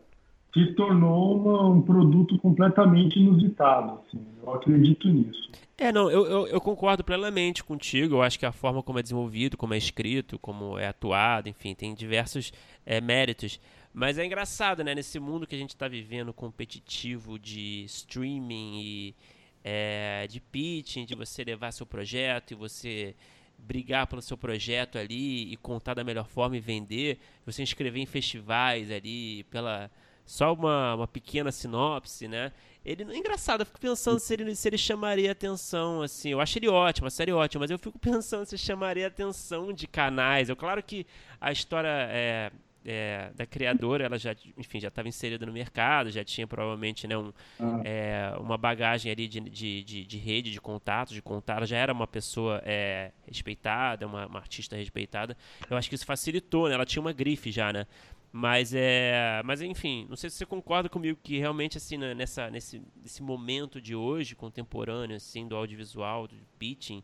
[0.53, 4.01] se tornou uma, um produto completamente inusitado.
[4.01, 4.25] Assim.
[4.43, 5.51] Eu acredito nisso.
[5.77, 8.17] É, não, eu, eu, eu, concordo plenamente contigo.
[8.17, 11.75] Eu acho que a forma como é desenvolvido, como é escrito, como é atuado, enfim,
[11.75, 12.53] tem diversos
[12.85, 13.61] é, méritos.
[13.93, 14.95] Mas é engraçado, né?
[14.95, 19.15] Nesse mundo que a gente está vivendo competitivo de streaming e
[19.63, 23.15] é, de pitching, de você levar seu projeto e você
[23.59, 28.07] brigar pelo seu projeto ali e contar da melhor forma e vender, você inscrever em
[28.07, 29.91] festivais ali pela
[30.29, 32.53] só uma, uma pequena sinopse, né?
[32.85, 36.29] Ele é engraçado, eu fico pensando se ele, se ele chamaria atenção, assim.
[36.31, 39.87] Eu acho ele ótimo, a série ótima, mas eu fico pensando se chamaria atenção de
[39.87, 40.51] canais.
[40.51, 41.07] Eu claro que
[41.41, 42.53] a história é,
[42.85, 47.17] é, da criadora, ela já, enfim, já estava inserida no mercado, já tinha provavelmente né,
[47.17, 47.81] um, ah.
[47.85, 51.79] é, uma bagagem ali de, de, de, de, rede, de contatos, de contar, ela já
[51.79, 55.35] era uma pessoa é, respeitada, uma, uma, artista respeitada.
[55.71, 56.75] Eu acho que isso facilitou, né?
[56.75, 57.87] Ela tinha uma grife já, né?
[58.31, 62.51] Mas é, mas enfim, não sei se você concorda comigo que realmente assim né, nessa
[62.51, 67.03] nesse, nesse momento de hoje contemporâneo assim do audiovisual, do pitching,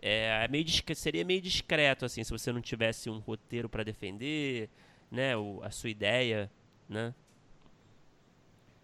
[0.00, 0.64] é, é meio
[0.94, 4.70] seria meio discreto assim se você não tivesse um roteiro para defender,
[5.10, 6.50] né, o, a sua ideia,
[6.88, 7.14] né?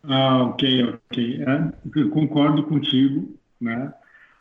[0.06, 1.42] Ah, ok, ok.
[1.42, 3.92] É, concordo contigo, né?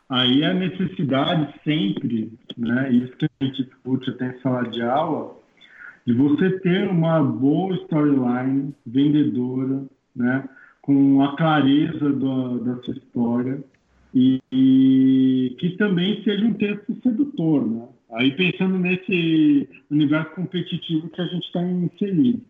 [0.08, 2.92] Aí a necessidade sempre, né?
[2.92, 5.36] Isso que a gente discute até em sala de aula,
[6.06, 10.48] de você ter uma boa storyline vendedora, né?
[10.82, 13.64] Com a clareza do, da sua história
[14.14, 17.88] e, e que também seja um texto sedutor, né?
[18.12, 22.42] Aí pensando nesse universo competitivo que a gente está inserido.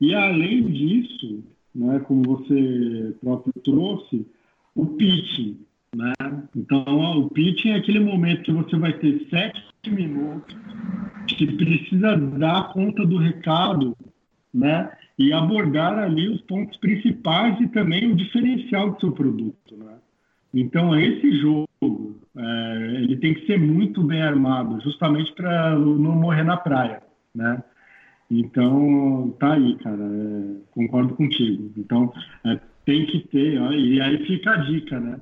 [0.00, 1.42] E além disso,
[1.74, 4.26] né, como você próprio trouxe,
[4.74, 5.58] o pitching.
[5.94, 6.12] Né?
[6.54, 6.84] Então,
[7.20, 10.56] o pitching é aquele momento que você vai ter sete minutos,
[11.26, 13.96] que precisa dar conta do recado
[14.52, 14.90] né?
[15.18, 19.76] e abordar ali os pontos principais e também o diferencial do seu produto.
[19.76, 19.94] Né?
[20.54, 21.68] Então, esse jogo
[22.36, 27.02] é, ele tem que ser muito bem armado, justamente para não morrer na praia,
[27.34, 27.62] né?
[28.30, 31.72] Então, tá aí, cara, é, concordo contigo.
[31.76, 32.12] Então,
[32.44, 35.18] é, tem que ter, ó, e aí fica a dica, né?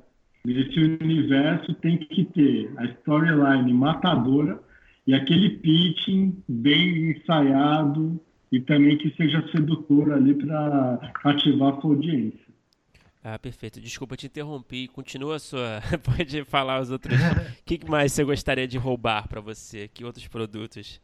[0.47, 4.57] Nesse universo tem que ter a storyline matadora
[5.05, 8.17] e aquele pitching bem ensaiado
[8.49, 12.47] e também que seja sedutor ali para ativar a sua audiência.
[13.21, 13.81] Ah, perfeito.
[13.81, 14.87] Desculpa, te interrompi.
[14.87, 15.81] Continua a sua.
[16.15, 17.13] Pode falar os outros.
[17.13, 19.89] O que mais você gostaria de roubar para você?
[19.89, 21.01] Que outros produtos?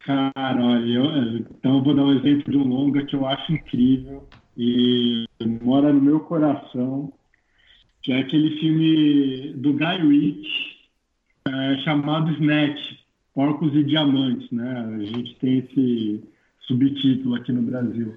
[0.00, 3.52] Cara, olha, eu, então eu vou dar um exemplo de um longa que eu acho
[3.52, 5.26] incrível e
[5.60, 7.12] mora no meu coração,
[8.02, 10.78] que é aquele filme do Guy Ritchie
[11.46, 12.98] é, chamado Snatch,
[13.34, 14.94] Porcos e Diamantes, né?
[14.96, 16.22] A gente tem esse
[16.60, 18.16] subtítulo aqui no Brasil.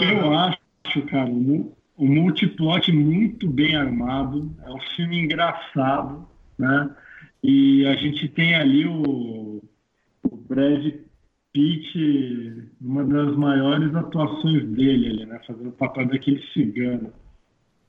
[0.00, 6.28] Eu acho, cara, um multiplot muito bem armado, é um filme engraçado,
[6.58, 6.90] né?
[7.42, 9.62] E a gente tem ali o,
[10.22, 10.94] o Brad
[11.52, 15.40] Pitt, uma das maiores atuações dele ali, né?
[15.46, 17.12] Fazendo o papel daquele cigano.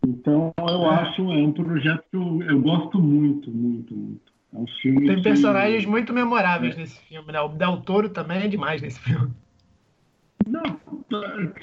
[0.05, 0.95] Então, eu é.
[0.95, 4.30] acho, é um projeto que eu, eu gosto muito, muito, muito.
[4.53, 5.23] É um filme Tem que...
[5.23, 6.80] personagens muito memoráveis é.
[6.80, 7.39] nesse filme, né?
[7.41, 9.30] O Del Toro também é demais nesse filme.
[10.47, 10.63] Não,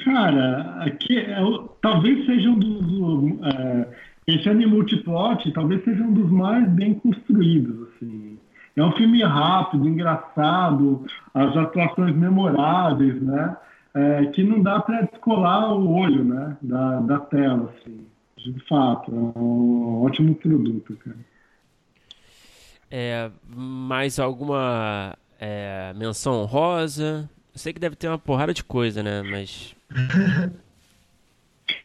[0.04, 1.38] cara, aqui é,
[1.82, 3.40] talvez seja um dos.
[3.54, 3.88] É,
[4.26, 8.38] pensando em multiplot, talvez seja um dos mais bem construídos, assim.
[8.76, 13.56] É um filme rápido, engraçado, as atuações memoráveis, né?
[13.94, 16.56] É, que não dá para descolar o olho, né?
[16.60, 18.06] Da, da tela, assim.
[18.52, 21.16] De fato, é um ótimo produto, cara.
[22.90, 27.28] É, mais alguma é, menção honrosa?
[27.52, 29.23] Eu sei que deve ter uma porrada de coisa, né?
[29.23, 29.74] Mas.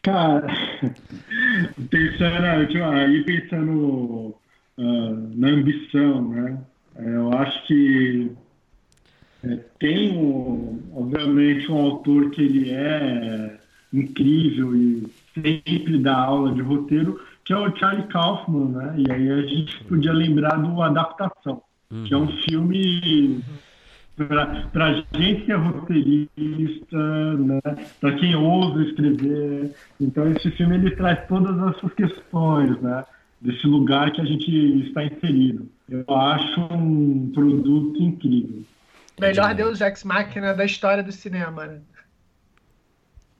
[0.02, 0.46] Cara,
[1.90, 4.36] pensando, aí pensando
[4.78, 6.58] uh, na ambição, né?
[6.96, 8.30] É, eu acho que
[9.42, 13.58] é, tem, um, obviamente, um autor que ele é
[13.92, 18.94] incrível e sempre dá aula de roteiro, que é o Charlie Kaufman, né?
[18.98, 22.04] E aí a gente podia lembrar do Adaptação, uhum.
[22.04, 22.42] que é um uhum.
[22.42, 23.42] filme
[24.16, 27.60] para a gente que é roteirista, né?
[28.00, 29.74] para quem ousa escrever.
[30.00, 33.04] Então esse filme ele traz todas essas questões, né?
[33.40, 34.50] Desse lugar que a gente
[34.86, 35.68] está inserido.
[35.88, 38.62] Eu acho um produto incrível.
[39.20, 41.80] Melhor Deus Ex Machina da história do cinema, né?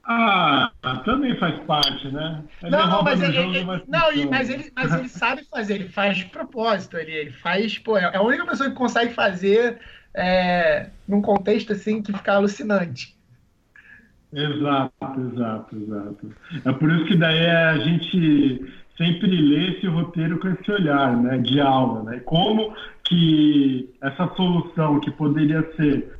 [0.05, 0.69] Ah,
[1.05, 2.43] também faz parte, né?
[2.61, 6.17] Ele não, não, mas ele, ele, não, mas, ele, mas ele sabe fazer, ele faz
[6.17, 9.79] de propósito, ele, ele faz, pô, é a única pessoa que consegue fazer
[10.13, 13.15] é, num contexto assim que fica alucinante.
[14.33, 16.35] Exato, exato, exato.
[16.65, 21.37] É por isso que daí a gente sempre lê esse roteiro com esse olhar, né,
[21.37, 22.19] de aula, né?
[22.25, 22.75] Como
[23.05, 26.13] que essa solução que poderia ser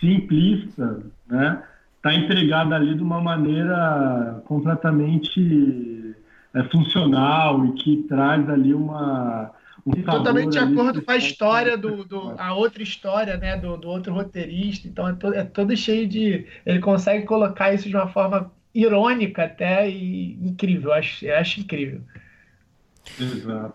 [0.00, 1.62] simplista, né,
[2.02, 6.16] está empregada ali de uma maneira completamente
[6.52, 9.52] é, funcional e que traz ali uma
[9.86, 13.76] um e totalmente de acordo com a história do, do a outra história né do,
[13.76, 14.88] do outro roteirista.
[14.88, 19.44] Então é, to, é todo cheio de ele consegue colocar isso de uma forma irônica
[19.44, 20.90] até e incrível.
[20.90, 22.00] Eu acho eu acho incrível.
[23.18, 23.74] Exato.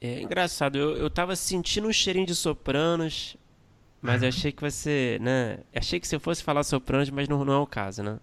[0.00, 3.36] é engraçado eu, eu tava sentindo um cheirinho de sopranos
[4.00, 5.58] mas eu achei que você, né?
[5.74, 8.18] Achei que você fosse falar Sopranos, mas não, não é o caso, né?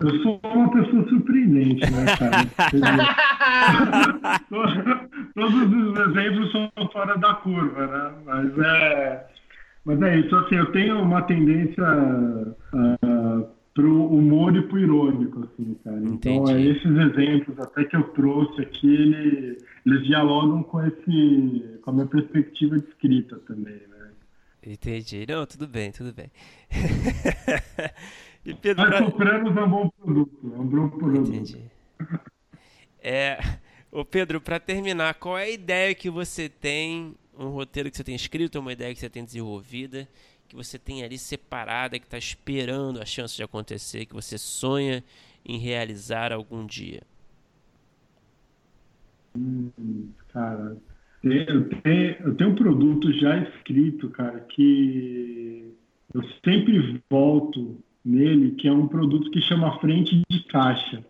[0.00, 2.46] Eu sou uma pessoa surpreendente, né, cara?
[5.34, 8.12] Todos os exemplos são fora da curva, né?
[8.24, 9.26] Mas é,
[9.84, 10.34] mas é isso.
[10.36, 16.00] Assim, eu tenho uma tendência uh, pro humor e pro irônico, assim, cara.
[16.04, 21.90] Então, é, esses exemplos até que eu trouxe aqui, ele, eles dialogam com esse, com
[21.90, 23.95] a minha perspectiva de escrita também, né?
[24.66, 25.24] Entendi.
[25.28, 26.28] Não, tudo bem, tudo bem.
[28.44, 28.98] e Pedro, pra...
[28.98, 31.28] Sopranos é um bom produto, um bom produto.
[31.28, 31.70] Entendi.
[33.00, 33.38] É,
[33.92, 38.02] ô Pedro, para terminar, qual é a ideia que você tem, um roteiro que você
[38.02, 40.08] tem escrito, uma ideia que você tem desenvolvida,
[40.48, 45.04] que você tem ali separada, que está esperando a chance de acontecer, que você sonha
[45.44, 47.02] em realizar algum dia?
[49.36, 50.76] Hum, cara,
[51.32, 55.74] eu tenho, eu tenho um produto já escrito, cara, que
[56.14, 61.04] eu sempre volto nele, que é um produto que chama Frente de Caixa,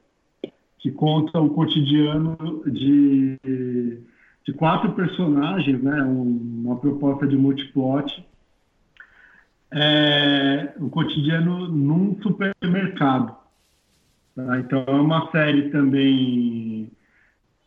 [0.79, 3.39] que conta o cotidiano de,
[4.45, 6.03] de quatro personagens, né?
[6.03, 8.25] uma proposta de multiplot.
[9.71, 13.37] É, o cotidiano num supermercado.
[14.35, 14.61] Tá?
[14.61, 16.91] Então é uma série também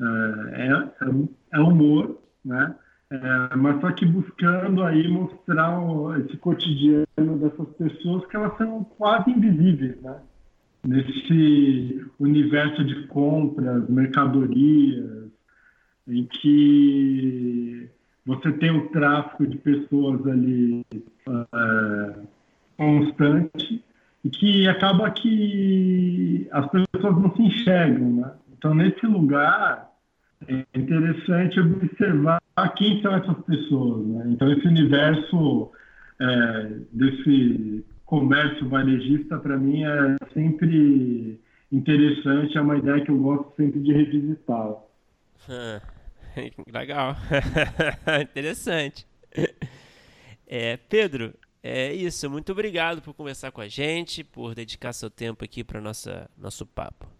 [0.01, 2.17] é, é, é humor,
[2.49, 2.75] né?
[3.11, 7.05] É, mas só que buscando aí mostrar o, esse cotidiano
[7.39, 10.19] dessas pessoas que elas são quase invisíveis, né?
[10.85, 15.29] Nesse universo de compras, mercadorias,
[16.07, 17.89] em que
[18.25, 20.85] você tem o tráfico de pessoas ali
[21.27, 22.13] é,
[22.77, 23.83] constante
[24.23, 28.31] e que acaba que as pessoas não se enxergam, né?
[28.57, 29.89] Então, nesse lugar,
[30.47, 32.38] é interessante observar
[32.69, 34.05] quem são essas pessoas.
[34.05, 34.25] Né?
[34.27, 35.71] Então, esse universo
[36.19, 41.39] é, desse comércio varejista, para mim, é sempre
[41.71, 44.75] interessante, é uma ideia que eu gosto sempre de revisitar.
[46.71, 47.15] Legal,
[48.21, 49.05] interessante.
[50.47, 52.29] É, Pedro, é isso.
[52.29, 56.65] Muito obrigado por conversar com a gente, por dedicar seu tempo aqui para nossa nosso
[56.65, 57.18] papo.